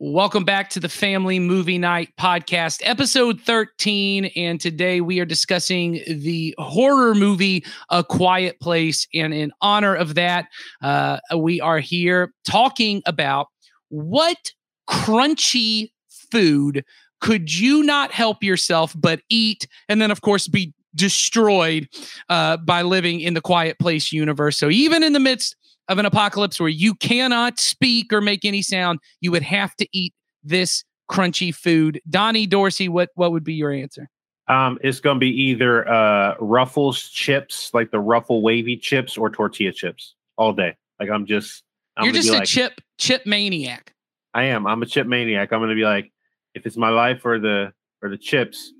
Welcome 0.00 0.44
back 0.44 0.70
to 0.70 0.80
the 0.80 0.88
Family 0.88 1.38
Movie 1.38 1.78
Night 1.78 2.08
podcast, 2.18 2.80
episode 2.82 3.40
13. 3.40 4.24
And 4.34 4.60
today 4.60 5.00
we 5.00 5.20
are 5.20 5.24
discussing 5.24 6.00
the 6.08 6.52
horror 6.58 7.14
movie 7.14 7.64
A 7.90 8.02
Quiet 8.02 8.58
Place. 8.58 9.06
And 9.14 9.32
in 9.32 9.52
honor 9.60 9.94
of 9.94 10.16
that, 10.16 10.46
uh, 10.82 11.20
we 11.36 11.60
are 11.60 11.78
here 11.78 12.34
talking 12.44 13.02
about 13.06 13.46
what 13.88 14.50
crunchy 14.90 15.92
food 16.08 16.84
could 17.20 17.54
you 17.54 17.84
not 17.84 18.10
help 18.10 18.42
yourself 18.42 18.96
but 18.98 19.20
eat? 19.28 19.68
And 19.88 20.02
then, 20.02 20.10
of 20.10 20.22
course, 20.22 20.48
be 20.48 20.74
destroyed 20.96 21.88
uh, 22.28 22.56
by 22.56 22.82
living 22.82 23.20
in 23.20 23.34
the 23.34 23.40
Quiet 23.40 23.78
Place 23.78 24.12
universe. 24.12 24.58
So 24.58 24.70
even 24.70 25.04
in 25.04 25.12
the 25.12 25.20
midst 25.20 25.54
of 25.88 25.98
an 25.98 26.06
apocalypse 26.06 26.58
where 26.58 26.68
you 26.68 26.94
cannot 26.94 27.58
speak 27.58 28.12
or 28.12 28.20
make 28.20 28.44
any 28.44 28.62
sound, 28.62 29.00
you 29.20 29.30
would 29.30 29.42
have 29.42 29.74
to 29.76 29.88
eat 29.92 30.14
this 30.42 30.84
crunchy 31.10 31.54
food. 31.54 32.00
Donnie 32.08 32.46
Dorsey, 32.46 32.88
what 32.88 33.10
what 33.14 33.32
would 33.32 33.44
be 33.44 33.54
your 33.54 33.72
answer? 33.72 34.08
Um, 34.48 34.78
it's 34.82 35.00
going 35.00 35.16
to 35.16 35.20
be 35.20 35.30
either 35.30 35.88
uh, 35.88 36.34
Ruffles 36.38 37.08
chips, 37.08 37.72
like 37.72 37.90
the 37.90 38.00
Ruffle 38.00 38.42
wavy 38.42 38.76
chips, 38.76 39.16
or 39.16 39.30
tortilla 39.30 39.72
chips 39.72 40.14
all 40.36 40.52
day. 40.52 40.76
Like 41.00 41.10
I'm 41.10 41.24
just, 41.24 41.62
I'm 41.96 42.04
you're 42.04 42.12
just 42.12 42.28
a 42.28 42.34
like, 42.34 42.44
chip 42.44 42.80
chip 42.98 43.24
maniac. 43.26 43.94
I 44.34 44.44
am. 44.44 44.66
I'm 44.66 44.82
a 44.82 44.86
chip 44.86 45.06
maniac. 45.06 45.52
I'm 45.52 45.60
going 45.60 45.70
to 45.70 45.76
be 45.76 45.84
like, 45.84 46.12
if 46.54 46.66
it's 46.66 46.76
my 46.76 46.90
life 46.90 47.24
or 47.24 47.38
the 47.38 47.72
or 48.02 48.08
the 48.08 48.18
chips, 48.18 48.72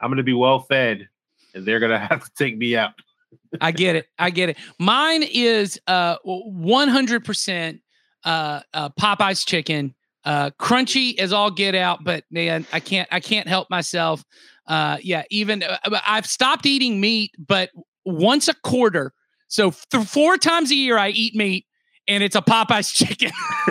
I'm 0.00 0.08
going 0.10 0.16
to 0.16 0.22
be 0.24 0.32
well 0.32 0.60
fed, 0.60 1.08
and 1.54 1.64
they're 1.64 1.80
going 1.80 1.92
to 1.98 1.98
have 1.98 2.24
to 2.24 2.30
take 2.34 2.56
me 2.56 2.76
out. 2.76 2.92
I 3.60 3.72
get 3.72 3.96
it. 3.96 4.06
I 4.18 4.30
get 4.30 4.48
it. 4.48 4.56
Mine 4.78 5.22
is 5.22 5.80
uh 5.86 6.16
100% 6.26 7.80
uh, 8.24 8.60
uh 8.72 8.88
Popeye's 8.90 9.44
chicken. 9.44 9.94
Uh 10.24 10.50
crunchy 10.58 11.18
as 11.18 11.32
all 11.32 11.50
get 11.50 11.74
out, 11.74 12.04
but 12.04 12.24
man, 12.30 12.66
I 12.72 12.80
can't 12.80 13.08
I 13.10 13.20
can't 13.20 13.48
help 13.48 13.68
myself. 13.70 14.24
Uh 14.66 14.98
yeah, 15.02 15.24
even 15.30 15.62
uh, 15.62 15.78
I've 16.06 16.26
stopped 16.26 16.66
eating 16.66 17.00
meat, 17.00 17.32
but 17.38 17.70
once 18.04 18.48
a 18.48 18.54
quarter. 18.54 19.12
So 19.48 19.72
th- 19.90 20.06
four 20.06 20.38
times 20.38 20.70
a 20.70 20.74
year 20.74 20.96
I 20.96 21.10
eat 21.10 21.34
meat 21.34 21.66
and 22.08 22.22
it's 22.22 22.36
a 22.36 22.42
Popeye's 22.42 22.92
chicken. 22.92 23.30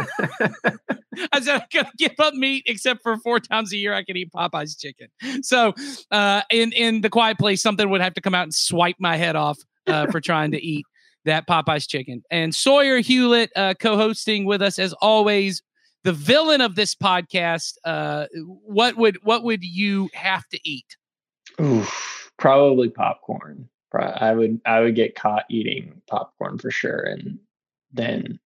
I 1.32 1.42
said 1.42 1.62
I 1.62 1.66
gotta 1.72 1.92
give 1.98 2.14
up 2.20 2.34
meat 2.34 2.64
except 2.66 3.02
for 3.04 3.18
four 3.18 3.40
times 3.40 3.74
a 3.74 3.78
year 3.78 3.94
I 3.94 4.04
can 4.04 4.16
eat 4.18 4.32
Popeye's 4.32 4.76
chicken. 4.76 5.08
So 5.44 5.74
uh, 6.12 6.42
in 6.52 6.72
in 6.72 7.02
the 7.02 7.10
quiet 7.10 7.38
place, 7.38 7.62
something 7.62 7.90
would 7.90 8.02
have 8.02 8.14
to 8.16 8.22
come 8.22 8.34
out 8.34 8.44
and 8.44 8.54
swipe 8.54 8.96
my 9.00 9.18
head 9.18 9.36
off 9.36 9.60
uh, 9.88 10.08
for 10.08 10.20
trying 10.22 10.52
to 10.52 10.64
eat 10.64 10.86
that 11.26 11.48
Popeye's 11.48 11.88
chicken. 11.88 12.24
And 12.32 12.54
Sawyer 12.54 13.00
Hewlett 13.00 13.52
uh, 13.56 13.74
co-hosting 13.80 14.46
with 14.46 14.62
us 14.62 14.80
as 14.80 14.94
always. 14.94 15.62
The 16.04 16.14
villain 16.14 16.62
of 16.62 16.76
this 16.76 16.96
podcast. 16.96 17.76
Uh, 17.86 18.26
what 18.36 18.98
would 18.98 19.20
what 19.22 19.44
would 19.44 19.64
you 19.64 20.10
have 20.14 20.48
to 20.50 20.60
eat? 20.64 20.98
Oof, 21.62 22.32
probably 22.40 22.90
popcorn. 22.90 23.70
I 23.94 24.34
would 24.34 24.60
I 24.66 24.80
would 24.80 24.96
get 24.96 25.14
caught 25.14 25.44
eating 25.50 26.02
popcorn 26.10 26.58
for 26.58 26.72
sure, 26.72 27.02
and 27.02 27.38
then 27.94 28.40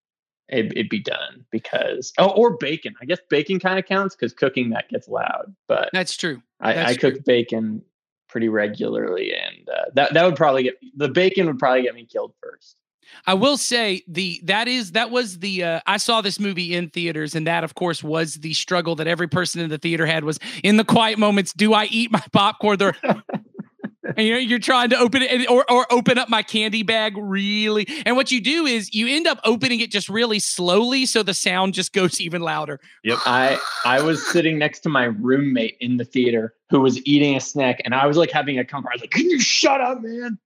it, 0.50 0.74
would 0.76 0.90
be 0.90 1.00
done 1.00 1.46
because 1.52 2.14
oh 2.18 2.30
or 2.30 2.56
bacon 2.58 2.94
i 3.02 3.06
guess 3.06 3.20
bacon 3.30 3.60
kind 3.60 3.80
of 3.80 3.86
counts 3.86 4.16
because 4.16 4.34
cooking 4.34 4.70
that 4.70 4.88
gets 4.90 5.08
loud 5.08 5.56
but 5.68 5.90
that's 5.92 6.16
true 6.16 6.42
i, 6.60 6.92
I 6.92 6.96
true. 6.96 7.12
cook 7.12 7.26
bacon 7.26 7.82
pretty 8.30 8.50
regularly 8.50 9.34
and 9.34 9.55
uh, 9.70 9.86
that 9.94 10.14
that 10.14 10.26
would 10.26 10.36
probably 10.36 10.64
get 10.64 10.80
the 10.96 11.10
bacon 11.10 11.48
would 11.48 11.60
probably 11.60 11.84
get 11.84 11.96
me 11.96 12.06
killed 12.06 12.34
first. 12.42 12.78
I 13.26 13.34
will 13.34 13.58
say 13.58 14.04
the 14.08 14.42
that 14.44 14.68
is 14.68 14.92
that 14.94 15.12
was 15.12 15.40
the 15.40 15.64
uh, 15.64 15.80
I 15.86 15.98
saw 15.98 16.22
this 16.22 16.40
movie 16.40 16.74
in 16.74 16.90
theaters 16.90 17.36
and 17.36 17.48
that 17.48 17.64
of 17.64 17.76
course 17.76 18.04
was 18.04 18.36
the 18.36 18.54
struggle 18.54 18.96
that 18.96 19.08
every 19.08 19.28
person 19.28 19.62
in 19.62 19.70
the 19.70 19.78
theater 19.78 20.06
had 20.06 20.24
was 20.24 20.40
in 20.64 20.78
the 20.78 20.84
quiet 20.84 21.18
moments 21.18 21.54
do 21.54 21.74
I 21.74 21.86
eat 21.86 22.12
my 22.12 22.24
popcorn? 22.32 22.82
Or 22.82 22.96
and 24.18 24.28
you're, 24.28 24.40
you're 24.40 24.60
trying 24.60 24.90
to 24.90 24.98
open 24.98 25.22
it 25.22 25.50
or, 25.50 25.70
or 25.72 25.92
open 25.92 26.18
up 26.18 26.30
my 26.30 26.44
candy 26.44 26.84
bag 26.84 27.16
really. 27.18 27.88
And 28.06 28.16
what 28.16 28.32
you 28.32 28.42
do 28.42 28.66
is 28.66 28.94
you 28.94 29.08
end 29.08 29.28
up 29.28 29.40
opening 29.44 29.80
it 29.80 29.92
just 29.92 30.10
really 30.10 30.40
slowly. 30.40 31.06
So 31.06 31.24
the 31.24 31.34
sound 31.34 31.74
just 31.74 31.94
goes 31.94 32.22
even 32.26 32.42
louder. 32.42 32.80
Yep. 33.04 33.20
I, 33.26 33.60
I 33.86 34.02
was 34.02 34.26
sitting 34.28 34.58
next 34.58 34.82
to 34.82 34.90
my 34.90 35.06
roommate 35.06 35.78
in 35.80 35.98
the 35.98 36.06
theater 36.06 36.54
who 36.70 36.82
was 36.82 37.06
eating 37.06 37.36
a 37.36 37.42
snack 37.42 37.82
and 37.86 37.94
I 37.96 38.06
was 38.06 38.18
like 38.18 38.32
having 38.32 38.60
a 38.60 38.66
conversation. 38.66 39.02
Like, 39.02 39.12
can 39.12 39.30
you 39.30 39.40
shut 39.40 39.82
up, 39.82 40.00
man? 40.02 40.40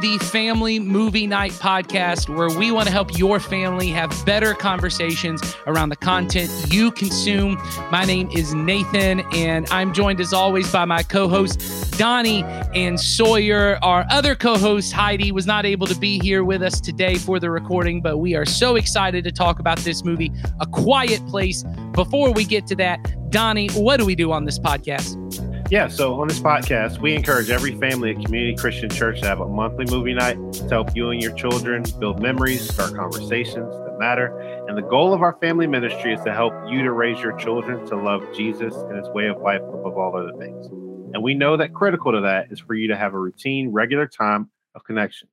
The 0.00 0.18
Family 0.18 0.78
Movie 0.78 1.26
Night 1.26 1.52
podcast, 1.52 2.34
where 2.34 2.48
we 2.58 2.70
want 2.70 2.86
to 2.86 2.92
help 2.92 3.18
your 3.18 3.38
family 3.38 3.88
have 3.88 4.10
better 4.24 4.54
conversations 4.54 5.42
around 5.66 5.90
the 5.90 5.96
content 5.96 6.50
you 6.72 6.90
consume. 6.90 7.60
My 7.90 8.04
name 8.06 8.30
is 8.32 8.54
Nathan, 8.54 9.20
and 9.34 9.68
I'm 9.70 9.92
joined 9.92 10.20
as 10.20 10.32
always 10.32 10.72
by 10.72 10.86
my 10.86 11.02
co 11.02 11.28
hosts, 11.28 11.90
Donnie 11.98 12.44
and 12.74 12.98
Sawyer. 12.98 13.78
Our 13.82 14.06
other 14.10 14.34
co 14.34 14.56
host, 14.56 14.92
Heidi, 14.92 15.32
was 15.32 15.46
not 15.46 15.66
able 15.66 15.86
to 15.86 15.96
be 15.96 16.18
here 16.18 16.44
with 16.44 16.62
us 16.62 16.80
today 16.80 17.16
for 17.16 17.38
the 17.38 17.50
recording, 17.50 18.00
but 18.00 18.18
we 18.18 18.34
are 18.34 18.46
so 18.46 18.76
excited 18.76 19.22
to 19.24 19.32
talk 19.32 19.58
about 19.58 19.78
this 19.80 20.02
movie, 20.02 20.32
A 20.60 20.66
Quiet 20.66 21.24
Place. 21.26 21.62
Before 21.92 22.32
we 22.32 22.44
get 22.44 22.66
to 22.68 22.76
that, 22.76 23.30
Donnie, 23.30 23.68
what 23.70 23.98
do 23.98 24.06
we 24.06 24.14
do 24.14 24.32
on 24.32 24.46
this 24.46 24.58
podcast? 24.58 25.49
Yeah, 25.70 25.86
so 25.86 26.20
on 26.20 26.26
this 26.26 26.40
podcast, 26.40 26.98
we 26.98 27.14
encourage 27.14 27.48
every 27.48 27.76
family 27.76 28.10
at 28.10 28.24
Community 28.24 28.56
Christian 28.56 28.90
Church 28.90 29.20
to 29.20 29.28
have 29.28 29.38
a 29.38 29.46
monthly 29.46 29.84
movie 29.84 30.14
night 30.14 30.34
to 30.54 30.68
help 30.68 30.96
you 30.96 31.10
and 31.10 31.22
your 31.22 31.32
children 31.32 31.84
build 32.00 32.20
memories, 32.20 32.68
start 32.74 32.96
conversations 32.96 33.72
that 33.84 33.96
matter. 33.96 34.36
And 34.66 34.76
the 34.76 34.82
goal 34.82 35.14
of 35.14 35.22
our 35.22 35.38
family 35.40 35.68
ministry 35.68 36.12
is 36.12 36.20
to 36.22 36.34
help 36.34 36.52
you 36.66 36.82
to 36.82 36.90
raise 36.90 37.20
your 37.20 37.36
children 37.36 37.86
to 37.86 37.94
love 37.94 38.26
Jesus 38.34 38.74
and 38.74 38.96
his 38.96 39.08
way 39.10 39.28
of 39.28 39.40
life 39.42 39.60
above 39.60 39.96
all 39.96 40.16
other 40.16 40.36
things. 40.38 40.66
And 41.14 41.22
we 41.22 41.34
know 41.34 41.56
that 41.56 41.72
critical 41.72 42.10
to 42.10 42.20
that 42.22 42.50
is 42.50 42.58
for 42.58 42.74
you 42.74 42.88
to 42.88 42.96
have 42.96 43.14
a 43.14 43.18
routine, 43.20 43.70
regular 43.70 44.08
time 44.08 44.50
of 44.74 44.82
connection 44.82 45.28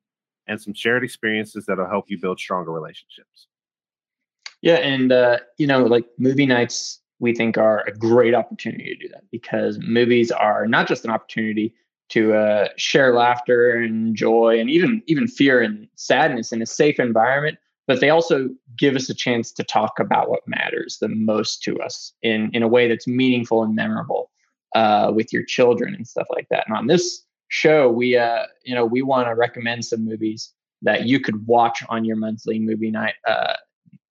and 0.46 0.62
some 0.62 0.76
shared 0.76 1.03
experiences 1.03 1.66
that'll 1.66 1.90
help 1.90 2.12
you 2.12 2.22
build 2.22 2.40
stronger 2.40 2.72
relationships. 2.72 3.47
Yeah, 4.62 4.76
and 4.76 5.12
uh, 5.12 5.40
you 5.58 5.66
know, 5.66 5.86
like 5.86 6.06
movie 6.20 6.46
nights 6.46 7.00
we 7.19 7.33
think 7.33 7.57
are 7.57 7.83
a 7.88 7.91
great 7.91 8.35
opportunity 8.35 8.95
to 8.95 9.07
do 9.07 9.09
that 9.09 9.23
because 9.31 9.79
movies 9.79 10.31
are 10.31 10.67
not 10.67 10.88
just 10.88 11.05
an 11.05 11.11
opportunity 11.11 11.73
to 12.09 12.33
uh, 12.33 12.69
share 12.78 13.13
laughter 13.13 13.72
and 13.72 14.16
joy 14.16 14.59
and 14.59 14.69
even 14.69 15.01
even 15.07 15.28
fear 15.28 15.61
and 15.61 15.88
sadness 15.95 16.51
in 16.51 16.61
a 16.61 16.66
safe 16.66 17.00
environment 17.00 17.57
but 17.88 18.01
they 18.01 18.09
also 18.09 18.50
give 18.78 18.95
us 18.95 19.09
a 19.09 19.13
chance 19.13 19.51
to 19.53 19.63
talk 19.63 20.00
about 20.00 20.29
what 20.29 20.45
matters 20.45 20.97
the 21.00 21.07
most 21.07 21.63
to 21.63 21.79
us 21.79 22.13
in 22.22 22.50
in 22.53 22.63
a 22.63 22.67
way 22.67 22.88
that's 22.88 23.07
meaningful 23.07 23.63
and 23.63 23.75
memorable 23.75 24.29
uh, 24.75 25.11
with 25.16 25.31
your 25.31 25.44
children 25.44 25.95
and 25.95 26.05
stuff 26.07 26.28
like 26.29 26.47
that. 26.49 26.66
And 26.67 26.78
on 26.78 26.88
this 26.88 27.23
show 27.49 27.89
we 27.89 28.17
uh 28.17 28.44
you 28.66 28.75
know 28.75 28.85
we 28.85 29.01
want 29.01 29.25
to 29.25 29.34
recommend 29.34 29.85
some 29.85 30.03
movies 30.03 30.51
that 30.81 31.05
you 31.05 31.19
could 31.19 31.47
watch 31.47 31.81
on 31.89 32.03
your 32.03 32.17
monthly 32.17 32.59
movie 32.59 32.91
night 32.91 33.16
uh, 33.25 33.53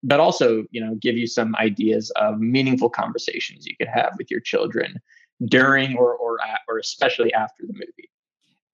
but 0.07 0.21
also 0.21 0.65
you 0.71 0.81
know 0.81 0.95
give 0.97 1.17
you 1.17 1.27
some 1.27 1.55
ideas 1.57 2.11
of 2.17 2.39
meaningful 2.39 2.89
conversations 2.89 3.67
you 3.67 3.77
could 3.77 3.89
have 3.89 4.13
with 4.19 4.31
your 4.31 4.41
children 4.41 4.95
during 5.47 5.97
or 5.97 6.15
or 6.15 6.39
or 6.69 6.79
especially 6.79 7.33
after 7.35 7.65
the 7.67 7.73
movie 7.73 8.09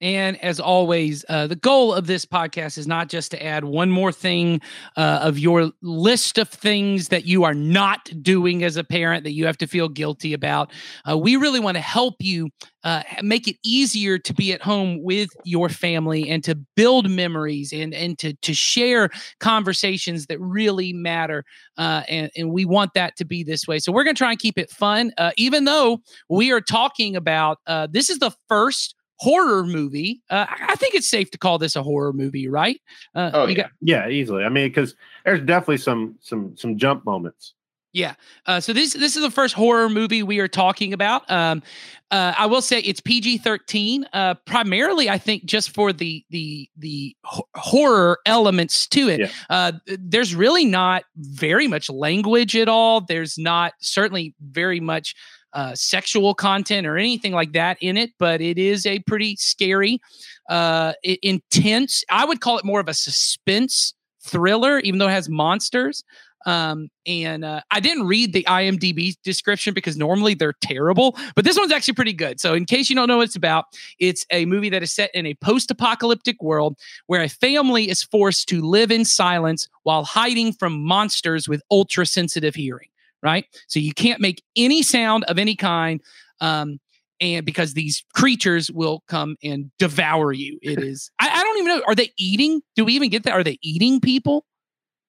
and 0.02 0.42
as 0.42 0.58
always, 0.58 1.24
uh, 1.28 1.46
the 1.46 1.54
goal 1.54 1.94
of 1.94 2.08
this 2.08 2.26
podcast 2.26 2.76
is 2.76 2.88
not 2.88 3.08
just 3.08 3.30
to 3.30 3.42
add 3.42 3.64
one 3.64 3.88
more 3.88 4.10
thing 4.10 4.60
uh, 4.96 5.20
of 5.22 5.38
your 5.38 5.70
list 5.80 6.38
of 6.38 6.48
things 6.48 7.08
that 7.08 7.24
you 7.24 7.44
are 7.44 7.54
not 7.54 8.10
doing 8.20 8.64
as 8.64 8.76
a 8.76 8.82
parent 8.82 9.22
that 9.22 9.32
you 9.32 9.46
have 9.46 9.56
to 9.58 9.68
feel 9.68 9.88
guilty 9.88 10.32
about. 10.32 10.72
Uh, 11.08 11.16
we 11.16 11.36
really 11.36 11.60
want 11.60 11.76
to 11.76 11.80
help 11.80 12.16
you 12.18 12.50
uh, 12.82 13.04
make 13.22 13.46
it 13.46 13.56
easier 13.62 14.18
to 14.18 14.34
be 14.34 14.52
at 14.52 14.60
home 14.60 15.00
with 15.04 15.30
your 15.44 15.68
family 15.68 16.28
and 16.28 16.42
to 16.42 16.56
build 16.74 17.08
memories 17.08 17.72
and, 17.72 17.94
and 17.94 18.18
to, 18.18 18.34
to 18.42 18.52
share 18.52 19.08
conversations 19.38 20.26
that 20.26 20.40
really 20.40 20.92
matter. 20.92 21.44
Uh, 21.78 22.02
and, 22.08 22.28
and 22.36 22.50
we 22.50 22.64
want 22.64 22.92
that 22.94 23.14
to 23.16 23.24
be 23.24 23.44
this 23.44 23.68
way. 23.68 23.78
So 23.78 23.92
we're 23.92 24.02
going 24.02 24.16
to 24.16 24.18
try 24.18 24.30
and 24.30 24.38
keep 24.40 24.58
it 24.58 24.68
fun, 24.68 25.12
uh, 25.16 25.30
even 25.36 25.64
though 25.64 26.00
we 26.28 26.50
are 26.50 26.60
talking 26.60 27.14
about 27.14 27.58
this 27.92 28.10
is 28.10 28.18
the 28.18 28.32
first 28.48 28.96
horror 29.22 29.64
movie. 29.64 30.20
Uh, 30.30 30.46
I 30.48 30.74
think 30.76 30.94
it's 30.94 31.08
safe 31.08 31.30
to 31.30 31.38
call 31.38 31.58
this 31.58 31.76
a 31.76 31.82
horror 31.82 32.12
movie, 32.12 32.48
right? 32.48 32.80
Uh, 33.14 33.30
oh 33.32 33.46
yeah, 33.46 33.54
got- 33.54 33.70
yeah, 33.80 34.08
easily. 34.08 34.42
I 34.44 34.48
mean, 34.48 34.68
because 34.68 34.96
there's 35.24 35.40
definitely 35.40 35.76
some 35.78 36.16
some 36.20 36.56
some 36.56 36.76
jump 36.76 37.04
moments. 37.04 37.54
Yeah. 37.94 38.14
Uh, 38.46 38.58
so 38.58 38.72
this 38.72 38.94
this 38.94 39.16
is 39.16 39.22
the 39.22 39.30
first 39.30 39.54
horror 39.54 39.88
movie 39.90 40.22
we 40.22 40.38
are 40.40 40.48
talking 40.48 40.92
about. 40.94 41.30
Um, 41.30 41.62
uh, 42.10 42.32
I 42.36 42.46
will 42.46 42.62
say 42.62 42.80
it's 42.80 43.00
PG 43.00 43.38
thirteen, 43.38 44.06
uh, 44.14 44.34
primarily 44.46 45.08
I 45.10 45.18
think 45.18 45.44
just 45.44 45.70
for 45.74 45.92
the 45.92 46.24
the 46.30 46.68
the 46.78 47.14
ho- 47.24 47.46
horror 47.54 48.18
elements 48.26 48.86
to 48.88 49.08
it. 49.08 49.20
Yeah. 49.20 49.30
Uh, 49.50 49.72
there's 49.86 50.34
really 50.34 50.64
not 50.64 51.04
very 51.16 51.68
much 51.68 51.90
language 51.90 52.56
at 52.56 52.68
all. 52.68 53.02
There's 53.02 53.36
not 53.38 53.74
certainly 53.80 54.34
very 54.40 54.80
much 54.80 55.14
uh, 55.54 55.74
sexual 55.74 56.34
content 56.34 56.86
or 56.86 56.96
anything 56.96 57.32
like 57.32 57.52
that 57.52 57.76
in 57.80 57.96
it, 57.96 58.10
but 58.18 58.40
it 58.40 58.58
is 58.58 58.86
a 58.86 59.00
pretty 59.00 59.36
scary, 59.36 60.00
uh, 60.48 60.92
intense. 61.22 62.04
I 62.10 62.24
would 62.24 62.40
call 62.40 62.58
it 62.58 62.64
more 62.64 62.80
of 62.80 62.88
a 62.88 62.94
suspense 62.94 63.94
thriller, 64.22 64.78
even 64.80 64.98
though 64.98 65.08
it 65.08 65.12
has 65.12 65.28
monsters. 65.28 66.04
Um, 66.46 66.88
and 67.06 67.44
uh, 67.44 67.60
I 67.70 67.80
didn't 67.80 68.06
read 68.06 68.32
the 68.32 68.44
IMDb 68.48 69.14
description 69.22 69.74
because 69.74 69.96
normally 69.96 70.34
they're 70.34 70.54
terrible, 70.60 71.16
but 71.34 71.44
this 71.44 71.56
one's 71.56 71.72
actually 71.72 71.94
pretty 71.94 72.12
good. 72.12 72.40
So, 72.40 72.54
in 72.54 72.64
case 72.64 72.90
you 72.90 72.96
don't 72.96 73.08
know 73.08 73.18
what 73.18 73.24
it's 73.24 73.36
about, 73.36 73.66
it's 73.98 74.26
a 74.30 74.44
movie 74.46 74.70
that 74.70 74.82
is 74.82 74.92
set 74.92 75.10
in 75.14 75.26
a 75.26 75.34
post 75.34 75.70
apocalyptic 75.70 76.42
world 76.42 76.76
where 77.06 77.22
a 77.22 77.28
family 77.28 77.88
is 77.88 78.02
forced 78.02 78.48
to 78.48 78.60
live 78.60 78.90
in 78.90 79.04
silence 79.04 79.68
while 79.84 80.04
hiding 80.04 80.52
from 80.52 80.84
monsters 80.84 81.48
with 81.48 81.62
ultra 81.70 82.06
sensitive 82.06 82.54
hearing, 82.54 82.88
right? 83.22 83.44
So, 83.68 83.80
you 83.80 83.92
can't 83.92 84.20
make 84.20 84.42
any 84.56 84.82
sound 84.82 85.24
of 85.24 85.38
any 85.38 85.56
kind. 85.56 86.00
Um, 86.40 86.78
and 87.20 87.46
because 87.46 87.74
these 87.74 88.04
creatures 88.14 88.70
will 88.70 89.04
come 89.06 89.36
and 89.42 89.70
devour 89.78 90.32
you, 90.32 90.58
it 90.60 90.78
is. 90.82 91.10
I, 91.20 91.28
I 91.30 91.42
don't 91.42 91.58
even 91.58 91.68
know. 91.68 91.82
Are 91.86 91.94
they 91.94 92.12
eating? 92.18 92.62
Do 92.76 92.84
we 92.84 92.94
even 92.94 93.10
get 93.10 93.22
that? 93.24 93.32
Are 93.32 93.44
they 93.44 93.58
eating 93.62 94.00
people? 94.00 94.44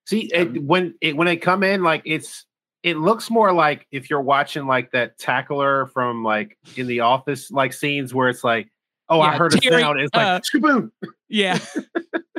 See, 0.06 0.30
it, 0.33 0.63
when 0.63 0.95
it 1.01 1.15
when 1.18 1.25
they 1.25 1.38
come 1.38 1.63
in, 1.63 1.81
like 1.81 2.04
it's 2.06 2.45
it 2.83 2.98
looks 2.98 3.30
more 3.30 3.54
like 3.54 3.88
if 3.92 4.10
you're 4.10 4.21
watching 4.21 4.68
like 4.68 4.92
that 4.92 5.18
tackler 5.18 5.88
from 5.88 6.24
like 6.24 6.57
in 6.75 6.88
the 6.88 7.00
office, 7.00 7.50
like 7.50 7.74
scenes 7.74 8.13
where 8.13 8.27
it's 8.27 8.44
like, 8.44 8.69
oh, 9.10 9.21
I 9.21 9.31
Yeah, 9.31 9.38
heard 9.38 9.54
a 9.54 9.57
Terry, 9.57 9.81
sound. 9.81 10.01
It's 10.01 10.12
uh, 10.13 10.39
like 10.54 10.62
boom. 10.62 10.92
Yeah. 11.30 11.60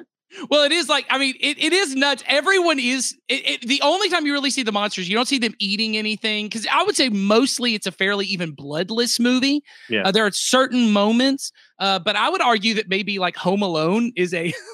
well, 0.50 0.64
it 0.64 0.72
is 0.72 0.88
like 0.88 1.06
I 1.10 1.19
mean, 1.19 1.34
it, 1.40 1.58
it 1.58 1.72
is 1.72 1.94
nuts. 1.94 2.22
Everyone 2.26 2.78
is 2.78 3.16
it, 3.28 3.48
it, 3.48 3.69
the 3.69 3.81
only 3.82 4.08
time 4.08 4.26
you 4.26 4.32
really 4.32 4.50
see 4.50 4.62
the 4.62 4.72
monsters. 4.72 5.08
You 5.08 5.14
don't 5.14 5.28
see 5.28 5.38
them 5.38 5.54
eating 5.58 5.96
anything 5.96 6.46
because 6.46 6.66
I 6.70 6.82
would 6.82 6.96
say 6.96 7.08
mostly 7.08 7.75
it's 7.75 7.86
a 7.86 7.92
fairly 7.92 8.26
even 8.26 8.52
bloodless 8.52 9.20
movie. 9.20 9.62
Yeah. 9.88 10.02
Uh, 10.02 10.10
there 10.10 10.26
are 10.26 10.32
certain 10.32 10.92
moments, 10.92 11.52
uh, 11.78 11.98
but 11.98 12.16
I 12.16 12.28
would 12.31 12.40
argue 12.40 12.75
that 12.75 12.88
maybe 12.88 13.19
like 13.19 13.36
Home 13.36 13.62
Alone 13.62 14.12
is 14.16 14.34
a 14.34 14.52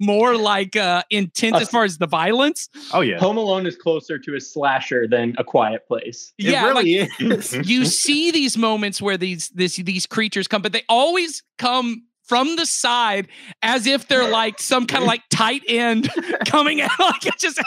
more 0.00 0.36
like 0.36 0.76
uh, 0.76 1.02
intense 1.10 1.60
as 1.60 1.68
far 1.68 1.84
as 1.84 1.98
the 1.98 2.06
violence. 2.06 2.68
Oh 2.92 3.00
yeah, 3.00 3.18
Home 3.18 3.36
Alone 3.36 3.66
is 3.66 3.76
closer 3.76 4.18
to 4.18 4.36
a 4.36 4.40
slasher 4.40 5.06
than 5.06 5.34
a 5.38 5.44
quiet 5.44 5.86
place. 5.86 6.32
it 6.38 6.46
yeah, 6.46 6.64
like, 6.64 6.84
really 6.84 7.10
is. 7.20 7.52
you 7.68 7.84
see 7.84 8.30
these 8.30 8.56
moments 8.56 9.00
where 9.00 9.16
these 9.16 9.48
this 9.50 9.76
these 9.76 10.06
creatures 10.06 10.48
come, 10.48 10.62
but 10.62 10.72
they 10.72 10.82
always 10.88 11.42
come 11.58 12.04
from 12.28 12.56
the 12.56 12.66
side 12.66 13.28
as 13.62 13.86
if 13.86 14.06
they're 14.06 14.28
like 14.28 14.60
some 14.60 14.86
kind 14.86 15.02
of 15.02 15.08
like 15.08 15.22
tight 15.30 15.62
end 15.66 16.10
coming 16.46 16.80
out 16.80 16.98
like 17.00 17.26
it's 17.26 17.42
just 17.42 17.60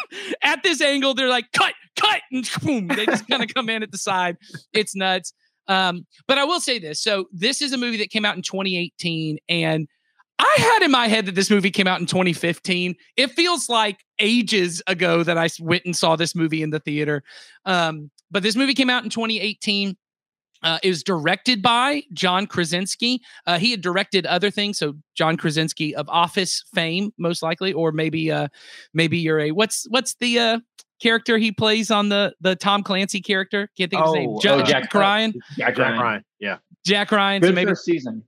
at 0.44 0.63
this 0.63 0.81
angle. 0.81 1.13
They're 1.13 1.28
like 1.28 1.52
cut, 1.52 1.74
cut, 1.96 2.22
and 2.31 2.50
boom, 2.62 2.88
they 2.88 3.06
just 3.06 3.28
kind 3.28 3.44
of 3.44 3.54
come 3.54 3.69
in 3.69 3.84
at 3.84 3.92
the 3.92 3.98
side. 3.98 4.38
It's 4.74 4.96
nuts. 4.96 5.34
Um, 5.68 6.06
but 6.28 6.38
I 6.38 6.44
will 6.44 6.60
say 6.60 6.80
this: 6.80 7.02
so 7.02 7.25
this 7.31 7.62
is 7.62 7.74
a 7.74 7.78
movie 7.78 7.98
that 7.98 8.10
came 8.10 8.25
out 8.25 8.36
in 8.36 8.42
2018, 8.42 9.38
and 9.50 9.88
I 10.40 10.56
had 10.58 10.81
in 10.81 10.92
my 10.92 11.08
head 11.08 11.28
that 11.28 11.36
this 11.36 11.52
movie 11.52 11.72
came 11.72 11.88
out 11.88 12.00
in 12.00 12.08
2015. 12.08 12.96
It 13.16 13.31
feels 13.31 13.69
like 13.69 14.00
ages 14.19 14.81
ago 14.88 15.24
that 15.24 15.38
i 15.38 15.48
went 15.60 15.86
and 15.86 15.96
saw 15.96 16.16
this 16.16 16.36
movie 16.36 16.63
in 16.63 16.72
the 16.72 16.80
theater. 16.80 17.24
Um, 17.66 18.10
but 18.31 18.44
this 18.44 18.56
movie 18.56 18.74
came 18.74 18.90
out 18.90 19.04
in 19.04 19.10
2018. 19.10 19.96
Uh, 20.63 20.78
it 20.84 20.90
was 20.90 21.04
directed 21.04 21.62
by 21.62 22.04
John 22.13 22.48
Krasinski. 22.48 23.22
Uh, 23.48 23.58
he 23.58 23.72
had 23.72 23.81
directed 23.81 24.25
other 24.25 24.52
things, 24.52 24.78
so 24.78 24.94
John 25.16 25.38
Krasinski 25.38 25.96
of 25.96 26.08
Office 26.10 26.63
fame, 26.74 27.12
most 27.18 27.42
likely, 27.44 27.74
or 27.74 27.92
maybe, 27.92 28.31
uh, 28.31 28.48
maybe 28.94 29.18
you're 29.18 29.40
a 29.40 29.52
what's 29.52 29.86
what's 29.90 30.16
the 30.16 30.40
uh, 30.40 30.60
character 31.02 31.38
he 31.38 31.52
plays 31.52 31.90
on 31.92 32.10
the 32.10 32.34
the 32.42 32.56
Tom 32.56 32.84
Clancy 32.84 33.22
character? 33.22 33.69
Can't 33.78 33.90
think 33.90 34.02
of 34.02 34.08
his 34.10 34.16
name. 34.16 34.30
Oh, 34.30 34.42
Ja- 34.44 34.58
uh, 34.58 34.63
Jack 34.63 34.94
Ryan. 34.94 35.34
Jack 35.58 35.75
Jack 35.75 35.78
Ryan. 35.78 36.00
Ryan. 36.00 36.25
Yeah. 36.40 36.58
Jack 36.86 37.12
Ryan. 37.12 37.42
So 37.42 37.48
Good 37.50 37.56
maybe 37.56 37.75
season. 37.75 38.24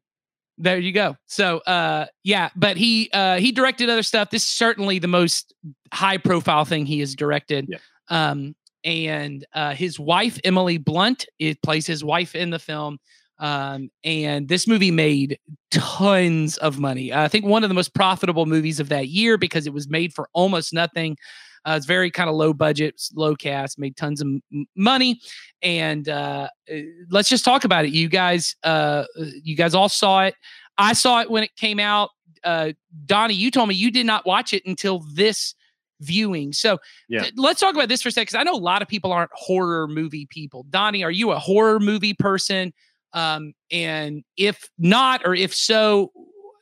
there 0.57 0.77
you 0.79 0.91
go. 0.91 1.15
So 1.25 1.57
uh 1.59 2.05
yeah, 2.23 2.49
but 2.55 2.77
he 2.77 3.09
uh 3.13 3.37
he 3.37 3.51
directed 3.51 3.89
other 3.89 4.03
stuff. 4.03 4.29
This 4.29 4.43
is 4.43 4.49
certainly 4.49 4.99
the 4.99 5.07
most 5.07 5.53
high 5.91 6.17
profile 6.17 6.65
thing 6.65 6.85
he 6.85 6.99
has 6.99 7.15
directed. 7.15 7.67
Yeah. 7.69 7.77
Um 8.09 8.55
and 8.83 9.45
uh 9.53 9.73
his 9.73 9.99
wife 9.99 10.39
Emily 10.43 10.77
Blunt 10.77 11.25
it 11.39 11.61
plays 11.61 11.87
his 11.87 12.03
wife 12.03 12.35
in 12.35 12.49
the 12.49 12.59
film. 12.59 12.97
Um 13.39 13.89
and 14.03 14.47
this 14.47 14.67
movie 14.67 14.91
made 14.91 15.39
tons 15.71 16.57
of 16.57 16.79
money. 16.79 17.13
I 17.13 17.27
think 17.27 17.45
one 17.45 17.63
of 17.63 17.69
the 17.69 17.75
most 17.75 17.93
profitable 17.93 18.45
movies 18.45 18.79
of 18.79 18.89
that 18.89 19.07
year 19.07 19.37
because 19.37 19.65
it 19.67 19.73
was 19.73 19.89
made 19.89 20.13
for 20.13 20.29
almost 20.33 20.73
nothing. 20.73 21.17
Uh, 21.65 21.75
it's 21.77 21.85
very 21.85 22.11
kind 22.11 22.29
of 22.29 22.35
low 22.35 22.53
budget, 22.53 23.01
low 23.15 23.35
cast, 23.35 23.79
made 23.79 23.95
tons 23.95 24.19
of 24.19 24.27
m- 24.27 24.65
money, 24.75 25.21
and 25.61 26.09
uh, 26.09 26.49
uh, 26.69 26.77
let's 27.09 27.29
just 27.29 27.45
talk 27.45 27.63
about 27.63 27.85
it. 27.85 27.91
You 27.91 28.09
guys, 28.09 28.55
uh, 28.63 29.05
you 29.15 29.55
guys 29.55 29.73
all 29.73 29.87
saw 29.87 30.25
it. 30.25 30.35
I 30.77 30.91
saw 30.91 31.21
it 31.21 31.31
when 31.31 31.43
it 31.43 31.55
came 31.55 31.79
out. 31.79 32.09
Uh, 32.43 32.73
Donnie, 33.05 33.33
you 33.33 33.49
told 33.49 33.69
me 33.69 33.75
you 33.75 33.91
did 33.91 34.05
not 34.05 34.25
watch 34.25 34.51
it 34.51 34.63
until 34.65 34.99
this 35.13 35.55
viewing. 36.01 36.53
So 36.53 36.79
Yeah. 37.09 37.21
th- 37.21 37.33
let's 37.37 37.59
talk 37.59 37.75
about 37.75 37.89
this 37.89 38.01
for 38.01 38.09
a 38.09 38.11
second. 38.11 38.23
Because 38.23 38.35
I 38.35 38.43
know 38.43 38.55
a 38.55 38.57
lot 38.57 38.81
of 38.81 38.87
people 38.87 39.11
aren't 39.11 39.31
horror 39.33 39.87
movie 39.87 40.25
people. 40.29 40.65
Donnie, 40.69 41.03
are 41.03 41.11
you 41.11 41.31
a 41.31 41.39
horror 41.39 41.79
movie 41.79 42.13
person? 42.13 42.73
Um, 43.13 43.53
and 43.71 44.23
if 44.37 44.69
not, 44.77 45.21
or 45.25 45.35
if 45.35 45.53
so, 45.53 46.11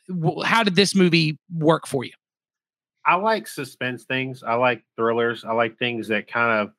w- 0.09 0.43
how 0.43 0.63
did 0.63 0.75
this 0.75 0.93
movie 0.93 1.39
work 1.53 1.87
for 1.87 2.03
you? 2.03 2.11
I 3.05 3.15
like 3.15 3.47
suspense 3.47 4.03
things. 4.03 4.43
I 4.43 4.53
like 4.55 4.83
thrillers. 4.95 5.43
I 5.43 5.53
like 5.53 5.79
things 5.79 6.07
that 6.09 6.27
kind 6.27 6.59
of 6.61 6.73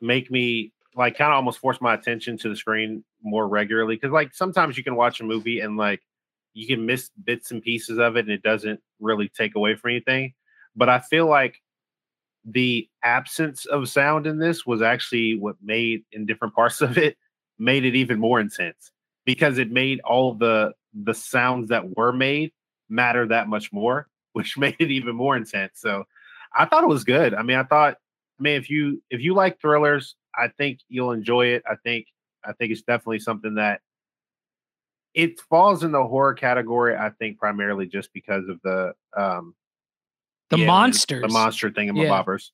make 0.00 0.30
me 0.30 0.72
like 0.96 1.16
kind 1.16 1.30
of 1.32 1.36
almost 1.36 1.60
force 1.60 1.80
my 1.80 1.94
attention 1.94 2.36
to 2.38 2.48
the 2.48 2.56
screen 2.56 3.04
more 3.22 3.46
regularly. 3.46 3.96
Cause 3.96 4.10
like 4.10 4.34
sometimes 4.34 4.76
you 4.76 4.82
can 4.82 4.96
watch 4.96 5.20
a 5.20 5.24
movie 5.24 5.60
and 5.60 5.76
like 5.76 6.00
you 6.54 6.66
can 6.66 6.84
miss 6.84 7.10
bits 7.24 7.52
and 7.52 7.62
pieces 7.62 7.98
of 7.98 8.16
it 8.16 8.20
and 8.20 8.30
it 8.30 8.42
doesn't 8.42 8.80
really 8.98 9.28
take 9.28 9.54
away 9.54 9.76
from 9.76 9.90
anything. 9.90 10.34
But 10.74 10.88
I 10.88 10.98
feel 10.98 11.28
like 11.28 11.62
the 12.44 12.88
absence 13.04 13.66
of 13.66 13.88
sound 13.88 14.26
in 14.26 14.38
this 14.38 14.64
was 14.64 14.82
actually 14.82 15.36
what 15.38 15.56
made 15.62 16.02
in 16.12 16.26
different 16.26 16.54
parts 16.54 16.80
of 16.80 16.96
it 16.96 17.16
made 17.58 17.84
it 17.84 17.94
even 17.94 18.18
more 18.18 18.40
intense 18.40 18.90
because 19.26 19.58
it 19.58 19.70
made 19.70 20.00
all 20.00 20.34
the 20.34 20.72
the 21.04 21.14
sounds 21.14 21.68
that 21.68 21.96
were 21.96 22.12
made 22.12 22.50
matter 22.88 23.26
that 23.26 23.48
much 23.48 23.72
more 23.72 24.08
which 24.32 24.56
made 24.56 24.76
it 24.78 24.90
even 24.90 25.14
more 25.16 25.36
intense. 25.36 25.80
So 25.80 26.04
I 26.54 26.64
thought 26.64 26.84
it 26.84 26.88
was 26.88 27.04
good. 27.04 27.34
I 27.34 27.42
mean, 27.42 27.56
I 27.56 27.64
thought, 27.64 27.96
I 28.38 28.42
mean, 28.42 28.54
if 28.54 28.70
you 28.70 29.02
if 29.10 29.20
you 29.20 29.34
like 29.34 29.60
thrillers, 29.60 30.16
I 30.34 30.48
think 30.48 30.80
you'll 30.88 31.12
enjoy 31.12 31.46
it. 31.46 31.62
I 31.68 31.74
think 31.76 32.06
I 32.44 32.52
think 32.52 32.72
it's 32.72 32.82
definitely 32.82 33.18
something 33.18 33.54
that 33.54 33.80
it 35.14 35.40
falls 35.40 35.82
in 35.82 35.92
the 35.92 36.06
horror 36.06 36.34
category. 36.34 36.96
I 36.96 37.10
think 37.10 37.38
primarily 37.38 37.86
just 37.86 38.12
because 38.12 38.48
of 38.48 38.60
the 38.62 38.94
um 39.16 39.54
The 40.50 40.58
yeah, 40.58 40.66
monsters. 40.66 41.22
the 41.22 41.28
monster 41.28 41.70
thing 41.70 41.88
in 41.88 41.96
Yeah. 41.96 42.08
bobbers. 42.08 42.50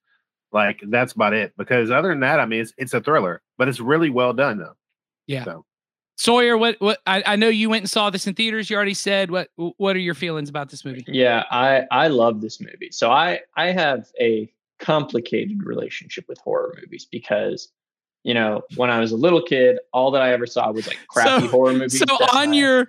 Like 0.52 0.80
that's 0.88 1.12
about 1.12 1.32
it. 1.34 1.52
Because 1.58 1.90
other 1.90 2.08
than 2.10 2.20
that, 2.20 2.40
I 2.40 2.46
mean, 2.46 2.60
it's 2.60 2.72
it's 2.78 2.94
a 2.94 3.00
thriller, 3.00 3.42
but 3.58 3.68
it's 3.68 3.80
really 3.80 4.10
well 4.10 4.32
done 4.32 4.58
though. 4.58 4.74
Yeah. 5.26 5.44
So 5.44 5.64
Sawyer, 6.18 6.56
what 6.56 6.76
what 6.80 6.98
I, 7.06 7.22
I 7.26 7.36
know 7.36 7.48
you 7.48 7.68
went 7.68 7.82
and 7.82 7.90
saw 7.90 8.08
this 8.10 8.26
in 8.26 8.34
theaters. 8.34 8.70
You 8.70 8.76
already 8.76 8.94
said 8.94 9.30
what 9.30 9.48
what 9.56 9.96
are 9.96 10.00
your 10.00 10.14
feelings 10.14 10.48
about 10.48 10.70
this 10.70 10.84
movie? 10.84 11.04
Yeah, 11.08 11.44
I 11.50 11.82
I 11.90 12.08
love 12.08 12.40
this 12.40 12.60
movie. 12.60 12.90
So 12.90 13.10
I 13.10 13.40
I 13.56 13.66
have 13.72 14.06
a 14.20 14.50
complicated 14.78 15.62
relationship 15.64 16.24
with 16.28 16.38
horror 16.38 16.74
movies 16.80 17.06
because 17.10 17.68
you 18.24 18.34
know 18.34 18.62
when 18.76 18.88
I 18.90 18.98
was 19.00 19.12
a 19.12 19.16
little 19.16 19.42
kid, 19.42 19.78
all 19.92 20.10
that 20.12 20.22
I 20.22 20.32
ever 20.32 20.46
saw 20.46 20.70
was 20.70 20.86
like 20.86 20.98
crappy 21.08 21.42
So- 21.46 21.48
horror 21.48 21.72
movies. 21.72 21.98
So 21.98 22.04
on 22.34 22.50
I- 22.50 22.52
your 22.56 22.88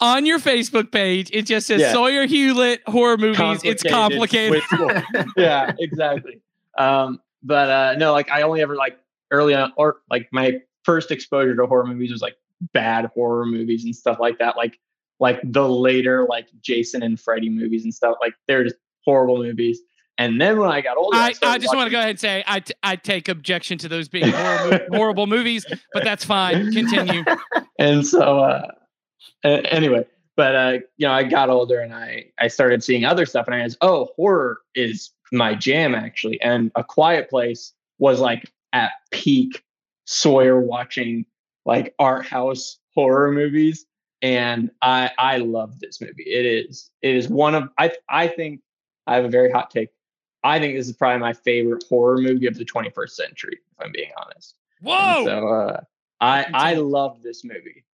on 0.00 0.26
your 0.26 0.38
Facebook 0.38 0.90
page, 0.92 1.30
it 1.32 1.42
just 1.42 1.66
says 1.66 1.80
Yeah. 1.80 1.92
Sawyer 1.92 2.26
Hewlett 2.26 2.82
horror 2.86 3.16
movies. 3.16 3.60
It's 3.64 3.82
complicated. 3.82 4.62
yeah, 5.36 5.72
exactly. 5.78 6.40
Um, 6.76 7.20
but 7.42 7.70
uh, 7.70 7.94
no, 7.98 8.12
like 8.12 8.30
I 8.30 8.42
only 8.42 8.60
ever 8.60 8.76
like 8.76 8.98
early 9.30 9.54
on, 9.54 9.72
or 9.76 9.98
like 10.10 10.28
my 10.32 10.60
first 10.84 11.10
exposure 11.10 11.54
to 11.56 11.66
horror 11.66 11.86
movies 11.86 12.10
was 12.10 12.22
like 12.22 12.36
bad 12.72 13.10
horror 13.14 13.46
movies 13.46 13.84
and 13.84 13.94
stuff 13.94 14.18
like 14.18 14.38
that. 14.38 14.56
Like 14.56 14.78
like 15.20 15.40
the 15.44 15.68
later 15.68 16.26
like 16.28 16.48
Jason 16.60 17.02
and 17.02 17.18
Freddy 17.18 17.48
movies 17.48 17.84
and 17.84 17.92
stuff. 17.92 18.16
Like 18.20 18.34
they're 18.46 18.64
just 18.64 18.76
horrible 19.04 19.38
movies. 19.38 19.80
And 20.20 20.40
then 20.40 20.58
when 20.58 20.68
I 20.68 20.80
got 20.80 20.96
older, 20.96 21.16
I, 21.16 21.26
I 21.26 21.32
started 21.32 21.62
just 21.62 21.74
want 21.76 21.86
to 21.86 21.92
go 21.92 21.98
ahead 21.98 22.10
and 22.10 22.20
say 22.20 22.42
I, 22.46 22.58
t- 22.58 22.74
I 22.82 22.96
take 22.96 23.28
objection 23.28 23.78
to 23.78 23.88
those 23.88 24.08
being 24.08 24.30
horror, 24.30 24.70
mo- 24.70 24.86
horrible 24.96 25.26
movies, 25.28 25.64
but 25.92 26.02
that's 26.02 26.24
fine. 26.24 26.72
Continue. 26.72 27.24
and 27.78 28.04
so 28.04 28.40
uh 28.40 28.66
anyway 29.44 30.04
but 30.36 30.54
uh 30.54 30.78
you 30.96 31.06
know 31.06 31.12
i 31.12 31.22
got 31.22 31.50
older 31.50 31.80
and 31.80 31.94
i 31.94 32.24
i 32.38 32.48
started 32.48 32.82
seeing 32.82 33.04
other 33.04 33.26
stuff 33.26 33.46
and 33.46 33.54
i 33.54 33.62
was 33.62 33.76
oh 33.80 34.08
horror 34.16 34.58
is 34.74 35.10
my 35.32 35.54
jam 35.54 35.94
actually 35.94 36.40
and 36.40 36.70
a 36.74 36.84
quiet 36.84 37.28
place 37.28 37.72
was 37.98 38.20
like 38.20 38.50
at 38.72 38.92
peak 39.10 39.62
Sawyer 40.10 40.58
watching 40.58 41.26
like 41.66 41.94
art 41.98 42.24
house 42.26 42.78
horror 42.94 43.30
movies 43.30 43.84
and 44.22 44.70
I 44.82 45.10
I 45.18 45.36
love 45.38 45.78
this 45.80 46.00
movie. 46.00 46.24
It 46.24 46.46
is 46.46 46.90
it 47.02 47.14
is 47.14 47.28
one 47.28 47.54
of 47.54 47.68
I 47.78 47.92
I 48.08 48.26
think 48.26 48.60
I 49.06 49.16
have 49.16 49.24
a 49.24 49.28
very 49.28 49.50
hot 49.50 49.70
take. 49.70 49.90
I 50.44 50.58
think 50.58 50.76
this 50.76 50.88
is 50.88 50.96
probably 50.96 51.20
my 51.20 51.32
favorite 51.32 51.84
horror 51.88 52.18
movie 52.18 52.46
of 52.46 52.54
the 52.54 52.64
21st 52.64 53.10
century, 53.10 53.58
if 53.72 53.84
I'm 53.84 53.92
being 53.92 54.10
honest. 54.16 54.56
Whoa! 54.80 54.94
And 54.94 55.26
so 55.26 55.48
uh, 55.48 55.80
I 56.20 56.46
I 56.54 56.74
love 56.74 57.22
this 57.22 57.44
movie. 57.44 57.84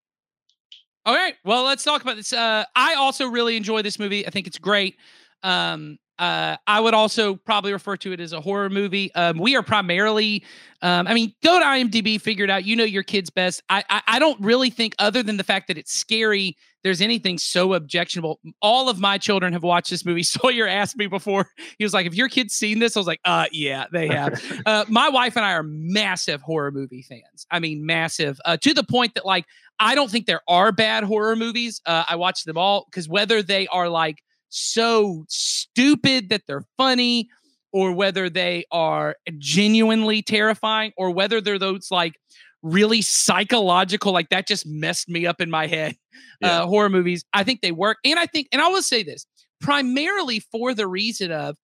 All 1.06 1.14
right, 1.14 1.34
well, 1.44 1.64
let's 1.64 1.84
talk 1.84 2.02
about 2.02 2.16
this. 2.16 2.32
Uh, 2.32 2.64
I 2.75 2.94
also 2.94 3.26
really 3.26 3.56
enjoy 3.56 3.82
this 3.82 3.99
movie. 3.99 4.26
I 4.26 4.30
think 4.30 4.46
it's 4.46 4.58
great. 4.58 4.96
Um, 5.42 5.99
uh, 6.18 6.56
I 6.66 6.80
would 6.80 6.94
also 6.94 7.35
probably 7.35 7.73
refer 7.73 7.97
to 7.99 8.12
it 8.12 8.21
as 8.21 8.33
a 8.33 8.40
horror 8.40 8.71
movie. 8.71 9.12
Um, 9.14 9.38
we 9.38 9.56
are 9.56 9.62
primarily, 9.62 10.44
um, 10.80 11.06
I 11.09 11.14
mean, 11.14 11.35
go 11.42 11.59
to 11.59 11.64
IMDb, 11.64 12.21
figure 12.21 12.44
it 12.44 12.50
out. 12.50 12.64
You 12.64 12.76
know 12.76 12.85
your 12.85 13.02
kids 13.02 13.30
best. 13.30 13.62
I, 13.68 13.83
I, 13.90 14.02
I 14.06 14.18
don't 14.18 14.40
really 14.40 14.71
think, 14.71 14.94
other 14.99 15.23
than 15.23 15.37
the 15.37 15.44
fact 15.44 15.68
that 15.68 15.78
it's 15.78 15.92
scary, 15.92 16.56
there's 16.85 17.00
anything 17.00 17.38
so 17.38 17.75
objectionable. 17.75 18.38
All 18.62 18.88
of 18.88 19.00
my 19.00 19.18
children 19.18 19.52
have 19.54 19.64
watched 19.64 19.90
this 19.90 20.04
movie. 20.04 20.23
Sawyer 20.25 20.68
asked 20.68 20.97
me 20.97 21.09
before. 21.09 21.49
He 21.78 21.85
was 21.85 21.94
like, 21.94 22.04
"Have 22.04 22.14
your 22.14 22.28
kids 22.28 22.54
seen 22.54 22.78
this?" 22.78 22.97
I 22.97 23.00
was 23.00 23.06
like, 23.06 23.21
"Uh, 23.25 23.47
yeah, 23.50 23.87
they 23.90 24.06
have." 24.09 24.40
uh, 24.66 24.85
my 24.88 25.09
wife 25.09 25.37
and 25.37 25.44
I 25.44 25.52
are 25.54 25.64
massive 25.64 26.42
horror 26.42 26.71
movie 26.71 27.02
fans. 27.02 27.47
I 27.50 27.59
mean, 27.59 27.85
massive 27.87 28.38
uh, 28.44 28.56
to 28.59 28.75
the 28.75 28.85
point 28.85 29.14
that 29.14 29.25
like 29.25 29.47
I 29.80 29.94
don't 29.94 30.11
think 30.11 30.26
there 30.26 30.42
are 30.47 30.71
bad 30.71 31.04
horror 31.04 31.35
movies. 31.35 31.80
Uh, 31.87 32.04
I 32.06 32.16
watch 32.16 32.44
them 32.44 32.59
all 32.59 32.87
because 32.88 33.09
whether 33.09 33.42
they 33.42 33.66
are 33.68 33.88
like 33.88 34.23
so 34.54 35.25
stupid 35.28 36.28
that 36.28 36.42
they're 36.46 36.64
funny 36.76 37.28
or 37.73 37.92
whether 37.92 38.30
they 38.30 38.64
are 38.70 39.16
genuinely 39.38 40.23
terrifying 40.23 40.92
or 40.96 41.11
whether 41.11 41.40
they're 41.40 41.58
those 41.58 41.90
like 41.90 42.14
really 42.62 43.02
psychological 43.02 44.12
like 44.12 44.30
that 44.30 44.46
just 44.46 44.66
messed 44.66 45.08
me 45.08 45.26
up 45.26 45.40
in 45.40 45.50
my 45.50 45.66
head 45.66 45.96
yeah. 46.40 46.62
uh, 46.62 46.66
horror 46.66 46.88
movies. 46.88 47.25
I 47.32 47.42
think 47.42 47.61
they 47.61 47.73
work. 47.73 47.99
And 48.04 48.18
i 48.18 48.26
think 48.26 48.49
and 48.52 48.62
i 48.62 48.68
will 48.68 48.82
say 48.82 49.02
this 49.02 49.26
primarily 49.61 50.40
for 50.40 50.73
the 50.73 50.87
reason 50.87 51.32
of 51.32 51.56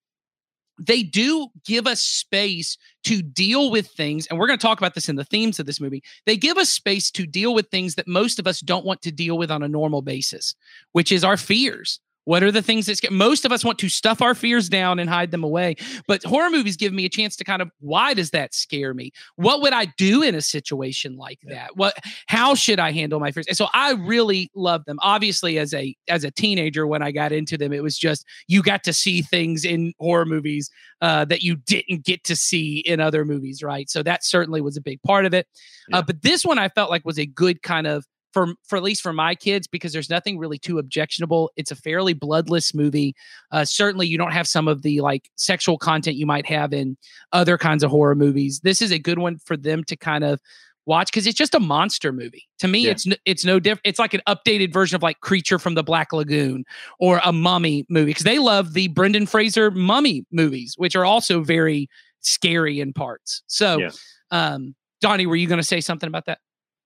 they 0.78 1.02
do 1.02 1.49
give 1.66 1.87
us 1.87 2.00
space 2.00 2.78
to 3.04 3.20
deal 3.20 3.70
with 3.70 3.87
things 3.88 4.26
and 4.26 4.38
we're 4.38 4.47
going 4.47 4.59
to 4.59 4.66
talk 4.66 4.78
about 4.78 4.94
this 4.94 5.11
in 5.11 5.16
the 5.16 5.25
themes 5.25 5.61
of 5.61 5.66
this 5.66 5.78
movie. 5.78 6.02
They 6.25 6.38
give 6.38 6.56
us 6.56 6.70
space 6.70 7.11
to 7.11 7.26
deal 7.26 7.52
with 7.52 7.68
things 7.68 7.97
that 7.97 8.09
most 8.09 8.38
of 8.38 8.47
us 8.47 8.61
don't 8.61 8.87
want 8.87 9.02
to 9.02 9.12
deal 9.12 9.37
with 9.37 9.50
on 9.50 9.62
a 9.62 9.68
normal 9.68 10.02
basis 10.02 10.54
which 10.92 11.12
is 11.12 11.23
our 11.23 11.37
fears 11.37 12.00
what 12.24 12.42
are 12.42 12.52
the 12.52 12.62
things 12.62 12.86
that 12.86 12.96
scare? 12.96 13.10
Most 13.10 13.44
of 13.44 13.52
us 13.52 13.64
want 13.64 13.78
to 13.78 13.88
stuff 13.88 14.20
our 14.22 14.34
fears 14.34 14.68
down 14.68 14.98
and 14.98 15.08
hide 15.08 15.30
them 15.30 15.42
away. 15.42 15.76
But 16.06 16.22
horror 16.22 16.50
movies 16.50 16.76
give 16.76 16.92
me 16.92 17.04
a 17.04 17.08
chance 17.08 17.36
to 17.36 17.44
kind 17.44 17.62
of 17.62 17.70
why 17.80 18.14
does 18.14 18.30
that 18.30 18.54
scare 18.54 18.94
me? 18.94 19.12
What 19.36 19.62
would 19.62 19.72
I 19.72 19.86
do 19.96 20.22
in 20.22 20.34
a 20.34 20.40
situation 20.40 21.16
like 21.16 21.38
that? 21.44 21.76
What 21.76 21.94
how 22.26 22.54
should 22.54 22.78
I 22.78 22.92
handle 22.92 23.20
my 23.20 23.32
fears? 23.32 23.46
And 23.46 23.56
so 23.56 23.68
I 23.72 23.92
really 23.92 24.50
love 24.54 24.84
them. 24.84 24.98
Obviously, 25.02 25.58
as 25.58 25.72
a 25.74 25.96
as 26.08 26.24
a 26.24 26.30
teenager, 26.30 26.86
when 26.86 27.02
I 27.02 27.10
got 27.10 27.32
into 27.32 27.56
them, 27.56 27.72
it 27.72 27.82
was 27.82 27.96
just 27.96 28.24
you 28.48 28.62
got 28.62 28.84
to 28.84 28.92
see 28.92 29.22
things 29.22 29.64
in 29.64 29.92
horror 29.98 30.26
movies 30.26 30.70
uh, 31.00 31.24
that 31.26 31.42
you 31.42 31.56
didn't 31.56 32.04
get 32.04 32.24
to 32.24 32.36
see 32.36 32.78
in 32.80 33.00
other 33.00 33.24
movies, 33.24 33.62
right? 33.62 33.88
So 33.88 34.02
that 34.02 34.24
certainly 34.24 34.60
was 34.60 34.76
a 34.76 34.82
big 34.82 35.02
part 35.02 35.24
of 35.24 35.34
it. 35.34 35.46
Uh, 35.46 35.88
yeah. 35.88 35.98
Uh, 35.98 36.02
but 36.02 36.22
this 36.22 36.44
one 36.44 36.58
I 36.58 36.68
felt 36.68 36.90
like 36.90 37.04
was 37.04 37.18
a 37.18 37.26
good 37.26 37.62
kind 37.62 37.86
of 37.86 38.06
for 38.32 38.54
for 38.66 38.76
at 38.76 38.82
least 38.82 39.02
for 39.02 39.12
my 39.12 39.34
kids 39.34 39.66
because 39.66 39.92
there's 39.92 40.10
nothing 40.10 40.38
really 40.38 40.58
too 40.58 40.78
objectionable. 40.78 41.50
It's 41.56 41.70
a 41.70 41.76
fairly 41.76 42.12
bloodless 42.12 42.75
movie. 42.75 43.14
Uh, 43.50 43.64
certainly, 43.64 44.06
you 44.06 44.18
don't 44.18 44.32
have 44.32 44.49
some 44.49 44.68
of 44.68 44.82
the 44.82 45.00
like 45.00 45.30
sexual 45.37 45.78
content 45.78 46.16
you 46.16 46.26
might 46.26 46.46
have 46.46 46.72
in 46.72 46.96
other 47.32 47.58
kinds 47.58 47.82
of 47.82 47.90
horror 47.90 48.14
movies. 48.14 48.60
This 48.60 48.82
is 48.82 48.90
a 48.90 48.99
good 48.99 49.18
one 49.18 49.38
for 49.38 49.56
them 49.56 49.84
to 49.84 49.96
kind 49.96 50.25
of 50.25 50.40
watch 50.87 51.10
because 51.10 51.26
it's 51.26 51.38
just 51.38 51.54
a 51.54 51.60
monster 51.60 52.12
movie. 52.12 52.49
To 52.58 52.68
me, 52.68 52.80
yeah. 52.80 52.92
it's 52.92 53.06
it's 53.25 53.44
no 53.44 53.60
different. 53.60 53.82
It's 53.84 53.99
like 53.99 54.14
an 54.14 54.22
updated 54.26 54.72
version 54.72 54.96
of 54.96 55.02
like 55.02 55.20
Creature 55.20 55.58
from 55.58 55.75
the 55.75 55.82
Black 55.82 56.12
Lagoon 56.12 56.64
or 56.99 57.20
a 57.25 57.32
Mummy 57.32 57.87
movie 57.88 58.10
because 58.10 58.25
they 58.25 58.38
love 58.38 58.75
the 58.75 58.88
Brendan 58.88 59.26
Fraser 59.26 59.70
Mummy 59.70 60.25
movies, 60.30 60.75
which 60.76 60.96
are 60.96 61.04
also 61.04 61.42
very 61.42 61.88
scary 62.20 62.80
in 62.80 62.92
parts. 62.92 63.42
So, 63.46 63.78
yeah. 63.78 63.90
um, 64.30 64.75
Donnie, 65.00 65.26
were 65.26 65.37
you 65.37 65.46
going 65.46 65.60
to 65.60 65.66
say 65.66 65.80
something 65.80 66.08
about 66.08 66.26
that? 66.26 66.38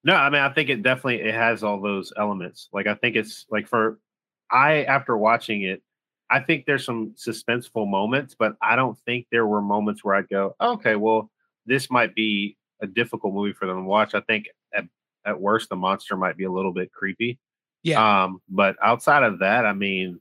No, 0.05 0.15
I 0.15 0.31
mean 0.31 0.43
I 0.43 0.51
think 0.51 0.69
it 0.69 0.83
definitely 0.83 1.23
it 1.23 1.35
has 1.35 1.63
all 1.65 1.81
those 1.81 2.13
elements. 2.17 2.69
Like 2.73 2.87
I 2.87 2.95
think 2.95 3.17
it's 3.17 3.47
like 3.51 3.67
for 3.67 3.99
I 4.51 4.85
after 4.85 5.17
watching 5.17 5.63
it, 5.63 5.83
I 6.31 6.41
think 6.41 6.67
there's 6.67 6.85
some 6.85 7.15
suspenseful 7.17 7.89
moments, 7.89 8.35
but 8.39 8.57
I 8.63 8.77
don't 8.77 8.99
think 9.01 9.27
there 9.31 9.47
were 9.47 9.63
moments 9.63 10.05
where 10.05 10.15
I'd 10.15 10.29
go, 10.29 10.55
okay, 10.61 10.97
well, 10.97 11.31
this 11.67 11.91
might 11.91 12.15
be 12.15 12.57
a 12.83 12.87
difficult 12.87 13.35
movie 13.35 13.53
for 13.53 13.67
them 13.67 13.77
to 13.77 13.83
watch. 13.83 14.15
I 14.15 14.21
think 14.21 14.49
at, 14.75 14.85
at 15.25 15.41
worst 15.41 15.71
the 15.71 15.77
monster 15.77 16.17
might 16.17 16.37
be 16.37 16.45
a 16.45 16.53
little 16.53 16.73
bit 16.73 16.93
creepy. 16.93 17.39
Yeah. 17.83 18.25
Um, 18.25 18.41
but 18.49 18.77
outside 18.83 19.23
of 19.23 19.41
that, 19.41 19.67
I 19.67 19.73
mean, 19.73 20.21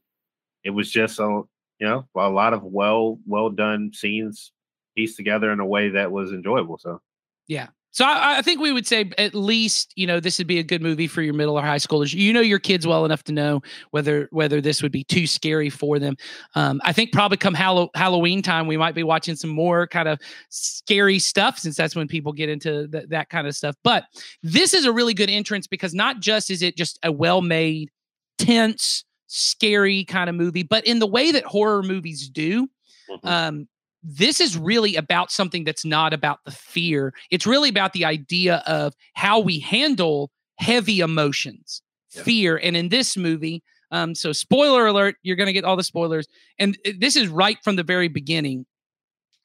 it 0.63 0.69
was 0.69 0.89
just 0.89 1.19
a 1.19 1.41
you 1.79 1.87
know 1.87 2.07
a 2.15 2.29
lot 2.29 2.53
of 2.53 2.63
well 2.63 3.19
well 3.25 3.49
done 3.49 3.91
scenes 3.93 4.51
pieced 4.95 5.17
together 5.17 5.51
in 5.51 5.59
a 5.59 5.65
way 5.65 5.89
that 5.89 6.11
was 6.11 6.31
enjoyable. 6.31 6.77
So 6.77 7.01
yeah, 7.47 7.67
so 7.93 8.05
I, 8.05 8.39
I, 8.39 8.41
think 8.41 8.59
we 8.59 8.71
would 8.71 8.87
say 8.87 9.11
at 9.19 9.35
least 9.35 9.93
you 9.95 10.07
know 10.07 10.19
this 10.19 10.39
would 10.39 10.47
be 10.47 10.57
a 10.57 10.63
good 10.63 10.81
movie 10.81 11.05
for 11.05 11.21
your 11.21 11.35
middle 11.35 11.57
or 11.57 11.61
high 11.61 11.77
schoolers. 11.77 12.11
You 12.11 12.33
know 12.33 12.41
your 12.41 12.57
kids 12.57 12.87
well 12.87 13.05
enough 13.05 13.23
to 13.25 13.31
know 13.31 13.61
whether 13.91 14.27
whether 14.31 14.59
this 14.59 14.81
would 14.81 14.91
be 14.91 15.03
too 15.03 15.27
scary 15.27 15.69
for 15.69 15.99
them. 15.99 16.17
Um, 16.55 16.81
I 16.83 16.91
think 16.91 17.13
probably 17.13 17.37
come 17.37 17.53
Hallow- 17.53 17.91
Halloween 17.93 18.41
time 18.41 18.65
we 18.65 18.77
might 18.77 18.95
be 18.95 19.03
watching 19.03 19.35
some 19.35 19.51
more 19.51 19.85
kind 19.85 20.07
of 20.07 20.19
scary 20.49 21.19
stuff 21.19 21.59
since 21.59 21.77
that's 21.77 21.95
when 21.95 22.07
people 22.07 22.33
get 22.33 22.49
into 22.49 22.87
th- 22.87 23.09
that 23.09 23.29
kind 23.29 23.45
of 23.45 23.55
stuff. 23.55 23.75
But 23.83 24.05
this 24.41 24.73
is 24.73 24.85
a 24.85 24.91
really 24.91 25.13
good 25.13 25.29
entrance 25.29 25.67
because 25.67 25.93
not 25.93 26.19
just 26.19 26.49
is 26.49 26.63
it 26.63 26.75
just 26.75 26.97
a 27.03 27.11
well 27.11 27.43
made, 27.43 27.91
tense, 28.39 29.05
scary 29.27 30.03
kind 30.03 30.31
of 30.31 30.35
movie, 30.35 30.63
but 30.63 30.83
in 30.87 30.97
the 30.97 31.07
way 31.07 31.31
that 31.31 31.45
horror 31.45 31.83
movies 31.83 32.27
do. 32.27 32.67
Mm-hmm. 33.09 33.27
Um, 33.27 33.67
this 34.03 34.39
is 34.39 34.57
really 34.57 34.95
about 34.95 35.31
something 35.31 35.63
that's 35.63 35.85
not 35.85 36.13
about 36.13 36.39
the 36.45 36.51
fear. 36.51 37.13
It's 37.31 37.47
really 37.47 37.69
about 37.69 37.93
the 37.93 38.05
idea 38.05 38.63
of 38.67 38.93
how 39.13 39.39
we 39.39 39.59
handle 39.59 40.29
heavy 40.57 40.99
emotions, 40.99 41.81
yeah. 42.13 42.23
fear. 42.23 42.57
And 42.61 42.75
in 42.75 42.89
this 42.89 43.15
movie, 43.15 43.63
um, 43.91 44.13
so 44.13 44.33
spoiler 44.33 44.85
alert, 44.85 45.15
you're 45.23 45.35
going 45.35 45.47
to 45.47 45.53
get 45.53 45.63
all 45.63 45.77
the 45.77 45.83
spoilers. 45.83 46.27
And 46.59 46.77
this 46.97 47.15
is 47.15 47.27
right 47.27 47.57
from 47.63 47.75
the 47.75 47.83
very 47.83 48.07
beginning. 48.07 48.65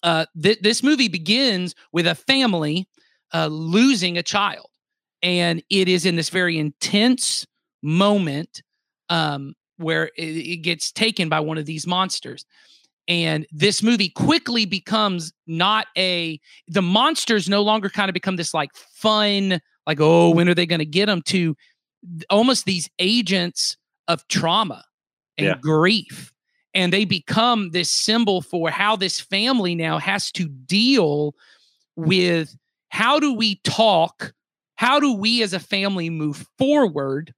Uh, 0.03 0.27
th- 0.41 0.61
this 0.61 0.83
movie 0.83 1.09
begins 1.09 1.75
with 1.93 2.07
a 2.07 2.15
family 2.15 2.89
uh, 3.33 3.47
losing 3.47 4.19
a 4.19 4.23
child. 4.23 4.71
And 5.23 5.63
it 5.71 5.89
is 5.89 6.07
in 6.07 6.17
this 6.17 6.31
very 6.31 6.59
intense 6.59 7.47
moment 7.83 8.63
um, 9.09 9.55
where 9.77 10.07
it, 10.17 10.23
it 10.23 10.57
gets 10.59 10.93
taken 10.93 11.29
by 11.29 11.41
one 11.41 11.59
of 11.59 11.67
these 11.67 11.87
monsters 11.87 12.45
and 13.09 13.47
this 13.51 13.83
movie 13.83 14.11
quickly 14.11 14.67
becomes 14.67 15.33
not 15.47 15.87
a 15.97 16.39
the 16.69 16.83
monsters 16.83 17.49
no 17.49 17.63
longer 17.63 17.89
kind 17.89 18.09
of 18.09 18.15
become 18.15 18.37
this 18.37 18.55
like 18.55 18.71
fun 18.77 19.61
like 19.87 19.99
oh 20.01 20.31
when 20.31 20.49
are 20.49 20.55
they 20.55 20.67
going 20.67 20.79
to 20.79 20.85
get 20.85 21.07
them 21.07 21.23
to 21.23 21.57
almost 22.31 22.67
these 22.67 22.89
agents 22.99 23.77
of 24.07 24.27
trauma 24.29 24.85
and 25.37 25.47
yeah. 25.47 25.55
grief 25.61 26.33
and 26.75 26.93
they 26.93 27.05
become 27.05 27.71
this 27.71 27.91
symbol 27.91 28.43
for 28.43 28.71
how 28.71 28.95
this 28.95 29.19
family 29.19 29.75
now 29.75 29.99
has 29.99 30.31
to 30.31 30.47
deal 30.49 31.35
with 31.97 32.55
how 32.91 33.19
do 33.19 33.33
we 33.33 33.57
talk 33.65 34.33
how 34.77 35.01
do 35.01 35.13
we 35.13 35.43
as 35.43 35.53
a 35.53 35.61
family 35.61 36.11
move 36.11 36.47
forward 36.59 37.35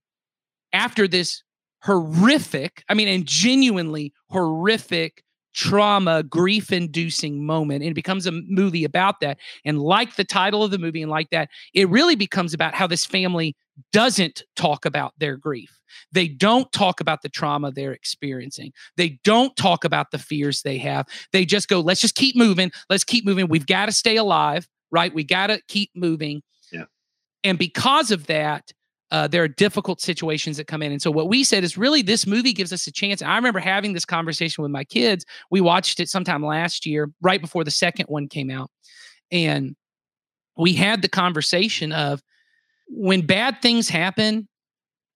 after 0.73 1.07
this 1.07 1.43
horrific 1.83 2.83
i 2.89 2.95
mean 2.95 3.09
and 3.09 3.25
genuinely 3.25 4.13
horrific 4.29 5.23
trauma, 5.55 6.23
grief 6.23 6.73
inducing 6.73 7.45
moment. 7.45 7.83
And 7.83 7.91
it 7.91 7.95
becomes 7.95 8.27
a 8.27 8.33
movie 8.33 8.85
about 8.85 9.21
that. 9.21 9.39
And 9.65 9.79
like 9.79 10.17
the 10.17 10.25
title 10.25 10.63
of 10.63 10.71
the 10.71 10.79
movie 10.79 11.03
and 11.03 11.11
like 11.11 11.31
that, 11.31 11.49
it 11.75 11.89
really 11.89 12.17
becomes 12.17 12.55
about 12.55 12.75
how 12.75 12.87
this 12.87 13.07
family 13.07 13.57
doesn't 13.93 14.45
talk 14.57 14.85
about 14.85 15.13
their 15.19 15.37
grief. 15.37 15.81
They 16.13 16.29
don't 16.29 16.71
talk 16.73 17.01
about 17.01 17.23
the 17.23 17.29
trauma 17.29 17.73
they're 17.73 17.93
experiencing. 17.93 18.73
They 18.97 19.19
don't 19.25 19.57
talk 19.57 19.85
about 19.85 20.11
the 20.11 20.19
fears 20.19 20.63
they 20.63 20.79
have. 20.79 21.07
They 21.33 21.45
just 21.45 21.69
go, 21.69 21.81
let's 21.81 22.01
just 22.01 22.15
keep 22.15 22.37
moving. 22.37 22.71
Let's 22.89 23.05
keep 23.05 23.25
moving. 23.25 23.49
We've 23.49 23.67
got 23.67 23.87
to 23.87 23.93
stay 23.93 24.17
alive, 24.17 24.69
right? 24.91 25.13
We 25.13 25.25
got 25.25 25.49
to 25.49 25.61
keep 25.69 25.91
moving. 25.95 26.43
Yeah. 26.71 26.85
And 27.43 27.59
because 27.59 28.11
of 28.11 28.27
that, 28.27 28.73
uh, 29.11 29.27
there 29.27 29.43
are 29.43 29.49
difficult 29.49 30.01
situations 30.01 30.57
that 30.57 30.67
come 30.67 30.83
in. 30.83 30.93
And 30.93 31.03
so 31.03 31.11
what 31.11 31.29
we 31.29 31.43
said 31.43 31.65
is 31.65 31.77
really 31.77 32.03
this 32.03 32.27
movie 32.27 32.53
gives 32.53 32.73
us 32.73 32.87
a 32.87 32.93
chance. 32.93 33.23
I 33.23 33.37
remember 33.37 33.59
having 33.59 33.93
this 33.93 34.05
conversation 34.05 34.63
with 34.63 34.71
my 34.71 34.85
kids. 34.85 35.25
We 35.51 35.61
watched 35.61 36.01
it 36.01 36.09
sometime 36.09 36.45
last 36.45 36.87
year, 36.87 37.11
right 37.21 37.41
before 37.41 37.65
the 37.65 37.71
second 37.71 38.07
one 38.07 38.29
came 38.29 38.51
out. 38.51 38.71
And 39.33 39.75
we 40.57 40.75
had 40.75 41.03
the 41.03 41.09
conversation 41.09 41.93
of 41.93 42.23
when 42.89 43.27
bad 43.27 43.63
things 43.63 43.89
happen, 43.89 44.49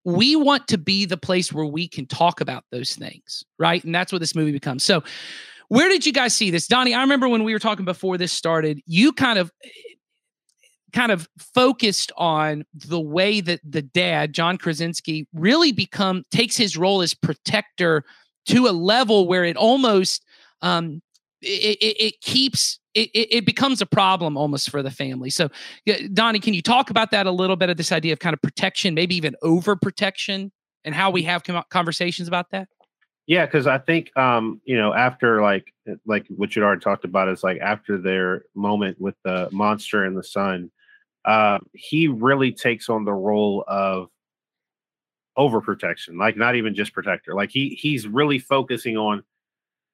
we 0.05 0.37
want 0.37 0.69
to 0.69 0.79
be 0.79 1.07
the 1.07 1.17
place 1.17 1.53
where 1.53 1.65
we 1.65 1.89
can 1.89 2.07
talk 2.07 2.41
about 2.41 2.65
those 2.71 2.95
things, 2.95 3.45
right? 3.59 3.83
And 3.85 3.95
that's 3.95 4.13
what 4.13 4.21
this 4.21 4.35
movie 4.35 4.53
becomes. 4.53 4.85
So, 4.85 5.03
where 5.69 5.89
did 5.89 6.05
you 6.05 6.13
guys 6.13 6.35
see 6.35 6.51
this? 6.51 6.67
Donnie, 6.67 6.95
I 6.95 7.01
remember 7.01 7.27
when 7.27 7.43
we 7.43 7.55
were 7.55 7.59
talking 7.59 7.87
before 7.87 8.19
this 8.19 8.33
started, 8.33 8.81
you 8.87 9.13
kind 9.13 9.39
of 9.39 9.51
kind 10.95 11.13
of 11.13 11.29
focused 11.37 12.13
on 12.17 12.65
the 12.73 13.01
way 13.01 13.41
that 13.41 13.61
the 13.69 13.83
dad, 13.83 14.33
John 14.33 14.57
Krasinski, 14.57 15.27
really 15.35 15.73
become 15.73 16.23
takes 16.31 16.57
his 16.57 16.77
role 16.77 17.03
as 17.03 17.13
protector 17.13 18.05
to 18.47 18.69
a 18.69 18.71
level 18.71 19.27
where 19.27 19.45
it 19.45 19.57
almost 19.57 20.25
um, 20.63 21.03
it, 21.43 21.77
it, 21.81 21.97
it 22.01 22.21
keeps 22.21 22.79
it, 22.95 23.11
it 23.13 23.45
becomes 23.45 23.83
a 23.83 23.87
problem 23.87 24.37
almost 24.37 24.71
for 24.71 24.81
the 24.81 24.91
family. 24.91 25.29
So, 25.29 25.51
Donnie, 26.13 26.39
can 26.39 26.55
you 26.55 26.63
talk 26.63 26.91
about 26.91 27.11
that 27.11 27.27
a 27.27 27.33
little 27.33 27.57
bit 27.57 27.69
of 27.69 27.77
this 27.77 27.91
idea 27.91 28.13
of 28.13 28.21
kind 28.21 28.33
of 28.33 28.41
protection, 28.41 28.95
maybe 28.95 29.17
even 29.17 29.35
overprotection, 29.43 30.53
and 30.85 30.95
how 30.95 31.11
we 31.11 31.23
have 31.25 31.43
conversations 31.71 32.29
about 32.29 32.53
that? 32.53 32.69
Yeah, 33.27 33.47
because 33.47 33.67
I 33.67 33.79
think 33.79 34.17
um, 34.17 34.61
you 34.65 34.77
know 34.77 34.95
after 34.95 35.43
like 35.43 35.75
like 36.07 36.27
what 36.29 36.55
you'd 36.55 36.65
already 36.65 36.81
talked 36.81 37.05
about 37.05 37.29
is 37.29 37.43
like 37.43 37.59
after 37.61 37.99
their 37.99 38.45
moment 38.55 39.01
with 39.01 39.17
the 39.25 39.49
monster 39.51 40.05
and 40.05 40.17
the 40.17 40.23
son, 40.23 40.71
uh, 41.25 41.59
he 41.73 42.09
really 42.09 42.53
takes 42.53 42.89
on 42.89 43.05
the 43.05 43.13
role 43.13 43.65
of 43.67 44.09
overprotection, 45.39 46.19
like 46.19 46.37
not 46.37 46.55
even 46.55 46.75
just 46.75 46.93
protector. 46.93 47.35
Like 47.35 47.51
he 47.51 47.71
he's 47.81 48.07
really 48.07 48.39
focusing 48.39 48.97
on 48.97 49.23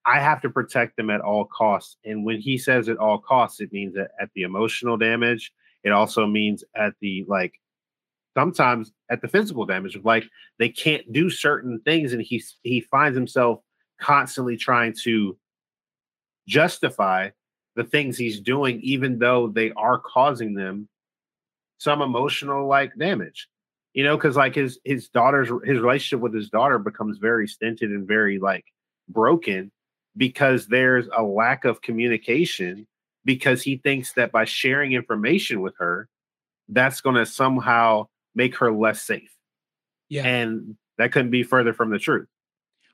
I 0.07 0.19
have 0.19 0.41
to 0.43 0.51
protect 0.51 0.97
them 0.97 1.11
at 1.11 1.21
all 1.21 1.45
costs. 1.45 1.97
And 2.05 2.25
when 2.25 2.41
he 2.41 2.59
says 2.59 2.89
at 2.89 2.97
all 2.97 3.19
costs, 3.19 3.61
it 3.61 3.73
means 3.73 3.95
that 3.95 4.11
at 4.21 4.31
the 4.35 4.43
emotional 4.43 4.97
damage. 4.97 5.53
It 5.85 5.91
also 5.91 6.27
means 6.27 6.65
at 6.75 6.95
the 7.01 7.25
like 7.29 7.55
sometimes 8.37 8.93
at 9.11 9.23
the 9.23 9.29
physical 9.29 9.67
damage 9.67 9.97
of 9.97 10.05
like 10.05 10.25
they 10.59 10.69
can't 10.69 11.11
do 11.13 11.31
certain 11.31 11.81
things 11.85 12.13
and 12.13 12.23
he 12.23 12.43
he 12.63 12.81
finds 12.81 13.17
himself 13.17 13.61
constantly 14.01 14.57
trying 14.57 14.95
to 15.05 15.37
justify 16.47 17.29
the 17.77 17.85
things 17.85 18.17
he's 18.17 18.41
doing 18.41 18.81
even 18.83 19.19
though 19.19 19.49
they 19.49 19.73
are 19.73 19.99
causing 19.99 20.55
them 20.55 20.89
some 21.81 22.03
emotional 22.03 22.69
like 22.69 22.93
damage 22.99 23.49
you 23.95 24.05
know 24.05 24.17
because 24.17 24.37
like 24.37 24.55
his 24.55 24.79
his 24.85 25.09
daughter's 25.09 25.49
his 25.65 25.81
relationship 25.81 26.21
with 26.21 26.35
his 26.35 26.49
daughter 26.49 26.79
becomes 26.79 27.19
very 27.19 27.49
stinted 27.49 27.91
and 27.91 28.07
very 28.07 28.39
like 28.39 28.65
broken 29.09 29.73
because 30.17 30.67
there's 30.67 31.09
a 31.17 31.23
lack 31.23 31.65
of 31.65 31.83
communication 31.83 32.87
because 33.25 33.63
he 33.63 33.77
thinks 33.79 34.13
that 34.15 34.33
by 34.33 34.45
sharing 34.45 34.93
information 34.93 35.61
with 35.61 35.75
her 35.79 36.09
that's 36.69 37.01
going 37.01 37.17
to 37.17 37.27
somehow 37.27 38.07
make 38.35 38.57
her 38.57 38.73
less 38.73 39.03
safe. 39.03 39.35
Yeah. 40.09 40.27
And 40.27 40.77
that 40.99 41.13
couldn't 41.13 41.31
be 41.31 41.43
further 41.43 41.73
from 41.73 41.91
the 41.91 41.99
truth. 41.99 42.29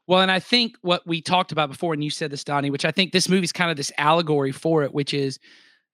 Well, 0.07 0.21
and 0.21 0.31
I 0.31 0.39
think 0.39 0.77
what 0.83 1.07
we 1.07 1.21
talked 1.21 1.53
about 1.53 1.69
before, 1.69 1.93
and 1.93 2.03
you 2.03 2.11
said 2.11 2.31
this, 2.31 2.45
Donnie, 2.45 2.71
which 2.71 2.85
I 2.85 2.91
think 2.91 3.13
this 3.13 3.29
movie's 3.29 3.53
kind 3.53 3.71
of 3.71 3.77
this 3.77 3.93
allegory 3.99 4.53
for 4.53 4.83
it, 4.85 4.95
which 4.95 5.13
is 5.13 5.39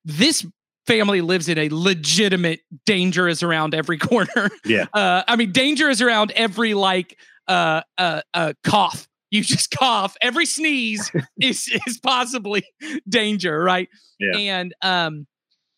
this 0.05 0.47
family 0.87 1.21
lives 1.21 1.49
in 1.49 1.59
a 1.59 1.69
legitimate 1.71 2.61
danger 2.87 3.29
is 3.29 3.43
around 3.43 3.75
every 3.75 3.99
corner. 3.99 4.51
Yeah. 4.65 4.87
Uh, 4.93 5.23
I 5.27 5.37
mean, 5.37 5.51
danger 5.51 5.91
is 5.91 6.01
around 6.01 6.31
every 6.33 6.75
like 6.75 7.19
uh, 7.49 7.83
uh, 7.99 8.23
uh, 8.33 8.53
cough. 8.63 9.09
You 9.31 9.43
just 9.43 9.71
cough. 9.79 10.17
Every 10.23 10.47
sneeze 10.47 11.11
is 11.41 11.69
is 11.87 11.99
possibly 11.99 12.65
danger, 13.09 13.61
right? 13.61 13.89
Yeah. 14.21 14.37
And 14.37 14.75
um, 14.83 15.27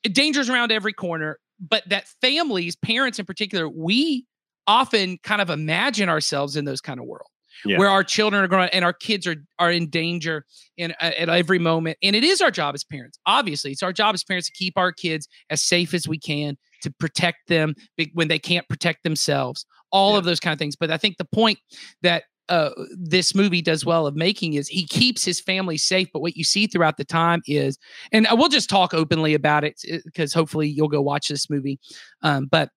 danger's 0.04 0.50
around 0.50 0.70
every 0.70 0.92
corner. 0.92 1.38
But 1.60 1.88
that 1.88 2.08
families, 2.20 2.76
parents 2.76 3.18
in 3.18 3.24
particular, 3.24 3.68
we 3.68 4.26
often 4.66 5.18
kind 5.22 5.40
of 5.40 5.50
imagine 5.50 6.08
ourselves 6.08 6.56
in 6.56 6.64
those 6.64 6.80
kind 6.80 7.00
of 7.00 7.06
worlds 7.06 7.30
yeah. 7.64 7.78
where 7.78 7.88
our 7.88 8.04
children 8.04 8.42
are 8.42 8.48
growing 8.48 8.68
and 8.72 8.84
our 8.84 8.92
kids 8.92 9.26
are 9.26 9.36
are 9.58 9.70
in 9.70 9.88
danger 9.88 10.44
in 10.76 10.92
uh, 11.00 11.12
at 11.18 11.28
every 11.28 11.58
moment. 11.58 11.98
And 12.02 12.14
it 12.16 12.24
is 12.24 12.40
our 12.40 12.50
job 12.50 12.74
as 12.74 12.84
parents. 12.84 13.18
Obviously, 13.26 13.72
it's 13.72 13.82
our 13.82 13.92
job 13.92 14.14
as 14.14 14.24
parents 14.24 14.48
to 14.48 14.54
keep 14.54 14.76
our 14.76 14.92
kids 14.92 15.28
as 15.50 15.62
safe 15.62 15.94
as 15.94 16.08
we 16.08 16.18
can, 16.18 16.56
to 16.82 16.90
protect 16.92 17.48
them 17.48 17.74
when 18.12 18.28
they 18.28 18.38
can't 18.38 18.68
protect 18.68 19.02
themselves. 19.02 19.66
All 19.92 20.12
yeah. 20.12 20.18
of 20.18 20.24
those 20.24 20.40
kind 20.40 20.52
of 20.52 20.58
things. 20.58 20.76
But 20.76 20.90
I 20.90 20.96
think 20.96 21.18
the 21.18 21.24
point 21.24 21.58
that 22.02 22.24
uh, 22.48 22.70
this 22.98 23.34
movie 23.34 23.62
does 23.62 23.86
well 23.86 24.06
of 24.06 24.14
making 24.14 24.54
is 24.54 24.68
he 24.68 24.86
keeps 24.86 25.24
his 25.24 25.40
family 25.40 25.78
safe. 25.78 26.08
But 26.12 26.20
what 26.20 26.36
you 26.36 26.44
see 26.44 26.66
throughout 26.66 26.96
the 26.96 27.04
time 27.04 27.42
is, 27.46 27.78
and 28.12 28.26
we'll 28.32 28.48
just 28.48 28.68
talk 28.68 28.92
openly 28.92 29.34
about 29.34 29.64
it 29.64 29.80
because 30.04 30.34
hopefully 30.34 30.68
you'll 30.68 30.88
go 30.88 31.00
watch 31.00 31.28
this 31.28 31.48
movie. 31.48 31.78
Um, 32.22 32.46
but 32.46 32.70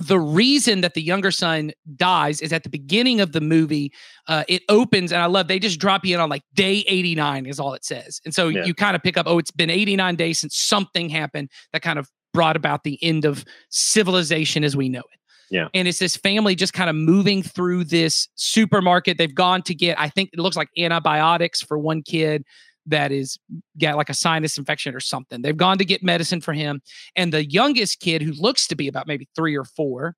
the 0.00 0.18
reason 0.18 0.80
that 0.80 0.94
the 0.94 1.02
younger 1.02 1.30
son 1.30 1.72
dies 1.96 2.40
is 2.40 2.52
at 2.52 2.62
the 2.62 2.68
beginning 2.68 3.20
of 3.20 3.32
the 3.32 3.40
movie 3.40 3.92
uh, 4.28 4.44
it 4.48 4.62
opens 4.68 5.12
and 5.12 5.22
i 5.22 5.26
love 5.26 5.48
they 5.48 5.58
just 5.58 5.78
drop 5.78 6.04
you 6.04 6.14
in 6.14 6.20
on 6.20 6.28
like 6.28 6.42
day 6.54 6.84
89 6.88 7.46
is 7.46 7.60
all 7.60 7.74
it 7.74 7.84
says 7.84 8.20
and 8.24 8.34
so 8.34 8.48
yeah. 8.48 8.64
you 8.64 8.74
kind 8.74 8.96
of 8.96 9.02
pick 9.02 9.16
up 9.16 9.26
oh 9.28 9.38
it's 9.38 9.50
been 9.50 9.70
89 9.70 10.16
days 10.16 10.40
since 10.40 10.56
something 10.56 11.08
happened 11.08 11.50
that 11.72 11.82
kind 11.82 11.98
of 11.98 12.08
brought 12.32 12.56
about 12.56 12.84
the 12.84 12.98
end 13.02 13.24
of 13.24 13.44
civilization 13.70 14.64
as 14.64 14.76
we 14.76 14.88
know 14.88 15.00
it 15.00 15.20
yeah. 15.50 15.66
And 15.74 15.88
it's 15.88 15.98
this 15.98 16.16
family 16.16 16.54
just 16.54 16.72
kind 16.72 16.88
of 16.88 16.94
moving 16.94 17.42
through 17.42 17.84
this 17.84 18.28
supermarket. 18.36 19.18
They've 19.18 19.34
gone 19.34 19.62
to 19.62 19.74
get, 19.74 19.98
I 19.98 20.08
think 20.08 20.30
it 20.32 20.38
looks 20.38 20.56
like 20.56 20.68
antibiotics 20.78 21.60
for 21.60 21.76
one 21.76 22.02
kid 22.02 22.44
that 22.86 23.12
is 23.12 23.38
got 23.80 23.96
like 23.96 24.08
a 24.08 24.14
sinus 24.14 24.58
infection 24.58 24.94
or 24.94 25.00
something. 25.00 25.42
They've 25.42 25.56
gone 25.56 25.78
to 25.78 25.84
get 25.84 26.02
medicine 26.02 26.40
for 26.40 26.52
him. 26.52 26.80
And 27.16 27.32
the 27.32 27.48
youngest 27.48 28.00
kid, 28.00 28.22
who 28.22 28.32
looks 28.32 28.66
to 28.68 28.76
be 28.76 28.88
about 28.88 29.06
maybe 29.06 29.28
three 29.34 29.56
or 29.56 29.64
four, 29.64 30.16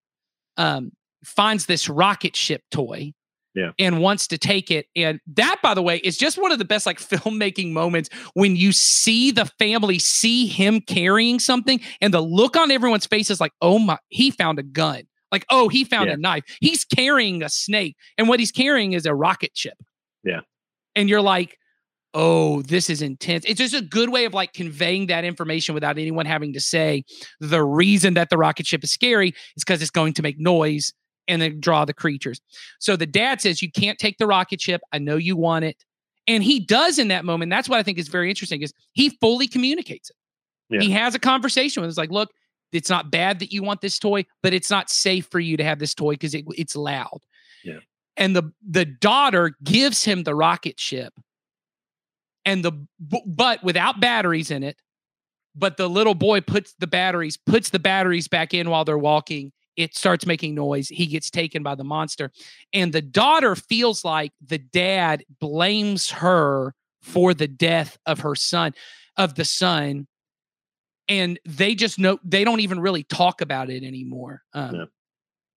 um, 0.57 0.93
finds 1.25 1.67
this 1.67 1.89
rocket 1.89 2.37
ship 2.37 2.63
toy. 2.71 3.13
Yeah. 3.55 3.73
And 3.79 4.01
wants 4.01 4.29
to 4.29 4.39
take 4.39 4.71
it. 4.71 4.87
And 4.97 5.21
that, 5.35 5.57
by 5.63 5.75
the 5.75 5.83
way, 5.83 5.99
is 5.99 6.17
just 6.17 6.41
one 6.41 6.53
of 6.53 6.59
the 6.59 6.65
best 6.65 6.87
like 6.87 6.99
filmmaking 7.01 7.73
moments 7.73 8.09
when 8.33 8.57
you 8.57 8.73
see 8.73 9.31
the 9.31 9.45
family 9.59 9.99
see 9.99 10.47
him 10.47 10.81
carrying 10.81 11.39
something 11.39 11.79
and 12.01 12.15
the 12.15 12.23
look 12.23 12.57
on 12.57 12.71
everyone's 12.71 13.05
face 13.05 13.29
is 13.29 13.43
like, 13.43 13.53
oh 13.61 13.79
my, 13.79 13.99
he 14.09 14.31
found 14.31 14.59
a 14.59 14.63
gun. 14.63 15.03
Like, 15.31 15.45
oh, 15.51 15.69
he 15.69 15.85
found 15.85 16.09
yeah. 16.09 16.15
a 16.15 16.17
knife. 16.19 16.45
He's 16.61 16.85
carrying 16.85 17.43
a 17.43 17.49
snake. 17.49 17.97
And 18.17 18.29
what 18.29 18.39
he's 18.39 18.53
carrying 18.53 18.93
is 18.93 19.05
a 19.07 19.15
rocket 19.15 19.51
ship. 19.55 19.77
Yeah. 20.25 20.41
And 20.95 21.09
you're 21.09 21.23
like, 21.23 21.59
oh, 22.15 22.63
this 22.63 22.91
is 22.91 23.03
intense. 23.03 23.45
It's 23.47 23.59
just 23.59 23.75
a 23.75 23.83
good 23.83 24.11
way 24.11 24.25
of 24.25 24.35
like 24.35 24.53
conveying 24.53 25.07
that 25.07 25.25
information 25.25 25.75
without 25.75 25.99
anyone 25.99 26.27
having 26.27 26.53
to 26.53 26.61
say 26.61 27.05
the 27.41 27.65
reason 27.65 28.15
that 28.15 28.31
the 28.31 28.37
rocket 28.37 28.67
ship 28.67 28.85
is 28.85 28.93
scary 28.93 29.29
is 29.57 29.65
because 29.65 29.81
it's 29.81 29.91
going 29.91 30.13
to 30.15 30.23
make 30.23 30.39
noise 30.39 30.93
and 31.29 31.41
then 31.41 31.61
draw 31.61 31.85
the 31.85 31.95
creatures. 31.95 32.41
So 32.81 32.97
the 32.97 33.07
dad 33.07 33.41
says, 33.41 33.63
You 33.63 33.71
can't 33.71 33.99
take 33.99 34.19
the 34.19 34.27
rocket 34.27 34.61
ship. 34.61 34.83
I 34.93 34.99
know 34.99 35.17
you 35.17 35.37
want 35.37 35.65
it. 35.65 35.77
And 36.27 36.45
he 36.45 36.61
does 36.61 36.99
in 36.99 37.09
that 37.09 37.25
moment. 37.25 37.51
That's 37.51 37.69
what 37.69 37.79
I 37.79 37.83
think 37.83 37.99
is 37.99 38.09
very 38.09 38.29
interesting 38.29 38.63
is 38.63 38.73
he 38.93 39.11
fully 39.21 39.49
communicates 39.49 40.11
it. 40.11 40.17
Yeah. 40.71 40.81
He 40.81 40.91
has 40.93 41.15
a 41.15 41.19
conversation 41.19 41.81
with 41.81 41.91
us 41.91 41.99
like, 41.99 42.11
look, 42.11 42.31
it's 42.73 42.89
not 42.89 43.11
bad 43.11 43.39
that 43.41 43.53
you 43.53 43.63
want 43.63 43.81
this 43.81 43.99
toy, 43.99 44.25
but 44.43 44.55
it's 44.55 44.71
not 44.71 44.89
safe 44.89 45.27
for 45.31 45.41
you 45.41 45.57
to 45.57 45.65
have 45.65 45.79
this 45.79 45.95
toy 45.95 46.13
because 46.13 46.35
it, 46.35 46.45
it's 46.51 46.77
loud. 46.77 47.21
Yeah. 47.65 47.81
And 48.17 48.37
the 48.37 48.53
the 48.67 48.85
daughter 48.85 49.57
gives 49.65 50.05
him 50.05 50.25
the 50.25 50.35
rocket 50.35 50.79
ship 50.79 51.15
and 52.45 52.65
the 52.65 52.73
but 52.99 53.63
without 53.63 54.01
batteries 54.01 54.51
in 54.51 54.63
it 54.63 54.77
but 55.55 55.77
the 55.77 55.89
little 55.89 56.15
boy 56.15 56.41
puts 56.41 56.75
the 56.79 56.87
batteries 56.87 57.37
puts 57.37 57.71
the 57.71 57.79
batteries 57.79 58.29
back 58.29 58.55
in 58.55 58.71
while 58.71 58.85
they're 58.85 58.99
walking 58.99 59.53
it 59.77 59.97
starts 59.97 60.27
making 60.27 60.55
noise 60.55 60.89
he 60.89 61.07
gets 61.07 61.31
taken 61.31 61.63
by 61.63 61.75
the 61.75 61.85
monster 61.85 62.31
and 62.73 62.93
the 62.93 63.03
daughter 63.03 63.55
feels 63.55 64.05
like 64.05 64.33
the 64.45 64.59
dad 64.59 65.25
blames 65.41 66.11
her 66.11 66.75
for 67.01 67.35
the 67.35 67.49
death 67.49 67.99
of 68.07 68.21
her 68.21 68.35
son 68.35 68.73
of 69.17 69.35
the 69.35 69.45
son 69.45 70.07
and 71.09 71.39
they 71.45 71.75
just 71.75 71.99
know 71.99 72.19
they 72.25 72.45
don't 72.45 72.61
even 72.61 72.81
really 72.81 73.03
talk 73.03 73.41
about 73.41 73.71
it 73.71 73.83
anymore 73.83 74.43
um, 74.55 74.75
yeah. 74.75 74.85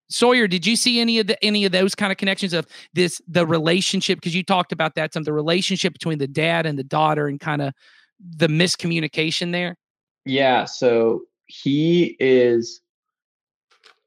Sawyer, 0.09 0.47
did 0.47 0.65
you 0.65 0.75
see 0.75 0.99
any 0.99 1.19
of 1.19 1.27
the 1.27 1.43
any 1.43 1.65
of 1.65 1.71
those 1.71 1.95
kind 1.95 2.11
of 2.11 2.17
connections 2.17 2.53
of 2.53 2.67
this 2.93 3.21
the 3.27 3.45
relationship? 3.45 4.17
Because 4.17 4.35
you 4.35 4.43
talked 4.43 4.71
about 4.71 4.95
that 4.95 5.13
some 5.13 5.23
the 5.23 5.33
relationship 5.33 5.93
between 5.93 6.19
the 6.19 6.27
dad 6.27 6.65
and 6.65 6.77
the 6.77 6.83
daughter 6.83 7.27
and 7.27 7.39
kind 7.39 7.61
of 7.61 7.73
the 8.19 8.47
miscommunication 8.47 9.51
there. 9.51 9.77
Yeah, 10.25 10.65
so 10.65 11.21
he 11.47 12.15
is 12.19 12.81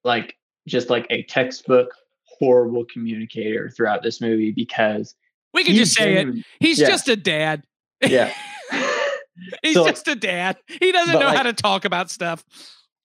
like 0.05 0.37
just 0.67 0.91
like 0.91 1.07
a 1.11 1.23
textbook 1.25 1.91
horrible 2.25 2.85
communicator 2.85 3.71
throughout 3.71 4.03
this 4.03 4.21
movie 4.21 4.53
because 4.53 5.15
we 5.53 5.65
can 5.65 5.75
just 5.75 5.95
say 5.95 6.15
it. 6.15 6.45
He's 6.61 6.79
yeah. 6.79 6.89
just 6.89 7.09
a 7.09 7.17
dad. 7.17 7.65
Yeah. 8.07 8.33
he's 9.63 9.75
so, 9.75 9.89
just 9.89 10.07
a 10.09 10.15
dad. 10.15 10.57
He 10.67 10.93
doesn't 10.93 11.15
know 11.15 11.27
like, 11.27 11.37
how 11.37 11.43
to 11.45 11.53
talk 11.53 11.85
about 11.85 12.11
stuff. 12.11 12.45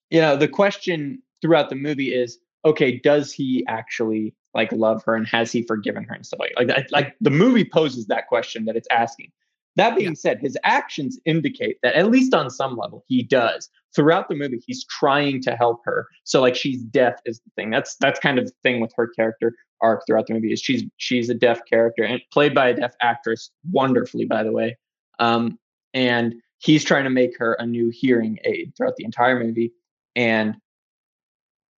You 0.10 0.22
know, 0.22 0.36
the 0.36 0.48
question 0.48 1.22
throughout 1.42 1.70
the 1.70 1.76
movie 1.76 2.14
is 2.14 2.38
okay, 2.66 3.00
does 3.04 3.32
he 3.34 3.66
actually 3.68 4.34
like 4.54 4.72
love 4.72 5.04
her 5.04 5.16
and 5.16 5.28
has 5.28 5.52
he 5.52 5.64
forgiven 5.64 6.04
her 6.04 6.14
and 6.14 6.26
stuff 6.26 6.40
like 6.40 6.54
like 6.68 6.88
like 6.92 7.16
the 7.22 7.30
movie 7.30 7.66
poses 7.66 8.08
that 8.08 8.28
question 8.28 8.66
that 8.66 8.76
it's 8.76 8.88
asking. 8.92 9.32
That 9.76 9.96
being 9.96 10.10
yeah. 10.10 10.16
said, 10.16 10.40
his 10.40 10.56
actions 10.64 11.20
indicate 11.26 11.78
that 11.82 11.96
at 11.96 12.12
least 12.12 12.36
on 12.36 12.52
some 12.52 12.78
level 12.78 13.04
he 13.08 13.24
does. 13.24 13.70
Throughout 13.96 14.28
the 14.28 14.36
movie, 14.36 14.62
he's 14.66 14.86
trying 14.86 15.42
to 15.44 15.56
help 15.56 15.82
her. 15.86 16.08
So 16.24 16.42
like 16.42 16.56
she's 16.56 16.84
deaf 16.84 17.16
is 17.26 17.40
the 17.40 17.52
thing. 17.56 17.70
That's 17.72 17.96
that's 18.00 18.20
kind 18.20 18.38
of 18.38 18.46
the 18.46 18.54
thing 18.62 18.80
with 18.80 18.92
her 18.96 19.08
character 19.08 19.54
arc 19.82 20.04
throughout 20.06 20.28
the 20.28 20.34
movie 20.36 20.54
is 20.54 20.62
she's 20.62 20.84
she's 20.98 21.30
a 21.30 21.34
deaf 21.34 21.60
character 21.70 22.04
and 22.04 22.22
played 22.32 22.54
by 22.54 22.70
a 22.70 22.76
deaf 22.76 22.94
actress 23.02 23.50
wonderfully, 23.72 24.26
by 24.26 24.44
the 24.44 24.52
way. 24.52 24.78
Um, 25.20 25.58
and 25.94 26.36
he's 26.60 26.84
trying 26.84 27.04
to 27.04 27.10
make 27.10 27.38
her 27.38 27.54
a 27.54 27.66
new 27.66 27.90
hearing 27.90 28.40
aid 28.46 28.74
throughout 28.76 28.96
the 28.96 29.06
entire 29.06 29.44
movie. 29.44 29.74
and 30.16 30.56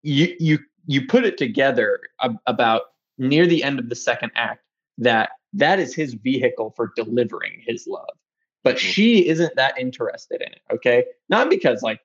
you 0.03 0.37
you 0.39 0.59
you 0.87 1.07
put 1.07 1.25
it 1.25 1.39
together 1.39 2.01
about 2.47 2.83
near 3.19 3.47
the 3.47 3.63
end 3.63 3.79
of 3.79 3.89
the 3.89 3.95
second 3.95 4.33
act 4.35 4.63
that 4.99 5.31
that 5.53 5.79
is 5.79 5.95
his 5.95 6.15
vehicle 6.15 6.73
for 6.77 6.93
delivering 6.97 7.63
his 7.67 7.87
love. 7.87 8.09
But 8.63 8.77
mm-hmm. 8.77 8.87
she 8.87 9.29
isn't 9.29 9.55
that 9.57 9.79
interested 9.79 10.43
in 10.43 10.53
it 10.53 10.61
okay? 10.73 11.05
Not 11.29 11.51
because 11.51 11.83
like 11.83 12.01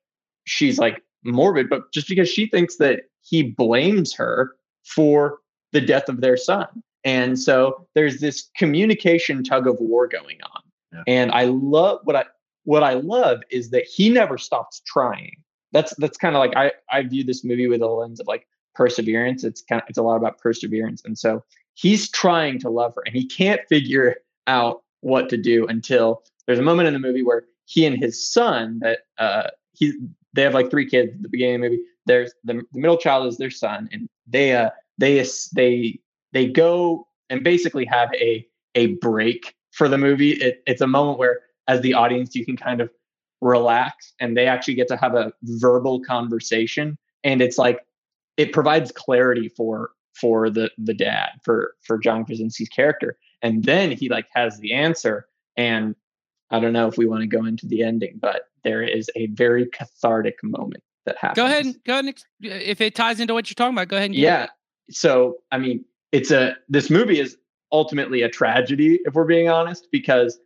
she's 0.45 0.79
like 0.79 1.03
morbid 1.23 1.69
but 1.69 1.91
just 1.91 2.07
because 2.07 2.29
she 2.29 2.47
thinks 2.47 2.77
that 2.77 3.01
he 3.21 3.43
blames 3.43 4.13
her 4.13 4.55
for 4.85 5.39
the 5.73 5.81
death 5.81 6.09
of 6.09 6.21
their 6.21 6.37
son. 6.37 6.67
And 7.03 7.39
so 7.39 7.87
there's 7.95 8.19
this 8.19 8.49
communication 8.57 9.43
tug 9.43 9.67
of 9.67 9.77
war 9.79 10.07
going 10.07 10.39
on. 10.43 10.61
Yeah. 10.91 11.03
and 11.05 11.31
i 11.33 11.43
love 11.43 11.99
what 12.05 12.15
i 12.15 12.25
what 12.63 12.81
i 12.81 12.93
love 12.93 13.41
is 13.51 13.69
that 13.69 13.83
he 13.83 14.09
never 14.09 14.39
stops 14.39 14.81
trying. 14.87 15.35
That's 15.71 15.93
that's 15.97 16.17
kind 16.17 16.35
of 16.35 16.39
like 16.39 16.55
i 16.55 16.71
i 16.91 17.03
view 17.03 17.23
this 17.23 17.43
movie 17.43 17.67
with 17.67 17.81
a 17.81 17.87
lens 17.87 18.19
of 18.19 18.27
like 18.27 18.47
perseverance 18.79 19.43
it's 19.43 19.61
kind 19.61 19.81
of 19.81 19.89
it's 19.89 19.97
a 19.97 20.01
lot 20.01 20.15
about 20.15 20.37
perseverance. 20.37 21.01
And 21.03 21.19
so 21.19 21.43
he's 21.73 22.09
trying 22.09 22.59
to 22.59 22.69
love 22.69 22.95
her 22.95 23.03
and 23.05 23.13
he 23.13 23.27
can't 23.27 23.59
figure 23.67 24.15
out 24.47 24.83
what 25.01 25.27
to 25.29 25.37
do 25.37 25.67
until 25.67 26.23
there's 26.47 26.59
a 26.59 26.63
moment 26.63 26.87
in 26.87 26.93
the 26.93 26.99
movie 26.99 27.21
where 27.21 27.43
he 27.65 27.85
and 27.85 28.01
his 28.01 28.15
son 28.31 28.79
that 28.81 28.99
uh 29.17 29.49
he 29.73 29.91
they 30.31 30.43
have 30.43 30.53
like 30.53 30.71
three 30.71 30.89
kids 30.89 31.13
at 31.13 31.21
the 31.21 31.27
beginning 31.27 31.55
of 31.55 31.61
the 31.61 31.69
movie. 31.69 31.83
There's 32.05 32.31
the, 32.45 32.61
the 32.71 32.79
middle 32.79 32.95
child 32.95 33.27
is 33.27 33.37
their 33.37 33.51
son 33.51 33.89
and 33.91 34.07
they 34.25 34.55
uh 34.55 34.69
they 34.97 35.25
they 35.53 35.99
they 36.31 36.47
go 36.47 37.05
and 37.29 37.43
basically 37.43 37.83
have 37.83 38.13
a 38.13 38.47
a 38.75 38.95
break 39.07 39.55
for 39.71 39.89
the 39.89 39.97
movie. 39.97 40.31
It, 40.31 40.63
it's 40.67 40.81
a 40.81 40.87
moment 40.87 41.19
where 41.19 41.41
as 41.67 41.81
the 41.81 41.95
audience 41.95 42.33
you 42.33 42.45
can 42.45 42.55
kind 42.55 42.79
of 42.79 42.89
relax 43.41 44.13
and 44.21 44.37
they 44.37 44.47
actually 44.47 44.75
get 44.75 44.87
to 44.87 44.95
have 44.95 45.15
a 45.15 45.33
verbal 45.43 45.99
conversation. 45.99 46.97
And 47.25 47.41
it's 47.41 47.57
like 47.57 47.79
it 48.37 48.53
provides 48.53 48.91
clarity 48.91 49.49
for 49.49 49.91
for 50.13 50.49
the 50.49 50.71
the 50.77 50.93
dad 50.93 51.29
for 51.43 51.73
for 51.81 51.97
John 51.97 52.25
Krasinski's 52.25 52.69
character, 52.69 53.17
and 53.41 53.63
then 53.63 53.91
he 53.91 54.09
like 54.09 54.27
has 54.33 54.59
the 54.59 54.73
answer. 54.73 55.27
And 55.57 55.95
I 56.51 56.59
don't 56.59 56.73
know 56.73 56.87
if 56.87 56.97
we 56.97 57.05
want 57.05 57.21
to 57.21 57.27
go 57.27 57.45
into 57.45 57.67
the 57.67 57.83
ending, 57.83 58.19
but 58.21 58.43
there 58.63 58.83
is 58.83 59.09
a 59.15 59.27
very 59.27 59.67
cathartic 59.67 60.35
moment 60.43 60.83
that 61.05 61.17
happens. 61.17 61.35
Go 61.35 61.45
ahead 61.45 61.65
and 61.65 61.83
go 61.83 61.93
ahead 61.93 62.05
and 62.05 62.23
if 62.41 62.81
it 62.81 62.95
ties 62.95 63.19
into 63.19 63.33
what 63.33 63.49
you're 63.49 63.55
talking 63.55 63.75
about, 63.75 63.87
go 63.87 63.97
ahead 63.97 64.11
and 64.11 64.15
yeah. 64.15 64.45
It. 64.45 64.49
So 64.91 65.37
I 65.51 65.57
mean, 65.57 65.85
it's 66.11 66.31
a 66.31 66.55
this 66.67 66.89
movie 66.89 67.19
is 67.19 67.37
ultimately 67.71 68.21
a 68.21 68.29
tragedy 68.29 68.99
if 69.05 69.13
we're 69.13 69.25
being 69.25 69.49
honest 69.49 69.87
because 69.91 70.39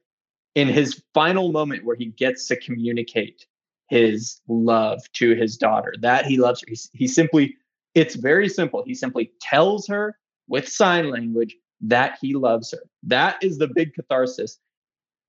in 0.56 0.68
his 0.68 1.02
final 1.14 1.52
moment 1.52 1.86
where 1.86 1.96
he 1.96 2.08
gets 2.08 2.48
to 2.48 2.60
communicate 2.60 3.46
his 3.90 4.42
love 4.48 5.02
to 5.14 5.36
his 5.36 5.58
daughter 5.58 5.94
that 6.02 6.26
he 6.26 6.38
loves 6.38 6.62
her 6.62 6.68
he, 6.70 6.78
he 6.94 7.08
simply 7.08 7.56
it's 7.96 8.16
very 8.16 8.50
simple. 8.50 8.84
He 8.86 8.96
simply 8.96 9.32
tells 9.42 9.88
her 9.88 10.18
with 10.48 10.68
sign 10.68 11.10
language 11.10 11.56
that 11.82 12.18
he 12.22 12.34
loves 12.34 12.72
her. 12.72 12.84
That 13.04 13.44
is 13.44 13.58
the 13.58 13.68
big 13.68 13.94
catharsis. 13.94 14.58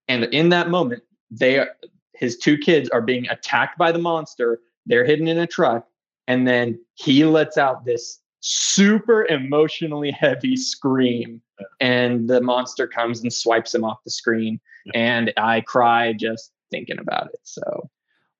And 0.09 0.24
in 0.24 0.50
that 0.50 0.70
moment, 0.70 1.03
they 1.31 1.59
are, 1.59 1.68
his 2.14 2.37
two 2.37 2.57
kids 2.57 2.88
are 2.90 3.00
being 3.00 3.29
attacked 3.29 3.79
by 3.79 3.92
the 3.92 3.98
monster. 3.98 4.61
They're 4.87 5.05
hidden 5.05 5.29
in 5.29 5.38
a 5.38 5.46
truck. 5.46 5.87
And 6.27 6.46
then 6.46 6.79
he 6.94 7.24
lets 7.24 7.59
out 7.59 7.85
this 7.85 8.20
super 8.40 9.27
emotionally 9.27 10.11
heavy 10.11 10.57
scream. 10.57 11.40
And 11.81 12.29
the 12.29 12.40
monster 12.40 12.87
comes 12.87 13.20
and 13.20 13.33
swipes 13.33 13.74
him 13.74 13.85
off 13.85 14.05
the 14.05 14.11
screen. 14.11 14.61
And 14.94 15.33
I 15.37 15.62
cry 15.62 16.12
just 16.12 16.53
thinking 16.70 16.98
about 16.98 17.29
it. 17.33 17.40
So 17.42 17.90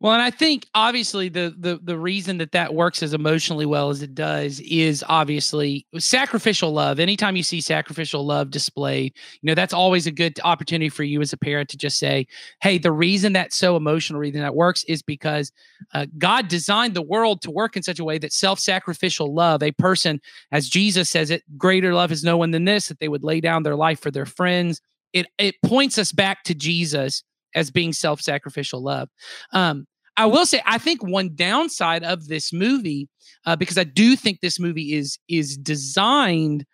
well, 0.05 0.13
and 0.13 0.21
I 0.21 0.31
think 0.31 0.67
obviously 0.75 1.31
the 1.31 1.55
the 1.59 1.81
the 1.83 1.97
reason 1.97 2.37
that 2.37 2.53
that 2.53 2.75
works 2.75 3.03
as 3.03 3.15
emotionally 3.15 3.65
well 3.65 3.89
as 3.89 4.03
it 4.03 4.15
does 4.15 4.61
is 4.61 5.03
obviously 5.09 5.87
sacrificial 5.99 6.73
love. 6.73 7.01
Anytime 7.01 7.37
you 7.37 7.43
see 7.43 7.63
sacrificial 7.63 8.27
love 8.27 8.51
displayed, 8.51 9.17
you 9.41 9.47
know 9.47 9.55
that's 9.55 9.73
always 9.73 10.07
a 10.07 10.11
good 10.11 10.39
opportunity 10.45 10.91
for 10.91 11.05
you 11.05 11.23
as 11.23 11.33
a 11.33 11.39
parent 11.39 11.71
to 11.71 11.79
just 11.79 11.99
say, 11.99 12.27
"Hey, 12.61 12.77
the 12.77 12.93
reason 12.93 13.33
that's 13.33 13.57
so 13.57 13.77
emotional, 13.77 14.21
reason 14.21 14.43
that 14.43 14.55
works 14.55 14.85
is 14.85 15.01
because 15.01 15.51
uh, 15.95 16.05
God 16.19 16.49
designed 16.49 16.93
the 16.93 17.01
world 17.01 17.41
to 17.41 17.51
work 17.51 17.75
in 17.75 17.83
such 17.83 17.99
a 17.99 18.05
way 18.05 18.19
that 18.19 18.35
self-sacrificial 18.35 19.35
love, 19.35 19.63
a 19.63 19.73
person, 19.73 20.21
as 20.53 20.69
Jesus 20.69 21.09
says 21.09 21.31
it, 21.31 21.45
greater 21.57 21.95
love 21.95 22.13
is 22.13 22.23
no 22.23 22.37
one 22.37 22.51
than 22.51 22.67
this, 22.67 22.89
that 22.89 22.99
they 23.01 23.09
would 23.09 23.25
lay 23.25 23.41
down 23.41 23.63
their 23.63 23.75
life 23.75 24.01
for 24.01 24.11
their 24.11 24.27
friends." 24.27 24.83
It 25.15 25.29
it 25.39 25.55
points 25.65 25.97
us 25.97 26.13
back 26.13 26.45
to 26.45 26.55
Jesus 26.55 27.25
as 27.55 27.71
being 27.71 27.95
self-sacrificial 27.95 28.83
love. 28.83 29.09
Um, 29.53 29.87
I 30.17 30.27
will 30.27 30.47
say, 30.47 30.63
I 30.65 30.79
think 30.79 31.03
one 31.03 31.31
downside 31.35 32.05
of 32.05 32.29
this 32.29 32.53
movie, 32.53 33.09
uh, 33.47 33.57
because 33.57 33.79
I 33.79 33.85
do 33.85 34.17
think 34.17 34.41
this 34.41 34.61
movie 34.61 34.95
is 34.95 35.19
is 35.29 35.57
designed 35.57 36.65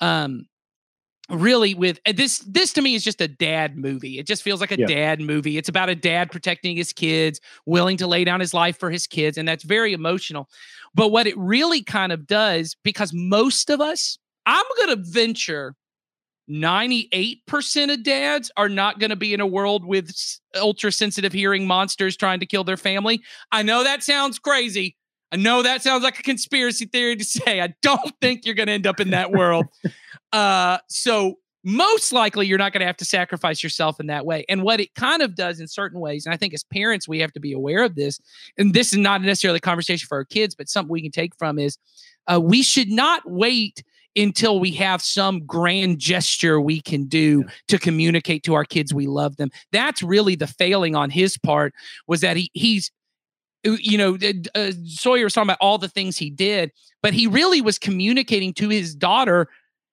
um, 0.00 0.46
really 1.30 1.74
with 1.74 1.98
this. 2.04 2.40
This 2.40 2.72
to 2.74 2.82
me 2.82 2.94
is 2.94 3.02
just 3.02 3.20
a 3.20 3.28
dad 3.28 3.76
movie. 3.76 4.18
It 4.18 4.26
just 4.26 4.42
feels 4.42 4.60
like 4.60 4.72
a 4.72 4.78
yeah. 4.78 4.86
dad 4.86 5.20
movie. 5.20 5.56
It's 5.56 5.68
about 5.68 5.88
a 5.88 5.94
dad 5.94 6.30
protecting 6.30 6.76
his 6.76 6.92
kids, 6.92 7.40
willing 7.66 7.96
to 7.98 8.06
lay 8.06 8.24
down 8.24 8.40
his 8.40 8.52
life 8.52 8.78
for 8.78 8.90
his 8.90 9.06
kids, 9.06 9.38
and 9.38 9.48
that's 9.48 9.64
very 9.64 9.92
emotional. 9.92 10.48
But 10.94 11.08
what 11.08 11.26
it 11.26 11.38
really 11.38 11.82
kind 11.82 12.12
of 12.12 12.26
does, 12.26 12.76
because 12.82 13.12
most 13.14 13.70
of 13.70 13.80
us, 13.80 14.18
I'm 14.46 14.64
going 14.76 14.96
to 14.96 15.10
venture 15.10 15.74
98% 16.50 17.92
of 17.92 18.02
dads 18.02 18.50
are 18.56 18.68
not 18.68 18.98
going 18.98 19.10
to 19.10 19.16
be 19.16 19.32
in 19.32 19.40
a 19.40 19.46
world 19.46 19.84
with 19.84 20.12
ultra 20.56 20.90
sensitive 20.90 21.32
hearing 21.32 21.66
monsters 21.66 22.16
trying 22.16 22.40
to 22.40 22.46
kill 22.46 22.64
their 22.64 22.76
family. 22.76 23.22
I 23.52 23.62
know 23.62 23.84
that 23.84 24.02
sounds 24.02 24.38
crazy. 24.38 24.96
I 25.32 25.36
know 25.36 25.62
that 25.62 25.82
sounds 25.82 26.02
like 26.02 26.18
a 26.18 26.22
conspiracy 26.22 26.86
theory 26.86 27.16
to 27.16 27.24
say. 27.24 27.60
I 27.60 27.74
don't 27.82 28.12
think 28.20 28.44
you're 28.44 28.54
going 28.54 28.66
to 28.66 28.72
end 28.72 28.86
up 28.86 29.00
in 29.00 29.10
that 29.10 29.30
world. 29.30 29.66
uh, 30.32 30.78
so, 30.88 31.38
most 31.62 32.10
likely, 32.10 32.46
you're 32.46 32.56
not 32.56 32.72
going 32.72 32.80
to 32.80 32.86
have 32.86 32.96
to 32.96 33.04
sacrifice 33.04 33.62
yourself 33.62 34.00
in 34.00 34.06
that 34.06 34.24
way. 34.24 34.46
And 34.48 34.62
what 34.62 34.80
it 34.80 34.94
kind 34.94 35.20
of 35.20 35.34
does 35.34 35.60
in 35.60 35.68
certain 35.68 36.00
ways, 36.00 36.24
and 36.24 36.32
I 36.32 36.38
think 36.38 36.54
as 36.54 36.64
parents, 36.64 37.06
we 37.06 37.18
have 37.18 37.34
to 37.34 37.40
be 37.40 37.52
aware 37.52 37.84
of 37.84 37.96
this. 37.96 38.18
And 38.56 38.72
this 38.72 38.94
is 38.94 38.98
not 38.98 39.20
necessarily 39.20 39.58
a 39.58 39.60
conversation 39.60 40.06
for 40.06 40.16
our 40.16 40.24
kids, 40.24 40.54
but 40.54 40.70
something 40.70 40.90
we 40.90 41.02
can 41.02 41.10
take 41.10 41.36
from 41.36 41.58
is 41.58 41.76
uh, 42.26 42.40
we 42.40 42.62
should 42.62 42.88
not 42.88 43.22
wait 43.26 43.84
until 44.16 44.58
we 44.58 44.72
have 44.72 45.00
some 45.02 45.44
grand 45.46 45.98
gesture 45.98 46.60
we 46.60 46.80
can 46.80 47.04
do 47.04 47.44
to 47.68 47.78
communicate 47.78 48.42
to 48.44 48.54
our 48.54 48.64
kids 48.64 48.92
we 48.92 49.06
love 49.06 49.36
them. 49.36 49.50
That's 49.72 50.02
really 50.02 50.34
the 50.34 50.46
failing 50.46 50.96
on 50.96 51.10
his 51.10 51.38
part 51.38 51.74
was 52.06 52.20
that 52.20 52.36
he 52.36 52.50
he's 52.54 52.90
uh, 53.66 53.76
you 53.80 53.98
know 53.98 54.18
uh, 54.54 54.72
Sawyer 54.84 55.24
was 55.24 55.34
talking 55.34 55.48
about 55.48 55.58
all 55.60 55.78
the 55.78 55.88
things 55.88 56.16
he 56.16 56.30
did, 56.30 56.72
but 57.02 57.14
he 57.14 57.26
really 57.26 57.60
was 57.60 57.78
communicating 57.78 58.52
to 58.54 58.68
his 58.68 58.94
daughter 58.94 59.48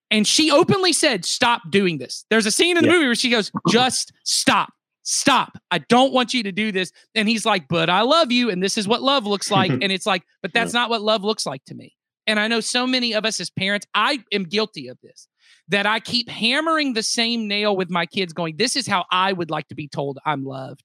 and 0.10 0.26
she 0.26 0.52
openly 0.52 0.94
said 0.94 1.26
stop 1.26 1.62
doing 1.70 1.98
this. 1.98 2.26
There's 2.30 2.46
a 2.46 2.52
scene 2.52 2.78
in 2.78 2.84
the 2.84 2.90
yeah. 2.90 2.96
movie 2.96 3.06
where 3.08 3.16
she 3.16 3.30
goes 3.30 3.52
just 3.70 4.14
stop. 4.24 4.74
Stop. 5.04 5.58
I 5.72 5.80
don't 5.80 6.12
want 6.12 6.34
you 6.34 6.44
to 6.44 6.52
do 6.52 6.72
this. 6.72 6.92
And 7.16 7.30
he's 7.30 7.46
like, 7.46 7.70
but 7.70 7.90
I 7.90 8.02
love 8.02 8.30
you. 8.30 8.50
And 8.50 8.62
this 8.62 8.78
is 8.78 8.90
what 8.90 9.02
love 9.02 9.26
looks 9.26 9.50
like. 9.50 9.72
and 9.82 9.86
it's 9.86 10.06
like, 10.06 10.24
but 10.42 10.54
that's 10.54 10.74
not 10.74 10.90
what 10.90 11.02
love 11.02 11.24
looks 11.24 11.46
like 11.46 11.64
to 11.66 11.76
me. 11.76 11.97
And 12.28 12.40
I 12.40 12.48
know 12.48 12.60
so 12.60 12.86
many 12.86 13.14
of 13.14 13.26
us 13.26 13.40
as 13.40 13.50
parents, 13.50 13.88
I 13.96 14.20
am 14.32 14.44
guilty 14.44 14.90
of 14.90 14.98
this, 15.02 15.28
that 15.70 15.86
I 15.86 16.00
keep 16.00 16.30
hammering 16.30 16.94
the 16.94 17.02
same 17.04 17.48
nail 17.48 17.76
with 17.76 17.90
my 17.90 18.06
kids, 18.06 18.34
going, 18.34 18.58
This 18.58 18.76
is 18.76 18.86
how 18.86 19.06
I 19.12 19.34
would 19.34 19.50
like 19.50 19.70
to 19.70 19.76
be 19.76 19.88
told 19.88 20.20
I'm 20.26 20.44
loved. 20.44 20.84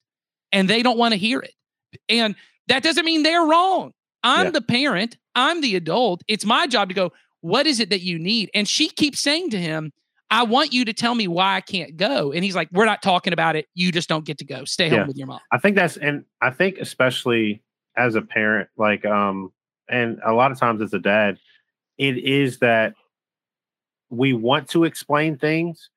And 0.53 0.69
they 0.69 0.83
don't 0.83 0.99
want 0.99 1.13
to 1.13 1.19
hear 1.19 1.41
it. 1.41 1.55
And 2.09 2.37
that 2.69 2.83
doesn't 2.83 3.05
mean 3.05 3.23
they're 3.23 3.45
wrong. 3.45 3.93
I'm 4.23 4.47
yeah. 4.47 4.51
the 4.53 4.63
parent, 4.63 5.19
I'm 5.35 5.61
the 5.61 5.75
adult. 5.75 6.23
It's 6.29 6.45
my 6.45 6.67
job 6.67 6.89
to 6.89 6.95
go, 6.95 7.13
What 7.41 7.67
is 7.67 7.81
it 7.81 7.91
that 7.91 8.03
you 8.03 8.19
need? 8.19 8.51
And 8.55 8.69
she 8.69 8.89
keeps 8.89 9.21
saying 9.21 9.51
to 9.51 9.59
him, 9.59 9.93
I 10.31 10.45
want 10.45 10.73
you 10.73 10.85
to 10.87 10.93
tell 10.95 11.15
me 11.15 11.29
why 11.29 11.57
I 11.57 11.61
can't 11.61 11.97
go. 11.97 12.33
And 12.33 12.45
he's 12.45 12.55
like, 12.55 12.69
We're 12.73 12.85
not 12.85 13.03
talking 13.03 13.33
about 13.33 13.57
it. 13.57 13.67
You 13.75 13.91
just 13.91 14.09
don't 14.09 14.25
get 14.25 14.39
to 14.39 14.45
go. 14.45 14.65
Stay 14.65 14.89
yeah. 14.89 14.99
home 14.99 15.09
with 15.09 15.17
your 15.17 15.27
mom. 15.27 15.41
I 15.51 15.59
think 15.59 15.77
that's, 15.77 15.97
and 15.97 16.25
I 16.41 16.51
think 16.51 16.79
especially 16.79 17.63
as 17.97 18.15
a 18.15 18.23
parent, 18.23 18.69
like, 18.77 19.05
um, 19.05 19.53
and 19.89 20.21
a 20.25 20.33
lot 20.33 20.53
of 20.53 20.59
times 20.59 20.83
as 20.83 20.93
a 20.95 20.99
dad, 20.99 21.39
it 21.99 22.19
is 22.19 22.59
that 22.59 22.95
we 24.11 24.33
want 24.33 24.69
to 24.71 24.85
explain 24.85 25.39
things, 25.39 25.91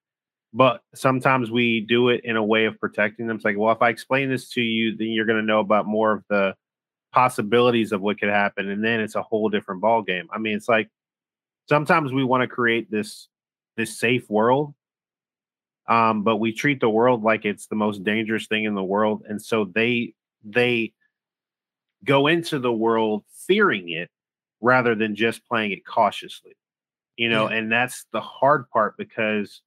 but 0.53 0.81
sometimes 0.93 1.51
we 1.51 1.81
do 1.81 2.09
it 2.09 2.21
in 2.23 2.37
a 2.37 2.43
way 2.43 2.65
of 2.65 2.79
protecting 2.79 3.27
them. 3.27 3.35
It's 3.35 3.45
like, 3.45 3.57
well, 3.57 3.73
if 3.73 3.81
I 3.81 3.89
explain 3.89 4.29
this 4.29 4.49
to 4.51 4.61
you, 4.61 4.95
then 4.95 5.07
you're 5.09 5.25
going 5.25 5.39
to 5.39 5.45
know 5.45 5.59
about 5.59 5.85
more 5.85 6.13
of 6.13 6.23
the 6.29 6.55
possibilities 7.11 7.91
of 7.91 8.01
what 8.01 8.19
could 8.19 8.29
happen, 8.29 8.69
and 8.69 8.83
then 8.83 8.99
it's 8.99 9.15
a 9.15 9.21
whole 9.21 9.49
different 9.49 9.81
ball 9.81 10.01
game. 10.01 10.27
I 10.31 10.37
mean, 10.37 10.55
it's 10.55 10.69
like 10.69 10.89
sometimes 11.67 12.11
we 12.11 12.23
want 12.23 12.41
to 12.41 12.47
create 12.47 12.91
this 12.91 13.27
this 13.77 13.97
safe 13.97 14.29
world, 14.29 14.73
um, 15.87 16.23
but 16.23 16.37
we 16.37 16.53
treat 16.53 16.79
the 16.79 16.89
world 16.89 17.23
like 17.23 17.45
it's 17.45 17.67
the 17.67 17.75
most 17.75 18.03
dangerous 18.03 18.47
thing 18.47 18.65
in 18.65 18.75
the 18.75 18.83
world, 18.83 19.23
and 19.27 19.41
so 19.41 19.65
they 19.65 20.13
they 20.43 20.93
go 22.03 22.27
into 22.27 22.59
the 22.59 22.71
world 22.73 23.23
fearing 23.47 23.89
it 23.89 24.09
rather 24.61 24.95
than 24.95 25.15
just 25.15 25.45
playing 25.47 25.71
it 25.71 25.85
cautiously. 25.85 26.53
You 27.17 27.29
know, 27.29 27.49
yeah. 27.49 27.57
and 27.57 27.71
that's 27.71 28.05
the 28.11 28.21
hard 28.21 28.69
part 28.69 28.97
because 28.97 29.61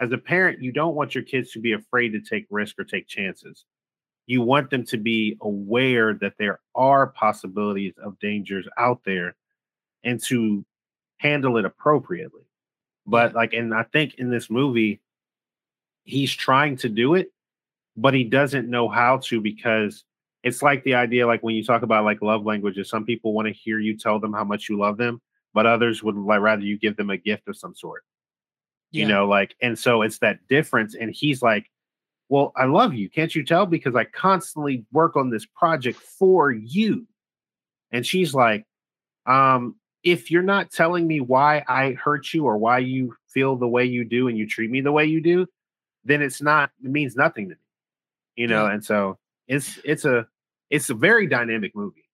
as 0.00 0.10
a 0.12 0.18
parent, 0.18 0.62
you 0.62 0.72
don't 0.72 0.94
want 0.94 1.14
your 1.14 1.24
kids 1.24 1.52
to 1.52 1.60
be 1.60 1.72
afraid 1.72 2.10
to 2.10 2.20
take 2.20 2.46
risk 2.50 2.78
or 2.78 2.84
take 2.84 3.06
chances. 3.06 3.64
you 4.26 4.42
want 4.42 4.70
them 4.70 4.84
to 4.86 4.96
be 4.96 5.36
aware 5.42 6.14
that 6.14 6.34
there 6.38 6.60
are 6.74 7.08
possibilities 7.08 7.94
of 8.02 8.18
dangers 8.18 8.66
out 8.78 9.00
there 9.04 9.36
and 10.02 10.22
to 10.24 10.64
handle 11.18 11.56
it 11.56 11.64
appropriately. 11.64 12.42
But 13.06 13.34
like, 13.34 13.52
and 13.52 13.74
I 13.74 13.82
think 13.84 14.14
in 14.14 14.30
this 14.30 14.48
movie, 14.48 15.00
he's 16.04 16.32
trying 16.32 16.76
to 16.78 16.88
do 16.88 17.14
it, 17.14 17.32
but 17.96 18.14
he 18.14 18.24
doesn't 18.24 18.68
know 18.68 18.88
how 18.88 19.18
to 19.24 19.40
because 19.40 20.04
it's 20.44 20.62
like 20.62 20.84
the 20.84 20.94
idea, 20.94 21.26
like 21.26 21.42
when 21.42 21.56
you 21.56 21.64
talk 21.64 21.82
about 21.82 22.04
like 22.04 22.20
love 22.20 22.44
languages, 22.44 22.90
some 22.90 23.06
people 23.06 23.32
want 23.32 23.48
to 23.48 23.54
hear 23.54 23.80
you 23.80 23.96
tell 23.96 24.20
them 24.20 24.34
how 24.34 24.44
much 24.44 24.68
you 24.68 24.78
love 24.78 24.98
them, 24.98 25.20
but 25.54 25.64
others 25.64 26.02
would 26.02 26.16
like 26.16 26.40
rather 26.40 26.62
you 26.62 26.78
give 26.78 26.96
them 26.96 27.08
a 27.08 27.16
gift 27.16 27.48
of 27.48 27.56
some 27.56 27.74
sort. 27.74 28.04
Yeah. 28.92 29.02
You 29.02 29.08
know, 29.08 29.26
like, 29.26 29.56
and 29.62 29.76
so 29.76 30.02
it's 30.02 30.18
that 30.18 30.46
difference. 30.46 30.94
And 30.94 31.10
he's 31.10 31.40
like, 31.40 31.70
Well, 32.28 32.52
I 32.56 32.66
love 32.66 32.92
you. 32.92 33.08
Can't 33.08 33.34
you 33.34 33.42
tell? 33.42 33.64
Because 33.64 33.96
I 33.96 34.04
constantly 34.04 34.84
work 34.92 35.16
on 35.16 35.30
this 35.30 35.46
project 35.46 35.98
for 35.98 36.52
you. 36.52 37.06
And 37.90 38.06
she's 38.06 38.34
like, 38.34 38.66
um, 39.24 39.76
if 40.02 40.30
you're 40.30 40.42
not 40.42 40.70
telling 40.70 41.06
me 41.06 41.20
why 41.20 41.64
I 41.66 41.92
hurt 41.92 42.34
you 42.34 42.44
or 42.44 42.58
why 42.58 42.78
you 42.78 43.16
feel 43.28 43.56
the 43.56 43.66
way 43.66 43.86
you 43.86 44.04
do 44.04 44.28
and 44.28 44.36
you 44.36 44.46
treat 44.46 44.70
me 44.70 44.82
the 44.82 44.92
way 44.92 45.06
you 45.06 45.22
do, 45.22 45.46
then 46.04 46.20
it's 46.20 46.42
not 46.42 46.70
it 46.84 46.90
means 46.90 47.16
nothing 47.16 47.48
to 47.48 47.54
me. 47.54 47.60
You 48.36 48.48
know, 48.48 48.66
yeah. 48.66 48.74
and 48.74 48.84
so 48.84 49.16
it's 49.48 49.78
it's 49.84 50.04
a 50.04 50.26
it's 50.74 50.90
a 50.90 50.94
very 50.94 51.26
dynamic 51.26 51.72
movie. 51.74 52.04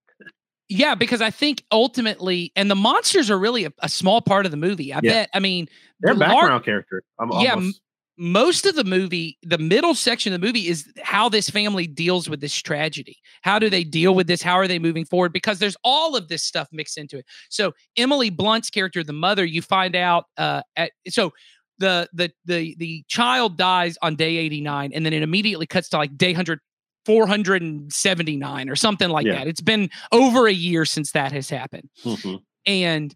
Yeah, 0.68 0.94
because 0.94 1.20
I 1.20 1.30
think 1.30 1.64
ultimately, 1.72 2.52
and 2.54 2.70
the 2.70 2.76
monsters 2.76 3.28
are 3.30 3.38
really 3.38 3.64
a, 3.64 3.72
a 3.80 3.88
small 3.88 4.20
part 4.20 4.44
of 4.44 4.52
the 4.52 4.56
movie. 4.56 4.92
I 4.92 5.00
yeah. 5.02 5.12
bet. 5.12 5.30
I 5.34 5.40
mean, 5.40 5.66
they're 5.98 6.14
the 6.14 6.20
background 6.20 6.50
lar- 6.50 6.60
character. 6.60 7.02
I'm 7.18 7.30
yeah, 7.40 7.54
almost- 7.54 7.80
most 8.16 8.66
of 8.66 8.74
the 8.74 8.84
movie, 8.84 9.38
the 9.42 9.56
middle 9.56 9.94
section 9.94 10.34
of 10.34 10.40
the 10.40 10.46
movie 10.46 10.68
is 10.68 10.86
how 11.02 11.30
this 11.30 11.48
family 11.48 11.86
deals 11.86 12.28
with 12.28 12.40
this 12.40 12.54
tragedy. 12.54 13.16
How 13.40 13.58
do 13.58 13.70
they 13.70 13.82
deal 13.82 14.14
with 14.14 14.26
this? 14.26 14.42
How 14.42 14.56
are 14.56 14.68
they 14.68 14.78
moving 14.78 15.06
forward? 15.06 15.32
Because 15.32 15.58
there's 15.58 15.76
all 15.82 16.14
of 16.14 16.28
this 16.28 16.42
stuff 16.42 16.68
mixed 16.70 16.98
into 16.98 17.16
it. 17.16 17.24
So 17.48 17.72
Emily 17.96 18.28
Blunt's 18.28 18.68
character, 18.68 19.02
the 19.02 19.14
mother, 19.14 19.44
you 19.44 19.62
find 19.62 19.96
out 19.96 20.26
uh, 20.36 20.60
at 20.76 20.92
so 21.08 21.32
the 21.78 22.08
the 22.12 22.30
the 22.44 22.76
the 22.78 23.04
child 23.08 23.56
dies 23.56 23.96
on 24.02 24.14
day 24.16 24.36
89 24.36 24.92
and 24.92 25.04
then 25.04 25.14
it 25.14 25.22
immediately 25.22 25.66
cuts 25.66 25.88
to 25.88 25.96
like 25.96 26.16
day 26.16 26.32
100 26.32 26.60
479 27.06 28.68
or 28.68 28.76
something 28.76 29.08
like 29.08 29.26
yeah. 29.26 29.36
that. 29.36 29.46
It's 29.46 29.60
been 29.60 29.90
over 30.12 30.46
a 30.46 30.52
year 30.52 30.84
since 30.84 31.12
that 31.12 31.32
has 31.32 31.48
happened. 31.48 31.88
Mm-hmm. 32.04 32.36
And 32.66 33.14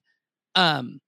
um 0.54 1.00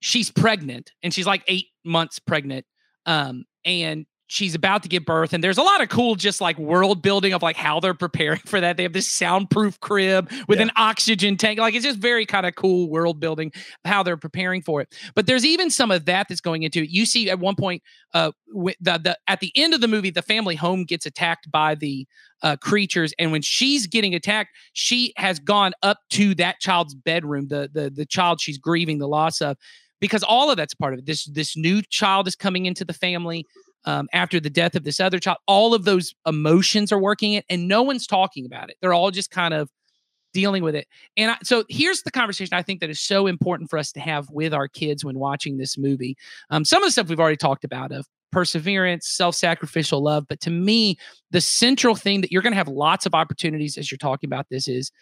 she's 0.00 0.30
pregnant 0.30 0.92
and 1.02 1.12
she's 1.14 1.26
like 1.26 1.42
8 1.46 1.66
months 1.84 2.18
pregnant. 2.18 2.66
Um 3.06 3.44
and 3.64 4.06
she's 4.28 4.54
about 4.54 4.82
to 4.82 4.88
give 4.88 5.04
birth 5.04 5.32
and 5.32 5.42
there's 5.42 5.58
a 5.58 5.62
lot 5.62 5.80
of 5.80 5.88
cool 5.88 6.14
just 6.14 6.40
like 6.40 6.58
world 6.58 7.02
building 7.02 7.32
of 7.32 7.42
like 7.42 7.56
how 7.56 7.80
they're 7.80 7.94
preparing 7.94 8.40
for 8.46 8.60
that. 8.60 8.76
They 8.76 8.82
have 8.82 8.92
this 8.92 9.10
soundproof 9.10 9.78
crib 9.80 10.30
with 10.48 10.58
yeah. 10.58 10.66
an 10.66 10.70
oxygen 10.76 11.36
tank. 11.36 11.58
Like 11.58 11.74
it's 11.74 11.84
just 11.84 11.98
very 11.98 12.26
kind 12.26 12.46
of 12.46 12.54
cool 12.54 12.88
world 12.90 13.20
building 13.20 13.52
how 13.84 14.02
they're 14.02 14.16
preparing 14.16 14.62
for 14.62 14.80
it. 14.80 14.94
But 15.14 15.26
there's 15.26 15.44
even 15.44 15.70
some 15.70 15.90
of 15.90 16.04
that 16.06 16.26
that's 16.28 16.40
going 16.40 16.62
into 16.62 16.82
it. 16.82 16.90
You 16.90 17.06
see 17.06 17.30
at 17.30 17.38
one 17.38 17.56
point 17.56 17.82
uh 18.14 18.32
the, 18.52 18.74
the 18.80 19.18
at 19.28 19.40
the 19.40 19.52
end 19.56 19.74
of 19.74 19.80
the 19.80 19.88
movie 19.88 20.10
the 20.10 20.22
family 20.22 20.54
home 20.54 20.84
gets 20.84 21.06
attacked 21.06 21.50
by 21.50 21.74
the 21.74 22.06
uh, 22.42 22.54
creatures 22.56 23.14
and 23.18 23.32
when 23.32 23.40
she's 23.40 23.86
getting 23.86 24.14
attacked 24.14 24.50
she 24.74 25.12
has 25.16 25.38
gone 25.38 25.72
up 25.82 25.98
to 26.10 26.34
that 26.34 26.60
child's 26.60 26.94
bedroom 26.94 27.48
the 27.48 27.70
the 27.72 27.88
the 27.88 28.04
child 28.04 28.40
she's 28.40 28.58
grieving 28.58 28.98
the 28.98 29.08
loss 29.08 29.40
of 29.40 29.56
because 30.00 30.22
all 30.22 30.50
of 30.50 30.56
that's 30.56 30.74
part 30.74 30.92
of 30.92 31.00
it. 31.00 31.06
This 31.06 31.24
this 31.26 31.56
new 31.56 31.82
child 31.82 32.26
is 32.26 32.36
coming 32.36 32.66
into 32.66 32.84
the 32.84 32.92
family 32.92 33.46
um, 33.86 34.08
after 34.12 34.40
the 34.40 34.50
death 34.50 34.74
of 34.74 34.84
this 34.84 35.00
other 35.00 35.18
child. 35.18 35.38
All 35.46 35.74
of 35.74 35.84
those 35.84 36.14
emotions 36.26 36.92
are 36.92 36.98
working 36.98 37.32
it, 37.32 37.44
and 37.48 37.68
no 37.68 37.82
one's 37.82 38.06
talking 38.06 38.44
about 38.44 38.68
it. 38.68 38.76
They're 38.80 38.94
all 38.94 39.10
just 39.10 39.30
kind 39.30 39.54
of 39.54 39.70
dealing 40.34 40.62
with 40.62 40.74
it. 40.74 40.86
And 41.16 41.30
I, 41.30 41.36
so 41.42 41.64
here's 41.70 42.02
the 42.02 42.10
conversation 42.10 42.54
I 42.54 42.62
think 42.62 42.80
that 42.80 42.90
is 42.90 43.00
so 43.00 43.26
important 43.26 43.70
for 43.70 43.78
us 43.78 43.90
to 43.92 44.00
have 44.00 44.28
with 44.28 44.52
our 44.52 44.68
kids 44.68 45.04
when 45.04 45.18
watching 45.18 45.56
this 45.56 45.78
movie. 45.78 46.16
Um, 46.50 46.64
some 46.64 46.82
of 46.82 46.88
the 46.88 46.90
stuff 46.90 47.08
we've 47.08 47.20
already 47.20 47.38
talked 47.38 47.64
about 47.64 47.90
of 47.90 48.06
perseverance, 48.32 49.08
self-sacrificial 49.08 50.02
love, 50.02 50.26
but 50.28 50.40
to 50.40 50.50
me, 50.50 50.98
the 51.30 51.40
central 51.40 51.94
thing 51.94 52.20
that 52.20 52.30
you're 52.30 52.42
going 52.42 52.52
to 52.52 52.58
have 52.58 52.68
lots 52.68 53.06
of 53.06 53.14
opportunities 53.14 53.78
as 53.78 53.90
you're 53.90 53.96
talking 53.96 54.28
about 54.28 54.46
this 54.50 54.68
is 54.68 54.92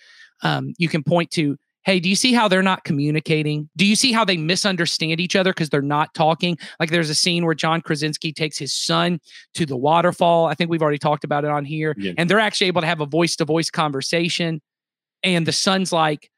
um, 0.43 0.73
you 0.79 0.89
can 0.89 1.03
point 1.03 1.33
to 1.33 1.57
hey, 1.85 2.01
do 2.01 2.09
you 2.09 2.17
see 2.17 2.33
how 2.33 2.49
they're 2.49 2.63
not 2.63 2.85
communicating? 2.85 3.69
Do 3.77 3.85
you 3.85 3.95
see 3.95 4.13
how 4.13 4.25
they 4.25 4.37
misunderstand 4.37 5.21
each 5.21 5.37
other 5.37 5.53
because 5.53 5.69
they're 5.69 5.83
not 5.83 6.15
talking? 6.15 6.59
Like 6.81 6.91
there's 6.91 7.11
a 7.11 7.15
scene 7.15 7.45
where 7.45 7.55
John 7.55 7.81
Krasinski 7.81 8.33
takes 8.33 8.59
his 8.59 8.73
son 8.73 9.21
to 9.55 9.67
the 9.67 9.77
waterfall. 9.77 10.47
I 10.47 10.55
think 10.55 10.71
we've 10.71 10.83
already 10.83 10.99
talked 10.99 11.25
about 11.25 11.45
it 11.45 11.51
on 11.51 11.65
here. 11.65 11.95
Yeah. 11.99 12.13
And 12.17 12.29
they're 12.29 12.41
actually 12.41 12.69
able 12.69 12.81
to 12.81 12.87
have 12.87 13.01
a 13.01 13.07
voice 13.07 13.37
to 13.37 13.45
voice 13.45 13.71
conversation. 13.71 14.61
And 15.23 15.47
the 15.47 15.53
son's 15.53 15.93
like, 15.93 16.31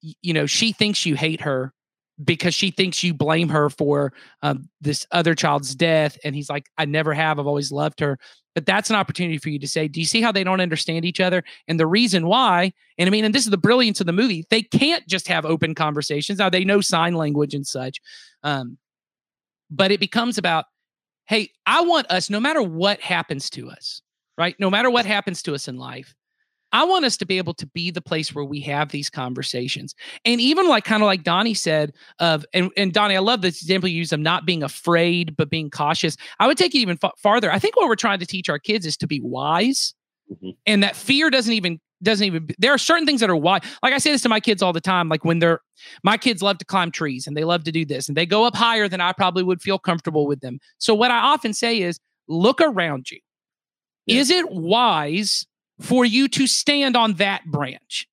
you 0.00 0.32
know, 0.32 0.46
she 0.46 0.72
thinks 0.72 1.04
you 1.06 1.16
hate 1.16 1.40
her 1.42 1.72
because 2.22 2.54
she 2.54 2.70
thinks 2.70 3.02
you 3.02 3.14
blame 3.14 3.48
her 3.48 3.70
for 3.70 4.12
um, 4.42 4.68
this 4.80 5.06
other 5.10 5.34
child's 5.34 5.74
death. 5.74 6.18
And 6.24 6.34
he's 6.34 6.50
like, 6.50 6.66
I 6.76 6.84
never 6.84 7.14
have. 7.14 7.38
I've 7.38 7.46
always 7.46 7.72
loved 7.72 8.00
her. 8.00 8.18
But 8.54 8.66
that's 8.66 8.90
an 8.90 8.96
opportunity 8.96 9.38
for 9.38 9.48
you 9.48 9.58
to 9.60 9.68
say, 9.68 9.86
do 9.86 10.00
you 10.00 10.06
see 10.06 10.20
how 10.20 10.32
they 10.32 10.42
don't 10.42 10.60
understand 10.60 11.04
each 11.04 11.20
other? 11.20 11.44
And 11.68 11.78
the 11.78 11.86
reason 11.86 12.26
why, 12.26 12.72
and 12.98 13.06
I 13.06 13.10
mean, 13.10 13.24
and 13.24 13.34
this 13.34 13.44
is 13.44 13.50
the 13.50 13.56
brilliance 13.56 14.00
of 14.00 14.06
the 14.06 14.12
movie, 14.12 14.44
they 14.50 14.62
can't 14.62 15.06
just 15.06 15.28
have 15.28 15.44
open 15.44 15.74
conversations. 15.74 16.38
Now 16.40 16.50
they 16.50 16.64
know 16.64 16.80
sign 16.80 17.14
language 17.14 17.54
and 17.54 17.66
such. 17.66 18.00
Um, 18.42 18.78
but 19.70 19.92
it 19.92 20.00
becomes 20.00 20.36
about, 20.36 20.64
hey, 21.26 21.50
I 21.64 21.82
want 21.82 22.10
us, 22.10 22.28
no 22.28 22.40
matter 22.40 22.62
what 22.62 23.00
happens 23.00 23.50
to 23.50 23.70
us, 23.70 24.02
right? 24.36 24.56
No 24.58 24.68
matter 24.68 24.90
what 24.90 25.06
happens 25.06 25.42
to 25.42 25.54
us 25.54 25.68
in 25.68 25.76
life, 25.76 26.14
I 26.72 26.84
want 26.84 27.04
us 27.04 27.16
to 27.18 27.26
be 27.26 27.38
able 27.38 27.54
to 27.54 27.66
be 27.66 27.90
the 27.90 28.00
place 28.00 28.34
where 28.34 28.44
we 28.44 28.60
have 28.60 28.90
these 28.90 29.10
conversations. 29.10 29.94
And 30.24 30.40
even 30.40 30.68
like 30.68 30.84
kind 30.84 31.02
of 31.02 31.06
like 31.06 31.24
Donnie 31.24 31.54
said 31.54 31.92
of 32.18 32.44
and, 32.54 32.70
and 32.76 32.92
Donnie, 32.92 33.16
I 33.16 33.20
love 33.20 33.42
this 33.42 33.60
example 33.62 33.88
you 33.88 33.98
use 33.98 34.12
of 34.12 34.20
not 34.20 34.46
being 34.46 34.62
afraid 34.62 35.36
but 35.36 35.50
being 35.50 35.70
cautious. 35.70 36.16
I 36.38 36.46
would 36.46 36.58
take 36.58 36.74
it 36.74 36.78
even 36.78 36.98
f- 37.02 37.18
farther. 37.18 37.50
I 37.50 37.58
think 37.58 37.76
what 37.76 37.88
we're 37.88 37.96
trying 37.96 38.20
to 38.20 38.26
teach 38.26 38.48
our 38.48 38.58
kids 38.58 38.86
is 38.86 38.96
to 38.98 39.06
be 39.06 39.20
wise. 39.20 39.94
Mm-hmm. 40.30 40.50
And 40.66 40.82
that 40.82 40.96
fear 40.96 41.30
doesn't 41.30 41.52
even 41.52 41.80
doesn't 42.02 42.26
even 42.26 42.48
there 42.58 42.72
are 42.72 42.78
certain 42.78 43.06
things 43.06 43.20
that 43.20 43.28
are 43.28 43.36
why 43.36 43.60
like 43.82 43.92
i 43.92 43.98
say 43.98 44.10
this 44.10 44.22
to 44.22 44.28
my 44.28 44.40
kids 44.40 44.62
all 44.62 44.72
the 44.72 44.80
time 44.80 45.08
like 45.08 45.24
when 45.24 45.38
they're 45.38 45.60
my 46.02 46.16
kids 46.16 46.42
love 46.42 46.58
to 46.58 46.64
climb 46.64 46.90
trees 46.90 47.26
and 47.26 47.36
they 47.36 47.44
love 47.44 47.64
to 47.64 47.72
do 47.72 47.84
this 47.84 48.08
and 48.08 48.16
they 48.16 48.24
go 48.24 48.44
up 48.44 48.54
higher 48.56 48.88
than 48.88 49.00
i 49.00 49.12
probably 49.12 49.42
would 49.42 49.60
feel 49.60 49.78
comfortable 49.78 50.26
with 50.26 50.40
them 50.40 50.58
so 50.78 50.94
what 50.94 51.10
i 51.10 51.18
often 51.18 51.52
say 51.52 51.82
is 51.82 52.00
look 52.26 52.60
around 52.60 53.10
you 53.10 53.18
yeah. 54.06 54.16
is 54.18 54.30
it 54.30 54.50
wise 54.50 55.46
for 55.80 56.04
you 56.04 56.28
to 56.28 56.46
stand 56.46 56.96
on 56.96 57.14
that 57.14 57.44
branch. 57.46 58.08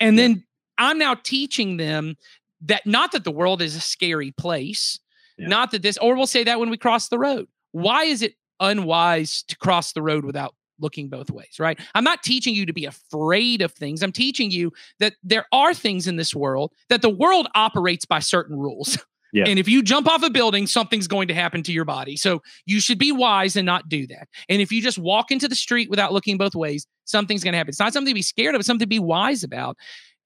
And 0.00 0.18
then 0.18 0.44
I'm 0.76 0.98
now 0.98 1.14
teaching 1.14 1.76
them 1.76 2.16
that 2.62 2.86
not 2.86 3.12
that 3.12 3.24
the 3.24 3.30
world 3.30 3.62
is 3.62 3.74
a 3.74 3.80
scary 3.80 4.30
place, 4.30 5.00
yeah. 5.36 5.48
not 5.48 5.72
that 5.72 5.82
this, 5.82 5.98
or 5.98 6.14
we'll 6.14 6.26
say 6.26 6.44
that 6.44 6.60
when 6.60 6.70
we 6.70 6.76
cross 6.76 7.08
the 7.08 7.18
road. 7.18 7.48
Why 7.72 8.04
is 8.04 8.22
it 8.22 8.34
unwise 8.60 9.42
to 9.44 9.56
cross 9.56 9.92
the 9.92 10.02
road 10.02 10.24
without 10.24 10.54
looking 10.80 11.08
both 11.08 11.30
ways, 11.30 11.58
right? 11.58 11.78
I'm 11.94 12.04
not 12.04 12.22
teaching 12.22 12.54
you 12.54 12.66
to 12.66 12.72
be 12.72 12.84
afraid 12.84 13.62
of 13.62 13.72
things. 13.72 14.02
I'm 14.02 14.12
teaching 14.12 14.50
you 14.50 14.72
that 15.00 15.14
there 15.22 15.46
are 15.52 15.74
things 15.74 16.06
in 16.06 16.16
this 16.16 16.34
world 16.34 16.72
that 16.88 17.02
the 17.02 17.10
world 17.10 17.48
operates 17.54 18.04
by 18.04 18.20
certain 18.20 18.56
rules. 18.56 18.98
Yeah. 19.32 19.44
And 19.46 19.58
if 19.58 19.68
you 19.68 19.82
jump 19.82 20.08
off 20.08 20.22
a 20.22 20.30
building, 20.30 20.66
something's 20.66 21.06
going 21.06 21.28
to 21.28 21.34
happen 21.34 21.62
to 21.64 21.72
your 21.72 21.84
body. 21.84 22.16
So 22.16 22.40
you 22.66 22.80
should 22.80 22.98
be 22.98 23.12
wise 23.12 23.56
and 23.56 23.66
not 23.66 23.88
do 23.88 24.06
that. 24.06 24.28
And 24.48 24.62
if 24.62 24.72
you 24.72 24.80
just 24.80 24.98
walk 24.98 25.30
into 25.30 25.48
the 25.48 25.54
street 25.54 25.90
without 25.90 26.12
looking 26.12 26.38
both 26.38 26.54
ways, 26.54 26.86
something's 27.04 27.44
going 27.44 27.52
to 27.52 27.58
happen. 27.58 27.70
It's 27.70 27.78
not 27.78 27.92
something 27.92 28.10
to 28.10 28.14
be 28.14 28.22
scared 28.22 28.54
of, 28.54 28.60
it's 28.60 28.66
something 28.66 28.84
to 28.84 28.86
be 28.86 28.98
wise 28.98 29.42
about. 29.42 29.76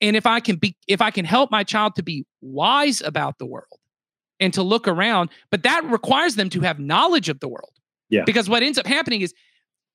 And 0.00 0.16
if 0.16 0.26
I 0.26 0.40
can 0.40 0.56
be 0.56 0.76
if 0.88 1.00
I 1.00 1.10
can 1.10 1.24
help 1.24 1.50
my 1.50 1.64
child 1.64 1.94
to 1.96 2.02
be 2.02 2.24
wise 2.40 3.00
about 3.00 3.38
the 3.38 3.46
world 3.46 3.78
and 4.40 4.52
to 4.54 4.62
look 4.62 4.88
around, 4.88 5.30
but 5.50 5.62
that 5.62 5.84
requires 5.84 6.34
them 6.34 6.50
to 6.50 6.60
have 6.60 6.78
knowledge 6.78 7.28
of 7.28 7.40
the 7.40 7.48
world. 7.48 7.70
Yeah. 8.10 8.24
Because 8.24 8.48
what 8.48 8.62
ends 8.62 8.78
up 8.78 8.86
happening 8.86 9.20
is 9.20 9.32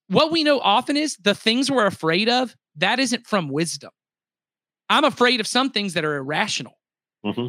what 0.07 0.31
we 0.31 0.43
know 0.43 0.59
often 0.59 0.95
is 0.95 1.17
the 1.17 1.35
things 1.35 1.69
we're 1.69 1.85
afraid 1.85 2.29
of, 2.29 2.55
that 2.77 2.99
isn't 2.99 3.27
from 3.27 3.49
wisdom. 3.49 3.91
I'm 4.89 5.03
afraid 5.03 5.41
of 5.41 5.47
some 5.47 5.69
things 5.69 5.93
that 5.93 6.05
are 6.05 6.15
irrational. 6.15 6.77
Mm-hmm. 7.25 7.47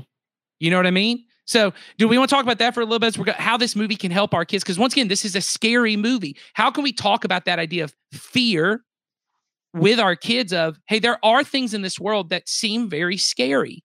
You 0.59 0.71
know 0.71 0.77
what 0.77 0.87
I 0.87 0.91
mean? 0.91 1.25
So, 1.49 1.73
do 1.97 2.07
we 2.07 2.19
want 2.19 2.29
to 2.29 2.37
talk 2.37 2.43
about 2.43 2.59
that 2.59 2.75
for 2.75 2.83
a 2.83 2.85
little 2.85 2.99
bit? 2.99 3.15
So 3.15 3.25
how 3.39 3.57
this 3.57 3.75
movie 3.75 3.97
can 3.97 4.11
help 4.11 4.35
our 4.35 4.45
kids? 4.45 4.63
Because 4.63 4.79
once 4.79 4.93
again, 4.93 5.09
this 5.09 5.25
is 5.25 5.35
a 5.35 5.41
scary 5.41 5.97
movie. 5.97 6.37
How 6.53 6.71
can 6.71 6.85
we 6.85 6.93
talk 6.93 7.25
about 7.25 7.47
that 7.47 7.59
idea 7.59 7.85
of 7.85 7.95
fear 8.13 8.85
with 9.73 9.99
our 9.99 10.15
kids? 10.15 10.53
Of 10.53 10.79
hey, 10.89 10.99
there 10.99 11.19
are 11.25 11.43
things 11.43 11.73
in 11.73 11.81
this 11.81 11.99
world 11.99 12.29
that 12.29 12.51
seem 12.51 12.91
very 12.91 13.17
scary, 13.17 13.83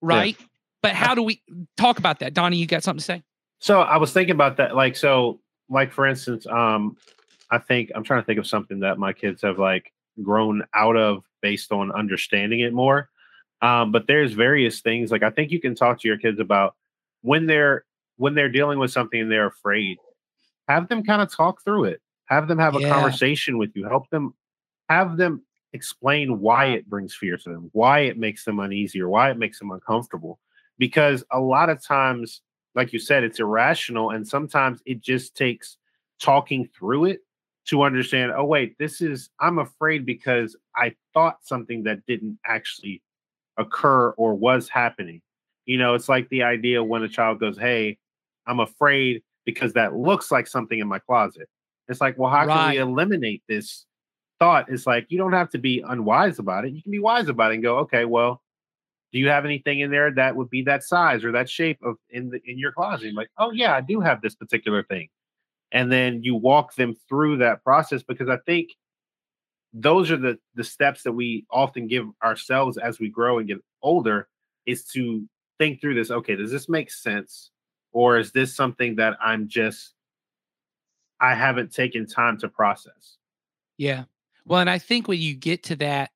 right? 0.00 0.36
Yeah. 0.38 0.46
But 0.80 0.92
how 0.92 1.16
do 1.16 1.24
we 1.24 1.42
talk 1.76 1.98
about 1.98 2.20
that? 2.20 2.34
Donnie, 2.34 2.56
you 2.56 2.66
got 2.66 2.84
something 2.84 3.00
to 3.00 3.04
say? 3.04 3.22
So 3.58 3.80
I 3.80 3.96
was 3.96 4.12
thinking 4.12 4.36
about 4.36 4.56
that. 4.58 4.76
Like, 4.76 4.94
so, 4.94 5.40
like 5.68 5.90
for 5.90 6.06
instance, 6.06 6.46
um, 6.46 6.96
I 7.50 7.58
think 7.58 7.90
I'm 7.96 8.04
trying 8.04 8.22
to 8.22 8.26
think 8.26 8.38
of 8.38 8.46
something 8.46 8.78
that 8.80 8.96
my 8.96 9.12
kids 9.12 9.42
have 9.42 9.58
like 9.58 9.92
grown 10.22 10.62
out 10.72 10.96
of 10.96 11.24
based 11.42 11.72
on 11.72 11.90
understanding 11.90 12.60
it 12.60 12.72
more. 12.72 13.10
Um, 13.62 13.92
but 13.92 14.06
there's 14.06 14.32
various 14.32 14.80
things 14.80 15.10
like 15.10 15.22
I 15.22 15.30
think 15.30 15.50
you 15.50 15.60
can 15.60 15.74
talk 15.74 16.00
to 16.00 16.08
your 16.08 16.16
kids 16.18 16.40
about 16.40 16.76
when 17.22 17.46
they're 17.46 17.84
when 18.16 18.34
they're 18.34 18.48
dealing 18.48 18.78
with 18.78 18.90
something 18.90 19.20
and 19.20 19.30
they're 19.30 19.46
afraid. 19.46 19.98
Have 20.68 20.88
them 20.88 21.02
kind 21.02 21.20
of 21.22 21.32
talk 21.32 21.62
through 21.64 21.84
it. 21.84 22.00
Have 22.26 22.48
them 22.48 22.58
have 22.58 22.76
a 22.76 22.80
Yeah. 22.80 22.88
conversation 22.88 23.58
with 23.58 23.74
you. 23.74 23.84
Help 23.86 24.08
them 24.10 24.34
have 24.88 25.16
them 25.16 25.42
explain 25.72 26.40
why 26.40 26.66
it 26.66 26.88
brings 26.88 27.14
fear 27.14 27.36
to 27.36 27.48
them, 27.48 27.70
why 27.72 28.00
it 28.00 28.18
makes 28.18 28.44
them 28.44 28.60
uneasy, 28.60 29.00
or 29.00 29.08
why 29.08 29.30
it 29.30 29.38
makes 29.38 29.58
them 29.58 29.70
uncomfortable. 29.70 30.38
Because 30.78 31.22
a 31.30 31.40
lot 31.40 31.68
of 31.70 31.82
times, 31.82 32.40
like 32.74 32.92
you 32.92 32.98
said, 32.98 33.24
it's 33.24 33.40
irrational, 33.40 34.10
and 34.10 34.26
sometimes 34.26 34.80
it 34.86 35.00
just 35.00 35.36
takes 35.36 35.76
talking 36.20 36.68
through 36.76 37.06
it 37.06 37.20
to 37.66 37.82
understand. 37.82 38.32
Oh, 38.34 38.44
wait, 38.44 38.76
this 38.78 39.00
is 39.00 39.30
I'm 39.40 39.58
afraid 39.58 40.06
because 40.06 40.56
I 40.76 40.94
thought 41.14 41.38
something 41.42 41.82
that 41.84 42.04
didn't 42.06 42.38
actually 42.46 43.02
occur 43.60 44.10
or 44.10 44.34
was 44.34 44.68
happening. 44.68 45.20
You 45.66 45.78
know, 45.78 45.94
it's 45.94 46.08
like 46.08 46.28
the 46.30 46.42
idea 46.42 46.82
when 46.82 47.02
a 47.02 47.08
child 47.08 47.38
goes, 47.38 47.56
Hey, 47.58 47.98
I'm 48.46 48.60
afraid 48.60 49.22
because 49.44 49.72
that 49.74 49.94
looks 49.94 50.30
like 50.30 50.46
something 50.46 50.78
in 50.78 50.88
my 50.88 50.98
closet. 50.98 51.48
It's 51.88 52.00
like, 52.00 52.18
well, 52.18 52.30
how 52.30 52.46
can 52.46 52.70
we 52.70 52.78
eliminate 52.78 53.42
this 53.48 53.84
thought? 54.38 54.66
It's 54.68 54.86
like 54.86 55.06
you 55.08 55.18
don't 55.18 55.32
have 55.32 55.50
to 55.50 55.58
be 55.58 55.82
unwise 55.86 56.38
about 56.38 56.64
it. 56.64 56.72
You 56.72 56.82
can 56.82 56.92
be 56.92 57.00
wise 57.00 57.28
about 57.28 57.50
it 57.50 57.54
and 57.54 57.62
go, 57.62 57.78
okay, 57.78 58.04
well, 58.04 58.42
do 59.12 59.18
you 59.18 59.28
have 59.28 59.44
anything 59.44 59.80
in 59.80 59.90
there 59.90 60.12
that 60.12 60.36
would 60.36 60.50
be 60.50 60.62
that 60.62 60.84
size 60.84 61.24
or 61.24 61.32
that 61.32 61.50
shape 61.50 61.78
of 61.82 61.96
in 62.10 62.30
the 62.30 62.40
in 62.44 62.58
your 62.58 62.72
closet? 62.72 63.12
Like, 63.14 63.28
oh 63.38 63.50
yeah, 63.50 63.74
I 63.74 63.80
do 63.80 64.00
have 64.00 64.22
this 64.22 64.36
particular 64.36 64.84
thing. 64.84 65.08
And 65.72 65.90
then 65.90 66.22
you 66.22 66.34
walk 66.34 66.74
them 66.74 66.94
through 67.08 67.38
that 67.38 67.62
process 67.64 68.02
because 68.02 68.28
I 68.28 68.38
think 68.46 68.70
those 69.72 70.10
are 70.10 70.16
the 70.16 70.38
the 70.54 70.64
steps 70.64 71.02
that 71.02 71.12
we 71.12 71.44
often 71.50 71.86
give 71.86 72.06
ourselves 72.22 72.76
as 72.78 72.98
we 72.98 73.08
grow 73.08 73.38
and 73.38 73.48
get 73.48 73.58
older 73.82 74.28
is 74.66 74.84
to 74.84 75.26
think 75.58 75.80
through 75.80 75.94
this 75.94 76.10
okay 76.10 76.36
does 76.36 76.50
this 76.50 76.68
make 76.68 76.90
sense 76.90 77.50
or 77.92 78.18
is 78.18 78.32
this 78.32 78.54
something 78.54 78.96
that 78.96 79.16
i'm 79.22 79.48
just 79.48 79.94
i 81.20 81.34
haven't 81.34 81.72
taken 81.72 82.06
time 82.06 82.36
to 82.38 82.48
process 82.48 83.18
Yeah. 83.80 84.04
Well, 84.44 84.60
and 84.60 84.68
I 84.68 84.78
think 84.78 85.08
when 85.08 85.18
you 85.18 85.34
get 85.34 85.62
to 85.64 85.76
that, 85.76 86.10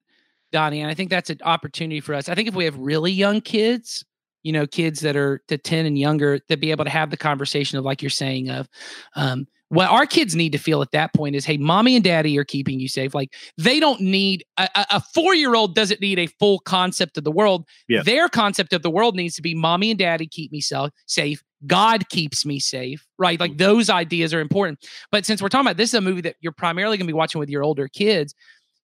Donnie, 0.53 0.83
and 0.83 0.91
I 0.91 0.95
think 0.95 1.09
that's 1.09 1.31
an 1.31 1.41
opportunity 1.43 2.01
for 2.01 2.15
us. 2.15 2.29
I 2.29 2.35
think 2.35 2.47
if 2.47 2.55
we 2.55 2.67
have 2.67 2.77
really 2.77 3.11
young 3.11 3.41
kids, 3.41 4.05
you 4.43 4.53
know, 4.53 4.67
kids 4.67 5.01
that 5.01 5.17
are 5.17 5.41
to 5.49 5.57
10 5.57 5.87
and 5.87 5.99
younger, 5.99 6.39
to 6.41 6.59
be 6.59 6.71
able 6.71 6.85
to 6.85 6.91
have 6.91 7.09
the 7.09 7.17
conversation 7.17 7.79
of 7.79 7.85
like 7.87 8.03
you're 8.03 8.11
saying 8.11 8.51
of 8.51 8.69
um 9.17 9.47
what 9.75 9.91
our 9.91 10.07
kids 10.07 10.37
need 10.37 10.53
to 10.53 10.59
feel 10.59 10.83
at 10.83 10.93
that 10.93 11.13
point 11.15 11.35
is, 11.35 11.45
hey, 11.45 11.57
mommy 11.57 11.97
and 11.97 12.05
daddy 12.05 12.39
are 12.39 12.45
keeping 12.45 12.79
you 12.79 12.89
safe. 12.89 13.15
Like 13.15 13.35
they 13.59 13.81
don't 13.81 14.01
need 14.01 14.45
a, 14.57 14.69
a- 14.91 15.01
four-year-old 15.01 15.75
doesn't 15.75 16.01
need 16.01 16.19
a 16.19 16.27
full 16.27 16.61
concept 16.61 17.19
of 17.19 17.25
the 17.25 17.31
world. 17.31 17.67
Yeah. 17.89 18.03
Their 18.03 18.29
concept 18.29 18.73
of 18.73 18.83
the 18.83 18.91
world 18.91 19.17
needs 19.17 19.35
to 19.37 19.43
be 19.43 19.55
mommy 19.55 19.91
and 19.91 19.99
daddy 19.99 20.27
keep 20.27 20.53
me 20.53 20.61
so 20.61 20.91
safe. 21.07 21.43
God 21.67 22.09
keeps 22.09 22.47
me 22.47 22.61
safe, 22.61 23.07
right? 23.19 23.41
Like 23.41 23.59
those 23.59 23.91
ideas 23.91 24.33
are 24.33 24.41
important. 24.41 24.87
But 25.11 25.27
since 25.27 25.43
we're 25.43 25.49
talking 25.49 25.67
about 25.67 25.77
this 25.77 25.91
is 25.91 25.95
a 25.95 26.01
movie 26.01 26.21
that 26.21 26.37
you're 26.41 26.53
primarily 26.53 26.97
going 26.97 27.07
to 27.07 27.13
be 27.13 27.17
watching 27.17 27.39
with 27.39 27.49
your 27.49 27.65
older 27.65 27.89
kids, 27.89 28.35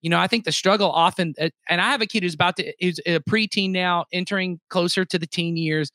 you 0.03 0.09
know, 0.09 0.19
I 0.19 0.27
think 0.27 0.45
the 0.45 0.53
struggle 0.53 0.91
often, 0.91 1.35
uh, 1.39 1.51
and 1.69 1.81
I 1.81 1.91
have 1.91 2.01
a 2.01 2.07
kid 2.07 2.23
who's 2.23 2.35
about 2.35 2.57
to, 2.57 2.73
who's 2.81 2.99
a 3.05 3.21
preteen 3.21 3.71
now, 3.71 4.07
entering 4.13 4.59
closer 4.71 5.05
to 5.05 5.19
the 5.19 5.27
teen 5.27 5.57
years, 5.57 5.93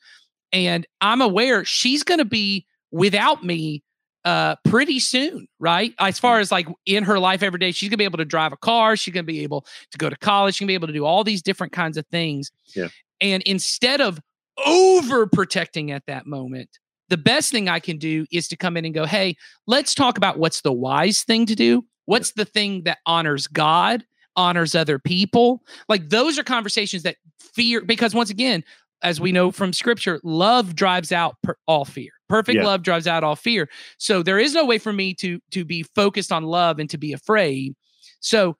and 0.52 0.86
I'm 1.00 1.20
aware 1.20 1.64
she's 1.64 2.04
going 2.04 2.18
to 2.18 2.24
be 2.24 2.66
without 2.92 3.44
me 3.44 3.82
uh 4.26 4.56
pretty 4.64 4.98
soon 4.98 5.48
right? 5.58 5.94
As 5.98 6.18
far 6.18 6.40
as 6.40 6.52
like 6.52 6.68
in 6.84 7.02
her 7.04 7.18
life 7.18 7.42
every 7.42 7.58
day 7.58 7.72
she's 7.72 7.88
gonna 7.88 7.96
be 7.96 8.04
able 8.04 8.18
to 8.18 8.24
drive 8.26 8.52
a 8.52 8.58
car 8.58 8.94
she's 8.96 9.14
gonna 9.14 9.24
be 9.24 9.42
able 9.42 9.64
to 9.92 9.96
go 9.96 10.10
to 10.10 10.16
college 10.16 10.56
she's 10.56 10.60
gonna 10.60 10.68
be 10.68 10.74
able 10.74 10.88
to 10.88 10.92
do 10.92 11.06
all 11.06 11.24
these 11.24 11.40
different 11.40 11.72
kinds 11.72 11.96
of 11.96 12.04
things. 12.08 12.52
Yeah. 12.74 12.88
and 13.22 13.42
instead 13.44 14.02
of 14.02 14.20
over 14.66 15.26
protecting 15.26 15.90
at 15.92 16.04
that 16.06 16.26
moment 16.26 16.68
the 17.08 17.16
best 17.16 17.52
thing 17.52 17.68
i 17.68 17.78
can 17.78 17.98
do 17.98 18.26
is 18.32 18.48
to 18.48 18.56
come 18.56 18.76
in 18.76 18.84
and 18.84 18.94
go 18.94 19.06
hey 19.06 19.36
let's 19.66 19.94
talk 19.94 20.18
about 20.18 20.38
what's 20.38 20.60
the 20.62 20.72
wise 20.72 21.22
thing 21.22 21.46
to 21.46 21.54
do. 21.54 21.84
What's 22.06 22.32
the 22.32 22.44
thing 22.44 22.82
that 22.84 22.98
honors 23.06 23.46
god 23.46 24.04
honors 24.36 24.74
other 24.74 24.98
people? 24.98 25.62
Like 25.88 26.08
those 26.10 26.38
are 26.38 26.44
conversations 26.44 27.02
that 27.04 27.16
fear 27.40 27.82
because 27.82 28.14
once 28.14 28.30
again 28.30 28.62
as 29.02 29.20
we 29.20 29.32
know 29.32 29.50
from 29.50 29.72
scripture 29.72 30.20
love 30.24 30.74
drives 30.74 31.12
out 31.12 31.36
per, 31.42 31.56
all 31.66 31.84
fear 31.84 32.10
perfect 32.28 32.56
Yeah. 32.56 32.64
love 32.64 32.82
drives 32.82 33.06
out 33.06 33.22
all 33.24 33.36
fear. 33.36 33.68
So 33.98 34.22
there 34.22 34.38
is 34.38 34.54
no 34.54 34.64
way 34.64 34.78
for 34.78 34.92
me 34.92 35.14
to 35.14 35.40
to 35.52 35.64
be 35.64 35.82
focused 35.82 36.32
on 36.32 36.44
love 36.44 36.78
and 36.78 36.88
to 36.90 36.98
be 36.98 37.12
afraid. 37.12 37.74
So 38.20 38.56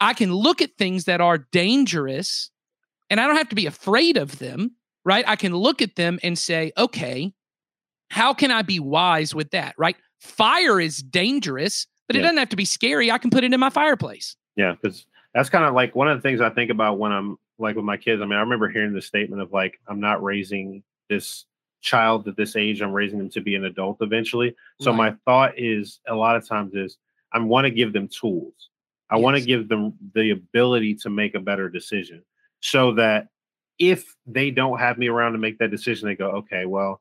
i 0.00 0.12
can 0.12 0.30
look 0.32 0.60
at 0.60 0.76
things 0.76 1.04
that 1.04 1.22
are 1.22 1.38
dangerous 1.52 2.50
and 3.08 3.18
i 3.18 3.26
don't 3.26 3.36
have 3.36 3.48
to 3.48 3.54
be 3.56 3.64
afraid 3.66 4.16
of 4.18 4.38
them 4.38 4.72
right? 5.06 5.24
I 5.28 5.36
can 5.36 5.54
look 5.54 5.80
at 5.80 5.94
them 5.96 6.18
and 6.22 6.36
say 6.38 6.72
okay 6.76 7.32
how 8.10 8.34
can 8.34 8.50
i 8.50 8.60
be 8.62 8.78
wise 8.80 9.34
with 9.34 9.50
that? 9.52 9.74
Right? 9.78 9.96
Fire 10.20 10.80
is 10.80 10.98
dangerous 10.98 11.86
but 12.08 12.14
it 12.16 12.18
Yeah. 12.18 12.24
doesn't 12.26 12.38
have 12.38 12.48
to 12.50 12.56
be 12.56 12.64
scary. 12.66 13.10
I 13.10 13.18
can 13.18 13.30
put 13.30 13.42
it 13.42 13.52
in 13.54 13.58
my 13.60 13.70
fireplace. 13.70 14.36
Yeah 14.56 14.74
because 14.80 15.06
that's 15.34 15.48
kind 15.48 15.64
of 15.64 15.72
like 15.74 15.94
one 15.94 16.08
of 16.08 16.18
the 16.18 16.22
things 16.22 16.40
i 16.42 16.50
think 16.50 16.70
about 16.70 16.98
when 16.98 17.12
i'm 17.12 17.36
like 17.58 17.74
with 17.76 17.84
my 17.86 17.96
kids. 17.96 18.20
I 18.20 18.26
mean 18.26 18.36
i 18.38 18.42
remember 18.42 18.68
hearing 18.68 18.92
the 18.92 19.00
statement 19.00 19.40
of 19.40 19.50
like 19.52 19.80
i'm 19.88 20.00
not 20.00 20.22
raising 20.22 20.82
this 21.08 21.46
child 21.86 22.26
at 22.26 22.36
this 22.36 22.56
age 22.56 22.82
i'm 22.82 22.92
raising 22.92 23.18
them 23.18 23.30
to 23.30 23.40
be 23.40 23.54
an 23.54 23.64
adult 23.64 23.98
eventually. 24.00 24.54
So 24.80 24.90
Right. 24.90 24.96
my 24.96 25.10
thought 25.24 25.52
is 25.56 26.00
a 26.08 26.14
lot 26.14 26.34
of 26.36 26.46
times 26.46 26.74
is 26.74 26.98
i 27.32 27.38
want 27.38 27.64
to 27.64 27.70
give 27.70 27.92
them 27.92 28.08
tools. 28.08 28.70
I 29.08 29.16
want 29.18 29.36
to 29.36 29.44
give 29.52 29.68
them 29.68 29.94
the 30.14 30.30
ability 30.32 30.96
to 31.02 31.10
make 31.10 31.36
a 31.36 31.40
better 31.40 31.68
decision 31.68 32.24
so 32.60 32.92
that 32.94 33.28
if 33.78 34.16
they 34.26 34.50
don't 34.50 34.80
have 34.80 34.98
me 34.98 35.06
around 35.06 35.32
to 35.32 35.38
make 35.38 35.58
that 35.58 35.70
decision 35.70 36.08
they 36.08 36.16
go 36.16 36.30
okay 36.40 36.66
well 36.66 37.00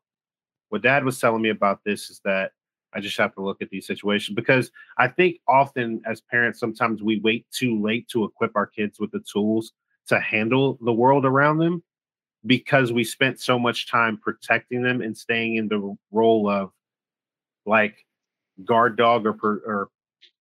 what 0.70 0.84
dad 0.84 1.04
was 1.04 1.20
telling 1.20 1.42
me 1.42 1.50
about 1.50 1.80
this 1.84 2.10
is 2.12 2.22
that 2.24 2.52
i 2.94 3.00
just 3.00 3.18
have 3.18 3.34
to 3.34 3.42
look 3.42 3.62
at 3.64 3.70
these 3.72 3.88
situations. 3.88 4.36
Because 4.36 4.70
i 5.00 5.08
think 5.08 5.40
often 5.48 6.02
as 6.06 6.22
parents 6.22 6.60
sometimes 6.60 7.02
we 7.02 7.20
wait 7.22 7.46
too 7.52 7.82
late 7.82 8.08
to 8.10 8.24
equip 8.24 8.56
our 8.56 8.68
kids 8.68 9.00
with 9.00 9.12
the 9.12 9.24
tools 9.34 9.72
to 10.12 10.20
handle 10.20 10.78
the 10.82 10.94
world 10.94 11.26
around 11.26 11.58
them 11.58 11.82
because 12.46 12.92
we 12.92 13.04
spent 13.04 13.40
so 13.40 13.58
much 13.58 13.88
time 13.88 14.18
protecting 14.18 14.82
them 14.82 15.02
and 15.02 15.18
staying 15.18 15.56
in 15.56 15.68
the 15.68 15.96
role 16.12 16.50
of 16.50 16.72
like 17.66 18.06
guard 18.64 18.98
dog 18.98 19.26
or, 19.26 19.34
per, 19.34 19.62
or 19.66 19.90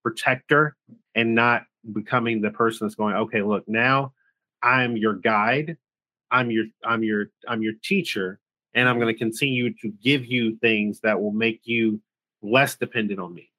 protector 0.02 0.76
and 1.14 1.34
not 1.34 1.64
becoming 1.92 2.40
the 2.40 2.50
person 2.50 2.86
that's 2.86 2.94
going 2.94 3.14
okay 3.14 3.42
look 3.42 3.66
now 3.68 4.12
i'm 4.62 4.96
your 4.96 5.14
guide 5.14 5.76
i'm 6.30 6.50
your 6.50 6.64
i'm 6.84 7.02
your 7.02 7.26
i'm 7.48 7.62
your 7.62 7.74
teacher 7.82 8.38
and 8.74 8.88
i'm 8.88 8.98
going 8.98 9.12
to 9.12 9.18
continue 9.18 9.72
to 9.74 9.88
give 10.02 10.24
you 10.24 10.56
things 10.56 11.00
that 11.00 11.20
will 11.20 11.32
make 11.32 11.60
you 11.64 12.00
less 12.42 12.76
dependent 12.76 13.18
on 13.18 13.34
me. 13.34 13.50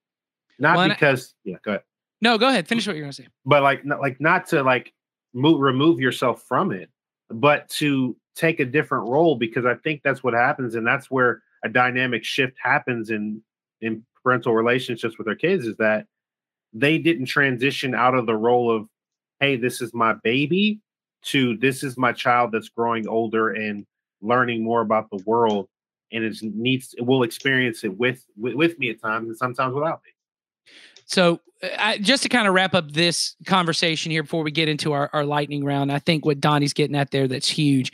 Not 0.59 0.75
Well, 0.75 0.83
and 0.83 0.93
I- 0.93 0.95
because 0.95 1.33
yeah 1.43 1.57
go 1.63 1.71
ahead. 1.71 1.83
No 2.21 2.37
go 2.37 2.47
ahead 2.47 2.67
finish 2.67 2.87
what 2.87 2.95
you're 2.95 3.03
going 3.03 3.11
to 3.11 3.23
say. 3.23 3.27
But 3.45 3.63
like 3.63 3.83
not, 3.83 3.99
like 3.99 4.21
not 4.21 4.47
to 4.47 4.63
like 4.63 4.93
move 5.33 5.59
remove 5.59 5.99
yourself 5.99 6.43
from 6.47 6.71
it 6.71 6.89
but 7.29 7.67
to 7.69 8.15
take 8.35 8.59
a 8.59 8.65
different 8.65 9.07
role 9.07 9.35
because 9.35 9.65
i 9.65 9.75
think 9.75 10.01
that's 10.03 10.23
what 10.23 10.33
happens 10.33 10.75
and 10.75 10.85
that's 10.85 11.09
where 11.09 11.41
a 11.63 11.69
dynamic 11.69 12.23
shift 12.23 12.57
happens 12.61 13.09
in 13.09 13.41
in 13.81 14.03
parental 14.23 14.53
relationships 14.53 15.17
with 15.17 15.25
their 15.25 15.35
kids 15.35 15.65
is 15.65 15.77
that 15.77 16.05
they 16.73 16.97
didn't 16.97 17.25
transition 17.25 17.95
out 17.95 18.15
of 18.15 18.25
the 18.25 18.35
role 18.35 18.75
of 18.75 18.87
hey 19.39 19.55
this 19.55 19.81
is 19.81 19.93
my 19.93 20.13
baby 20.23 20.79
to 21.23 21.57
this 21.57 21.83
is 21.83 21.97
my 21.97 22.11
child 22.11 22.51
that's 22.51 22.69
growing 22.69 23.07
older 23.07 23.51
and 23.51 23.85
learning 24.21 24.63
more 24.63 24.81
about 24.81 25.09
the 25.09 25.21
world 25.25 25.67
and 26.11 26.23
it 26.23 26.37
needs 26.41 26.93
will 26.99 27.23
experience 27.23 27.83
it 27.83 27.97
with, 27.97 28.25
with 28.37 28.55
with 28.55 28.79
me 28.79 28.89
at 28.89 29.01
times 29.01 29.27
and 29.27 29.37
sometimes 29.37 29.73
without 29.73 30.01
me 30.05 30.11
So, 31.05 31.39
uh, 31.63 31.67
I, 31.77 31.97
just 31.97 32.23
to 32.23 32.29
kind 32.29 32.47
of 32.47 32.53
wrap 32.53 32.73
up 32.73 32.91
this 32.91 33.35
conversation 33.45 34.11
here 34.11 34.23
before 34.23 34.43
we 34.43 34.51
get 34.51 34.67
into 34.67 34.93
our, 34.93 35.09
our 35.13 35.25
lightning 35.25 35.63
round, 35.63 35.91
I 35.91 35.99
think 35.99 36.25
what 36.25 36.39
Donnie's 36.39 36.73
getting 36.73 36.95
at 36.95 37.11
there 37.11 37.27
that's 37.27 37.47
huge. 37.47 37.91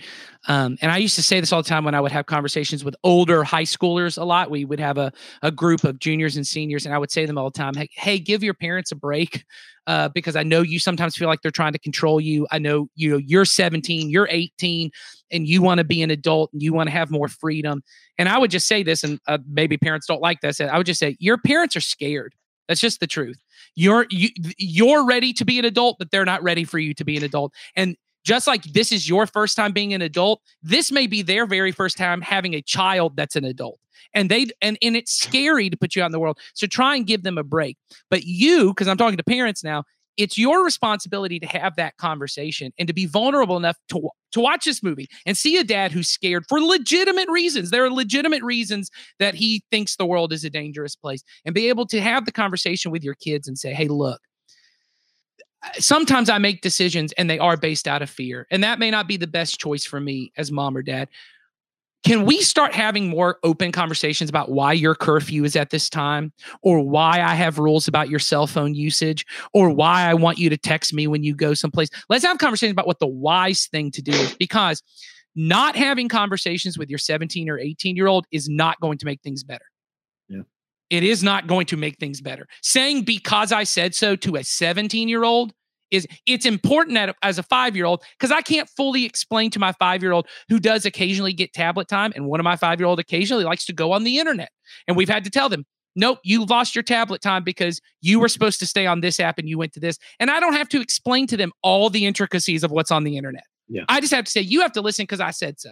Um, 0.47 0.77
and 0.81 0.91
I 0.91 0.97
used 0.97 1.15
to 1.15 1.23
say 1.23 1.39
this 1.39 1.53
all 1.53 1.61
the 1.61 1.69
time 1.69 1.85
when 1.85 1.93
I 1.93 2.01
would 2.01 2.11
have 2.11 2.25
conversations 2.25 2.83
with 2.83 2.95
older 3.03 3.43
high 3.43 3.63
schoolers 3.63 4.17
a 4.17 4.23
lot. 4.23 4.49
We 4.49 4.65
would 4.65 4.79
have 4.79 4.97
a, 4.97 5.11
a 5.43 5.51
group 5.51 5.83
of 5.83 5.99
juniors 5.99 6.35
and 6.35 6.47
seniors, 6.47 6.85
and 6.85 6.95
I 6.95 6.97
would 6.97 7.11
say 7.11 7.25
them 7.25 7.37
all 7.37 7.49
the 7.49 7.57
time, 7.57 7.75
hey, 7.75 7.89
hey 7.93 8.19
give 8.19 8.43
your 8.43 8.55
parents 8.55 8.91
a 8.91 8.95
break. 8.95 9.43
Uh, 9.87 10.07
because 10.09 10.35
I 10.35 10.43
know 10.43 10.61
you 10.61 10.77
sometimes 10.77 11.15
feel 11.15 11.27
like 11.27 11.41
they're 11.41 11.49
trying 11.49 11.73
to 11.73 11.79
control 11.79 12.21
you. 12.21 12.45
I 12.51 12.59
know 12.59 12.87
you 12.93 13.09
know 13.09 13.17
you're 13.17 13.45
17, 13.45 14.11
you're 14.11 14.27
18, 14.29 14.91
and 15.31 15.47
you 15.47 15.63
want 15.63 15.79
to 15.79 15.83
be 15.83 16.03
an 16.03 16.11
adult 16.11 16.53
and 16.53 16.61
you 16.61 16.71
want 16.71 16.87
to 16.87 16.91
have 16.91 17.09
more 17.09 17.27
freedom. 17.27 17.81
And 18.19 18.29
I 18.29 18.37
would 18.37 18.51
just 18.51 18.67
say 18.67 18.83
this, 18.83 19.03
and 19.03 19.19
uh, 19.27 19.39
maybe 19.49 19.79
parents 19.79 20.05
don't 20.05 20.21
like 20.21 20.39
this. 20.41 20.61
I 20.61 20.77
would 20.77 20.85
just 20.85 20.99
say 20.99 21.17
your 21.19 21.39
parents 21.39 21.75
are 21.75 21.81
scared. 21.81 22.35
That's 22.71 22.79
just 22.79 23.01
the 23.01 23.07
truth. 23.07 23.37
You're 23.75 24.05
you 24.09 24.29
you're 24.57 25.05
ready 25.05 25.33
to 25.33 25.43
be 25.43 25.59
an 25.59 25.65
adult, 25.65 25.97
but 25.99 26.09
they're 26.09 26.23
not 26.23 26.41
ready 26.41 26.63
for 26.63 26.79
you 26.79 26.93
to 26.93 27.03
be 27.03 27.17
an 27.17 27.23
adult. 27.25 27.53
And 27.75 27.97
just 28.23 28.47
like 28.47 28.63
this 28.63 28.93
is 28.93 29.09
your 29.09 29.27
first 29.27 29.57
time 29.57 29.73
being 29.73 29.93
an 29.93 30.01
adult, 30.01 30.39
this 30.63 30.89
may 30.89 31.05
be 31.05 31.21
their 31.21 31.45
very 31.45 31.73
first 31.73 31.97
time 31.97 32.21
having 32.21 32.53
a 32.53 32.61
child 32.61 33.17
that's 33.17 33.35
an 33.35 33.43
adult. 33.43 33.77
And 34.13 34.31
they 34.31 34.47
and 34.61 34.77
and 34.81 34.95
it's 34.95 35.11
scary 35.11 35.69
to 35.69 35.75
put 35.75 35.97
you 35.97 36.01
out 36.01 36.05
in 36.05 36.11
the 36.13 36.19
world. 36.21 36.37
So 36.53 36.65
try 36.65 36.95
and 36.95 37.05
give 37.05 37.23
them 37.23 37.37
a 37.37 37.43
break. 37.43 37.75
But 38.09 38.23
you, 38.23 38.69
because 38.69 38.87
I'm 38.87 38.95
talking 38.95 39.17
to 39.17 39.23
parents 39.25 39.65
now, 39.65 39.83
it's 40.17 40.37
your 40.37 40.63
responsibility 40.63 41.39
to 41.39 41.47
have 41.47 41.75
that 41.75 41.97
conversation 41.97 42.71
and 42.77 42.87
to 42.87 42.93
be 42.93 43.05
vulnerable 43.05 43.57
enough 43.57 43.77
to 43.89 44.09
to 44.31 44.39
watch 44.39 44.65
this 44.65 44.81
movie 44.81 45.07
and 45.25 45.37
see 45.37 45.57
a 45.57 45.63
dad 45.63 45.91
who's 45.91 46.07
scared 46.07 46.45
for 46.47 46.61
legitimate 46.61 47.27
reasons. 47.29 47.69
There 47.69 47.83
are 47.83 47.91
legitimate 47.91 48.43
reasons 48.43 48.89
that 49.19 49.35
he 49.35 49.63
thinks 49.71 49.95
the 49.95 50.05
world 50.05 50.31
is 50.31 50.45
a 50.45 50.49
dangerous 50.49 50.95
place 50.95 51.23
and 51.45 51.53
be 51.53 51.67
able 51.67 51.85
to 51.87 51.99
have 51.99 52.25
the 52.25 52.31
conversation 52.31 52.91
with 52.91 53.03
your 53.03 53.15
kids 53.15 53.47
and 53.47 53.57
say, 53.57 53.73
"Hey, 53.73 53.87
look, 53.87 54.21
sometimes 55.79 56.29
I 56.29 56.37
make 56.37 56.61
decisions 56.61 57.11
and 57.13 57.29
they 57.29 57.39
are 57.39 57.57
based 57.57 57.87
out 57.87 58.01
of 58.01 58.09
fear. 58.09 58.47
And 58.51 58.63
that 58.63 58.79
may 58.79 58.91
not 58.91 59.07
be 59.07 59.17
the 59.17 59.27
best 59.27 59.59
choice 59.59 59.85
for 59.85 59.99
me 59.99 60.31
as 60.37 60.51
mom 60.51 60.75
or 60.75 60.81
dad. 60.81 61.09
Can 62.03 62.25
we 62.25 62.41
start 62.41 62.73
having 62.73 63.09
more 63.09 63.37
open 63.43 63.71
conversations 63.71 64.29
about 64.29 64.49
why 64.49 64.73
your 64.73 64.95
curfew 64.95 65.43
is 65.43 65.55
at 65.55 65.69
this 65.69 65.89
time, 65.89 66.33
or 66.63 66.81
why 66.81 67.21
I 67.21 67.35
have 67.35 67.59
rules 67.59 67.87
about 67.87 68.09
your 68.09 68.19
cell 68.19 68.47
phone 68.47 68.73
usage, 68.73 69.25
or 69.53 69.69
why 69.69 70.09
I 70.09 70.15
want 70.15 70.39
you 70.39 70.49
to 70.49 70.57
text 70.57 70.93
me 70.93 71.05
when 71.05 71.23
you 71.23 71.35
go 71.35 71.53
someplace? 71.53 71.89
Let's 72.09 72.25
have 72.25 72.39
conversations 72.39 72.73
about 72.73 72.87
what 72.87 72.99
the 72.99 73.07
wise 73.07 73.67
thing 73.67 73.91
to 73.91 74.01
do 74.01 74.11
is 74.11 74.35
because 74.35 74.81
not 75.35 75.75
having 75.75 76.09
conversations 76.09 76.77
with 76.77 76.89
your 76.89 76.99
17 76.99 77.49
or 77.49 77.59
18 77.59 77.95
year 77.95 78.07
old 78.07 78.25
is 78.31 78.49
not 78.49 78.79
going 78.81 78.97
to 78.97 79.05
make 79.05 79.21
things 79.21 79.43
better. 79.43 79.65
Yeah. 80.27 80.41
It 80.89 81.03
is 81.03 81.23
not 81.23 81.47
going 81.47 81.67
to 81.67 81.77
make 81.77 81.99
things 81.99 82.19
better. 82.19 82.47
Saying 82.61 83.03
because 83.03 83.51
I 83.51 83.63
said 83.63 83.95
so 83.95 84.15
to 84.17 84.35
a 84.35 84.43
17 84.43 85.07
year 85.07 85.23
old 85.23 85.53
is 85.91 86.07
it's 86.25 86.45
important 86.45 86.95
that 86.95 87.15
as 87.21 87.37
a 87.37 87.43
five 87.43 87.75
year 87.75 87.85
old 87.85 88.03
because 88.17 88.31
I 88.31 88.41
can't 88.41 88.69
fully 88.69 89.05
explain 89.05 89.51
to 89.51 89.59
my 89.59 89.73
five 89.73 90.01
year 90.01 90.13
old 90.13 90.27
who 90.49 90.59
does 90.59 90.85
occasionally 90.85 91.33
get 91.33 91.53
tablet 91.53 91.87
time, 91.87 92.13
and 92.15 92.25
one 92.25 92.39
of 92.39 92.43
my 92.43 92.55
five 92.55 92.79
year 92.79 92.87
old 92.87 92.99
occasionally 92.99 93.43
likes 93.43 93.65
to 93.65 93.73
go 93.73 93.91
on 93.91 94.03
the 94.03 94.17
internet, 94.17 94.51
and 94.87 94.97
we've 94.97 95.09
had 95.09 95.23
to 95.25 95.29
tell 95.29 95.49
them. 95.49 95.65
Nope, 95.93 96.19
you 96.23 96.45
lost 96.45 96.73
your 96.73 96.83
tablet 96.83 97.21
time 97.21 97.43
because 97.43 97.81
you 97.99 98.21
were 98.21 98.29
supposed 98.29 98.59
to 98.59 98.65
stay 98.65 98.87
on 98.87 99.01
this 99.01 99.19
app 99.19 99.37
and 99.37 99.49
you 99.49 99.57
went 99.57 99.73
to 99.73 99.81
this. 99.81 99.97
And 100.21 100.31
I 100.31 100.39
don't 100.39 100.53
have 100.53 100.69
to 100.69 100.79
explain 100.79 101.27
to 101.27 101.35
them 101.35 101.51
all 101.63 101.89
the 101.89 102.05
intricacies 102.05 102.63
of 102.63 102.71
what's 102.71 102.91
on 102.91 103.03
the 103.03 103.17
internet. 103.17 103.43
Yeah. 103.67 103.83
I 103.89 103.99
just 103.99 104.13
have 104.13 104.23
to 104.23 104.31
say, 104.31 104.39
you 104.39 104.61
have 104.61 104.71
to 104.73 104.81
listen 104.81 105.03
because 105.03 105.19
I 105.19 105.31
said 105.31 105.59
so. 105.59 105.71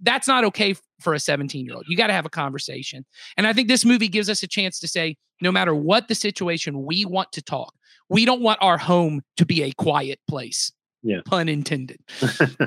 That's 0.00 0.26
not 0.26 0.44
okay 0.44 0.74
for 1.00 1.14
a 1.14 1.20
17 1.20 1.64
year 1.64 1.74
old. 1.74 1.84
You 1.88 1.96
got 1.96 2.08
to 2.08 2.12
have 2.12 2.26
a 2.26 2.30
conversation. 2.30 3.04
And 3.36 3.46
I 3.46 3.52
think 3.52 3.68
this 3.68 3.84
movie 3.84 4.08
gives 4.08 4.28
us 4.28 4.42
a 4.42 4.48
chance 4.48 4.80
to 4.80 4.88
say, 4.88 5.16
no 5.40 5.52
matter 5.52 5.74
what 5.74 6.08
the 6.08 6.14
situation, 6.14 6.84
we 6.84 7.04
want 7.04 7.32
to 7.32 7.42
talk 7.42 7.74
we 8.10 8.24
don't 8.24 8.42
want 8.42 8.58
our 8.60 8.76
home 8.76 9.22
to 9.38 9.46
be 9.46 9.62
a 9.62 9.72
quiet 9.72 10.20
place. 10.28 10.72
Yeah. 11.02 11.20
Pun 11.24 11.48
intended. 11.48 12.00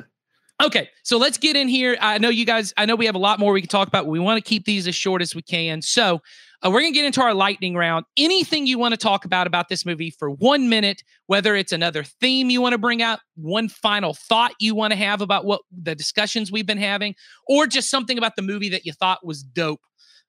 okay, 0.63 0.89
so 1.03 1.17
let's 1.17 1.37
get 1.37 1.55
in 1.55 1.67
here. 1.67 1.97
I 2.01 2.17
know 2.17 2.29
you 2.29 2.45
guys, 2.45 2.73
I 2.77 2.85
know 2.85 2.95
we 2.95 3.05
have 3.05 3.13
a 3.13 3.19
lot 3.19 3.39
more 3.39 3.53
we 3.53 3.61
can 3.61 3.69
talk 3.69 3.87
about. 3.87 4.07
We 4.07 4.19
want 4.19 4.43
to 4.43 4.49
keep 4.49 4.65
these 4.65 4.87
as 4.87 4.95
short 4.95 5.21
as 5.21 5.35
we 5.35 5.43
can. 5.43 5.81
So 5.81 6.21
uh, 6.63 6.69
we're 6.71 6.79
going 6.79 6.93
to 6.93 6.97
get 6.97 7.05
into 7.05 7.21
our 7.21 7.33
lightning 7.33 7.75
round. 7.75 8.05
Anything 8.17 8.65
you 8.65 8.79
want 8.79 8.93
to 8.93 8.97
talk 8.97 9.25
about 9.25 9.45
about 9.45 9.67
this 9.67 9.85
movie 9.85 10.11
for 10.11 10.31
one 10.31 10.69
minute, 10.69 11.03
whether 11.27 11.55
it's 11.55 11.73
another 11.73 12.03
theme 12.03 12.49
you 12.49 12.61
want 12.61 12.71
to 12.71 12.77
bring 12.77 13.01
out, 13.01 13.19
one 13.35 13.67
final 13.67 14.13
thought 14.13 14.53
you 14.59 14.73
want 14.73 14.91
to 14.91 14.97
have 14.97 15.19
about 15.19 15.43
what 15.45 15.61
the 15.71 15.93
discussions 15.93 16.51
we've 16.51 16.65
been 16.65 16.77
having, 16.77 17.15
or 17.47 17.67
just 17.67 17.89
something 17.89 18.17
about 18.17 18.37
the 18.37 18.41
movie 18.41 18.69
that 18.69 18.85
you 18.85 18.93
thought 18.93 19.25
was 19.25 19.43
dope. 19.43 19.81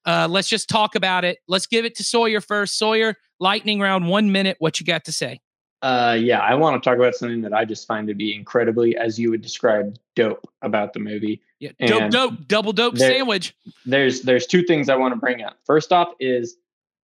Uh, 0.07 0.29
let's 0.31 0.49
just 0.49 0.69
talk 0.69 0.95
about 0.95 1.25
it. 1.25 1.39
Let's 1.49 1.67
give 1.67 1.85
it 1.85 1.95
to 1.97 2.05
Sawyer 2.05 2.41
first. 2.41 2.79
Sawyer, 2.79 3.17
lightning 3.41 3.81
round, 3.81 4.09
one 4.09 4.33
minute. 4.33 4.57
What 4.61 4.81
you 4.81 4.87
got 4.87 5.05
to 5.05 5.13
say? 5.13 5.41
Uh, 5.83 6.17
yeah, 6.19 6.39
I 6.39 6.55
want 6.55 6.83
to 6.83 6.89
talk 6.89 6.97
about 6.97 7.15
something 7.15 7.43
that 7.43 7.53
I 7.53 7.67
just 7.67 7.87
find 7.87 8.09
to 8.09 8.15
be 8.15 8.35
incredibly, 8.35 8.97
as 8.97 9.19
you 9.19 9.31
would 9.31 9.43
describe, 9.43 9.99
dope 10.17 10.49
about 10.63 10.95
the 10.95 11.01
movie. 11.01 11.43
Yeah, 11.61 11.73
dope, 11.79 12.03
and 12.03 12.13
dope, 12.13 12.49
double 12.49 12.73
dope 12.73 12.95
there, 12.95 13.11
sandwich. 13.11 13.55
There's 13.85 14.23
there's 14.23 14.47
two 14.47 14.63
things 14.63 14.89
I 14.89 14.97
want 14.97 15.13
to 15.13 15.21
bring 15.21 15.43
up. 15.43 15.59
First 15.67 15.93
off 15.93 16.09
is 16.21 16.57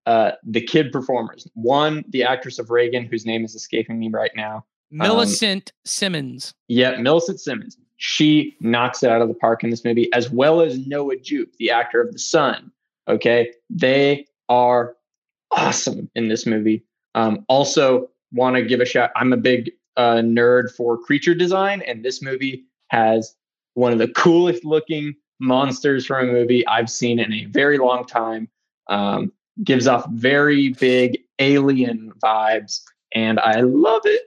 uh, 0.05 0.31
the 0.45 0.61
kid 0.61 0.93
performers. 0.93 1.45
One, 1.55 2.05
the 2.07 2.23
actress 2.23 2.57
of 2.57 2.69
Regan, 2.69 3.05
whose 3.05 3.25
name 3.25 3.43
is 3.43 3.53
escaping 3.53 3.99
me 3.99 4.09
right 4.09 4.31
now. 4.33 4.65
Millicent 4.91 5.71
um, 5.71 5.79
Simmonds. 5.83 6.53
Yeah, 6.69 6.97
Millicent 6.97 7.41
Simmonds. 7.41 7.77
She 7.97 8.55
knocks 8.61 9.03
it 9.03 9.09
out 9.09 9.21
of 9.21 9.27
the 9.27 9.33
park 9.33 9.63
in 9.63 9.71
this 9.71 9.83
movie, 9.83 10.11
as 10.13 10.29
well 10.29 10.61
as 10.61 10.87
Noah 10.87 11.17
Jupe, 11.17 11.53
the 11.57 11.69
actor 11.69 12.01
of 12.01 12.13
The 12.13 12.19
Son. 12.19 12.71
Okay. 13.09 13.51
They 13.69 14.27
are 14.47 14.95
awesome 15.51 16.09
in 16.15 16.27
this 16.27 16.45
movie. 16.45 16.83
Um, 17.15 17.43
also, 17.49 18.09
want 18.31 18.55
to 18.55 18.63
give 18.63 18.79
a 18.79 18.85
shout. 18.85 19.09
I'm 19.15 19.33
a 19.33 19.37
big 19.37 19.71
uh, 19.97 20.17
nerd 20.17 20.71
for 20.71 20.97
creature 20.97 21.33
design, 21.33 21.81
and 21.81 22.05
this 22.05 22.21
movie 22.21 22.65
has 22.89 23.35
one 23.73 23.91
of 23.91 23.99
the 23.99 24.07
coolest 24.09 24.63
looking 24.63 25.15
monsters 25.39 26.05
from 26.05 26.29
a 26.29 26.31
movie 26.31 26.65
I've 26.67 26.89
seen 26.89 27.19
in 27.19 27.33
a 27.33 27.45
very 27.45 27.77
long 27.77 28.05
time. 28.05 28.47
Um, 28.87 29.31
gives 29.63 29.87
off 29.87 30.09
very 30.11 30.69
big 30.69 31.19
alien 31.39 32.13
vibes, 32.23 32.81
and 33.13 33.39
I 33.39 33.61
love 33.61 34.01
it. 34.05 34.21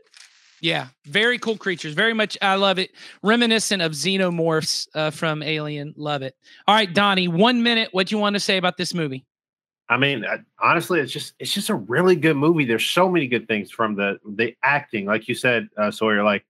Yeah, 0.63 0.87
very 1.07 1.39
cool 1.39 1.57
creatures. 1.59 1.93
Very 1.93 2.15
much, 2.15 2.39
I 2.41 2.55
love 2.55 2.79
it. 2.79 2.93
Reminiscent 3.25 3.83
of 3.83 3.93
xenomorphs 3.93 4.87
uh, 4.95 5.11
from 5.11 5.43
Alien. 5.43 5.93
Love 5.97 6.23
it. 6.23 6.37
All 6.69 6.75
right, 6.77 6.93
Donnie, 6.93 7.27
one 7.27 7.65
minute. 7.65 7.89
What 7.91 8.07
do 8.07 8.15
you 8.15 8.21
want 8.21 8.35
to 8.35 8.41
say 8.41 8.59
about 8.59 8.77
this 8.77 8.95
movie? 8.95 9.27
I 9.89 9.97
mean, 9.97 10.25
honestly, 10.61 11.01
it's 11.01 11.13
just 11.13 11.35
it's 11.41 11.53
just 11.53 11.69
a 11.69 11.75
really 11.75 12.15
good 12.15 12.37
movie. 12.37 12.65
There's 12.65 12.87
so 12.87 13.09
many 13.09 13.27
good 13.27 13.49
things 13.49 13.73
from 13.73 13.97
the 13.97 14.19
the 14.37 14.55
acting, 14.63 15.05
like 15.05 15.27
you 15.27 15.35
said, 15.35 15.69
uh, 15.77 15.91
Sawyer. 15.91 16.23
Like 16.23 16.47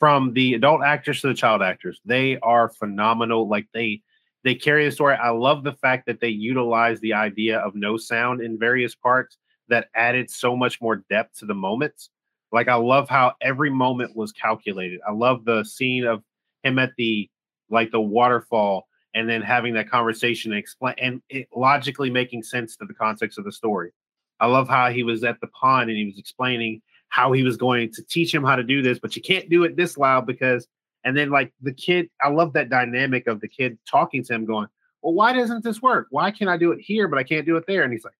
from 0.00 0.32
the 0.32 0.54
adult 0.54 0.82
actors 0.82 1.20
to 1.20 1.28
the 1.28 1.34
child 1.34 1.60
actors, 1.62 2.00
they 2.06 2.38
are 2.38 2.70
phenomenal. 2.70 3.48
Like 3.48 3.66
they 3.74 4.00
they 4.44 4.54
carry 4.54 4.86
the 4.86 4.92
story. 4.92 5.14
I 5.14 5.28
love 5.28 5.62
the 5.62 5.74
fact 5.74 6.06
that 6.06 6.20
they 6.20 6.28
utilize 6.30 7.00
the 7.00 7.12
idea 7.12 7.58
of 7.58 7.74
no 7.74 7.98
sound 7.98 8.40
in 8.40 8.58
various 8.58 8.94
parts 8.94 9.36
that 9.68 9.88
added 9.94 10.30
so 10.30 10.56
much 10.56 10.80
more 10.80 11.04
depth 11.10 11.38
to 11.40 11.46
the 11.46 11.54
moments. 11.54 12.08
Like 12.52 12.68
I 12.68 12.74
love 12.74 13.08
how 13.08 13.32
every 13.40 13.70
moment 13.70 14.14
was 14.14 14.32
calculated. 14.32 15.00
I 15.06 15.12
love 15.12 15.44
the 15.44 15.64
scene 15.64 16.04
of 16.04 16.22
him 16.62 16.78
at 16.78 16.92
the 16.96 17.28
like 17.70 17.90
the 17.90 18.00
waterfall 18.00 18.86
and 19.14 19.28
then 19.28 19.42
having 19.42 19.74
that 19.74 19.90
conversation 19.90 20.52
and 20.52 20.58
explain 20.58 20.94
and 20.98 21.22
it 21.28 21.48
logically 21.54 22.10
making 22.10 22.42
sense 22.42 22.76
to 22.76 22.84
the 22.84 22.94
context 22.94 23.38
of 23.38 23.44
the 23.44 23.52
story. 23.52 23.92
I 24.40 24.46
love 24.46 24.68
how 24.68 24.90
he 24.90 25.02
was 25.02 25.24
at 25.24 25.40
the 25.40 25.46
pond 25.48 25.88
and 25.88 25.98
he 25.98 26.04
was 26.04 26.18
explaining 26.18 26.82
how 27.08 27.32
he 27.32 27.42
was 27.42 27.56
going 27.56 27.92
to 27.92 28.02
teach 28.02 28.34
him 28.34 28.42
how 28.42 28.56
to 28.56 28.62
do 28.62 28.82
this, 28.82 28.98
but 28.98 29.14
you 29.16 29.22
can't 29.22 29.48
do 29.48 29.64
it 29.64 29.76
this 29.76 29.96
loud 29.96 30.26
because 30.26 30.66
and 31.04 31.16
then 31.16 31.30
like 31.30 31.52
the 31.60 31.72
kid, 31.72 32.08
I 32.20 32.28
love 32.28 32.52
that 32.52 32.68
dynamic 32.68 33.26
of 33.26 33.40
the 33.40 33.48
kid 33.48 33.78
talking 33.90 34.22
to 34.24 34.34
him 34.34 34.44
going, 34.44 34.68
Well, 35.02 35.14
why 35.14 35.32
doesn't 35.32 35.64
this 35.64 35.82
work? 35.82 36.06
Why 36.10 36.30
can't 36.30 36.50
I 36.50 36.56
do 36.56 36.72
it 36.72 36.80
here, 36.80 37.08
but 37.08 37.18
I 37.18 37.24
can't 37.24 37.46
do 37.46 37.56
it 37.56 37.64
there? 37.66 37.82
And 37.82 37.92
he's 37.92 38.04
like, 38.04 38.14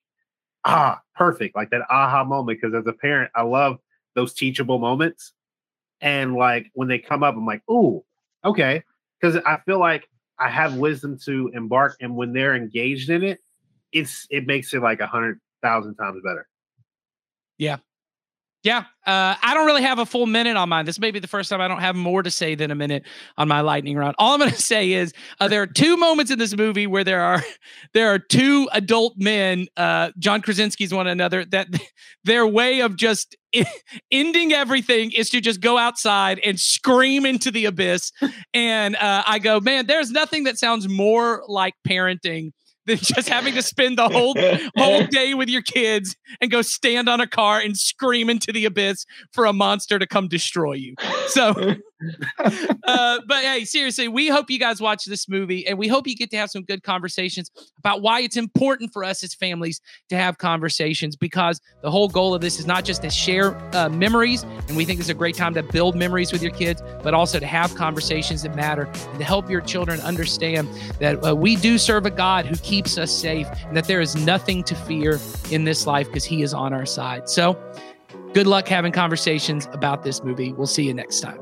Ah, 0.64 1.00
perfect. 1.14 1.54
Like 1.54 1.70
that 1.70 1.82
aha 1.90 2.24
moment. 2.24 2.60
Because 2.60 2.74
as 2.74 2.86
a 2.86 2.92
parent, 2.92 3.30
I 3.34 3.42
love 3.42 3.78
those 4.14 4.34
teachable 4.34 4.78
moments. 4.78 5.32
And 6.00 6.34
like 6.34 6.70
when 6.74 6.88
they 6.88 6.98
come 6.98 7.22
up, 7.22 7.36
I'm 7.36 7.46
like, 7.46 7.62
ooh, 7.70 8.04
okay. 8.44 8.82
Because 9.20 9.36
I 9.46 9.58
feel 9.64 9.78
like 9.78 10.08
I 10.38 10.48
have 10.48 10.74
wisdom 10.76 11.18
to 11.24 11.50
embark, 11.54 11.96
and 12.00 12.16
when 12.16 12.32
they're 12.32 12.56
engaged 12.56 13.10
in 13.10 13.22
it, 13.22 13.40
it's 13.92 14.26
it 14.30 14.46
makes 14.46 14.74
it 14.74 14.82
like 14.82 15.00
a 15.00 15.06
hundred 15.06 15.40
thousand 15.62 15.94
times 15.94 16.20
better. 16.24 16.48
Yeah, 17.58 17.76
yeah, 18.62 18.84
uh, 19.06 19.34
I 19.42 19.54
don't 19.54 19.66
really 19.66 19.82
have 19.82 19.98
a 19.98 20.06
full 20.06 20.26
minute 20.26 20.56
on 20.56 20.68
mine. 20.68 20.84
This 20.84 21.00
may 21.00 21.10
be 21.10 21.18
the 21.18 21.26
first 21.26 21.50
time 21.50 21.60
I 21.60 21.66
don't 21.66 21.80
have 21.80 21.96
more 21.96 22.22
to 22.22 22.30
say 22.30 22.54
than 22.54 22.70
a 22.70 22.76
minute 22.76 23.04
on 23.36 23.48
my 23.48 23.60
lightning 23.60 23.96
round. 23.96 24.14
All 24.18 24.34
I'm 24.34 24.38
going 24.38 24.50
to 24.52 24.62
say 24.62 24.92
is 24.92 25.12
uh, 25.40 25.48
there 25.48 25.62
are 25.62 25.66
two 25.66 25.96
moments 25.96 26.30
in 26.30 26.38
this 26.38 26.56
movie 26.56 26.86
where 26.86 27.02
there 27.02 27.20
are 27.20 27.42
there 27.94 28.14
are 28.14 28.18
two 28.20 28.68
adult 28.72 29.14
men, 29.16 29.66
uh, 29.76 30.12
John 30.18 30.42
Krasinski's 30.42 30.94
one 30.94 31.08
another, 31.08 31.44
that 31.46 31.68
their 32.24 32.46
way 32.46 32.80
of 32.80 32.96
just 32.96 33.36
ending 34.10 34.52
everything 34.52 35.12
is 35.12 35.28
to 35.30 35.40
just 35.40 35.60
go 35.60 35.76
outside 35.76 36.38
and 36.44 36.58
scream 36.58 37.26
into 37.26 37.50
the 37.50 37.66
abyss. 37.66 38.12
And 38.54 38.96
uh, 38.96 39.24
I 39.26 39.40
go, 39.40 39.60
man, 39.60 39.86
there's 39.86 40.10
nothing 40.10 40.44
that 40.44 40.58
sounds 40.58 40.88
more 40.88 41.42
like 41.48 41.74
parenting 41.86 42.52
than 42.86 42.96
just 42.96 43.28
having 43.28 43.54
to 43.54 43.62
spend 43.62 43.98
the 43.98 44.08
whole 44.08 44.34
whole 44.76 45.06
day 45.10 45.34
with 45.34 45.48
your 45.48 45.62
kids 45.62 46.16
and 46.40 46.50
go 46.50 46.62
stand 46.62 47.08
on 47.08 47.20
a 47.20 47.26
car 47.26 47.60
and 47.60 47.76
scream 47.76 48.28
into 48.28 48.52
the 48.52 48.64
abyss 48.64 49.06
for 49.32 49.44
a 49.44 49.52
monster 49.52 49.98
to 49.98 50.06
come 50.06 50.28
destroy 50.28 50.72
you. 50.72 50.94
So, 51.28 51.76
uh, 52.84 53.20
but 53.26 53.44
hey, 53.44 53.64
seriously, 53.64 54.08
we 54.08 54.28
hope 54.28 54.50
you 54.50 54.58
guys 54.58 54.80
watch 54.80 55.04
this 55.04 55.28
movie 55.28 55.66
and 55.66 55.78
we 55.78 55.88
hope 55.88 56.06
you 56.06 56.16
get 56.16 56.30
to 56.30 56.36
have 56.36 56.50
some 56.50 56.62
good 56.62 56.82
conversations 56.82 57.50
about 57.78 58.02
why 58.02 58.20
it's 58.20 58.36
important 58.36 58.92
for 58.92 59.04
us 59.04 59.22
as 59.22 59.34
families 59.34 59.80
to 60.08 60.16
have 60.16 60.38
conversations 60.38 61.16
because 61.16 61.60
the 61.82 61.90
whole 61.90 62.08
goal 62.08 62.34
of 62.34 62.40
this 62.40 62.58
is 62.58 62.66
not 62.66 62.84
just 62.84 63.02
to 63.02 63.10
share 63.10 63.56
uh, 63.74 63.88
memories, 63.88 64.42
and 64.68 64.76
we 64.76 64.84
think 64.84 65.00
it's 65.00 65.08
a 65.08 65.14
great 65.14 65.36
time 65.36 65.54
to 65.54 65.62
build 65.62 65.96
memories 65.96 66.32
with 66.32 66.42
your 66.42 66.52
kids, 66.52 66.82
but 67.02 67.14
also 67.14 67.38
to 67.38 67.46
have 67.46 67.74
conversations 67.74 68.42
that 68.42 68.54
matter 68.54 68.84
and 68.84 69.18
to 69.18 69.24
help 69.24 69.50
your 69.50 69.60
children 69.60 70.00
understand 70.00 70.68
that 70.98 71.24
uh, 71.24 71.34
we 71.34 71.56
do 71.56 71.78
serve 71.78 72.06
a 72.06 72.10
God 72.10 72.46
who 72.46 72.56
keeps 72.56 72.98
us 72.98 73.10
safe 73.10 73.46
and 73.66 73.76
that 73.76 73.84
there 73.84 74.00
is 74.00 74.14
nothing 74.16 74.62
to 74.64 74.74
fear 74.74 75.18
in 75.50 75.64
this 75.64 75.86
life 75.86 76.06
because 76.06 76.24
he 76.24 76.42
is 76.42 76.54
on 76.54 76.72
our 76.72 76.86
side. 76.86 77.28
So, 77.28 77.58
good 78.32 78.46
luck 78.46 78.68
having 78.68 78.92
conversations 78.92 79.68
about 79.72 80.02
this 80.02 80.22
movie. 80.22 80.52
We'll 80.52 80.66
see 80.66 80.84
you 80.84 80.94
next 80.94 81.20
time. 81.20 81.41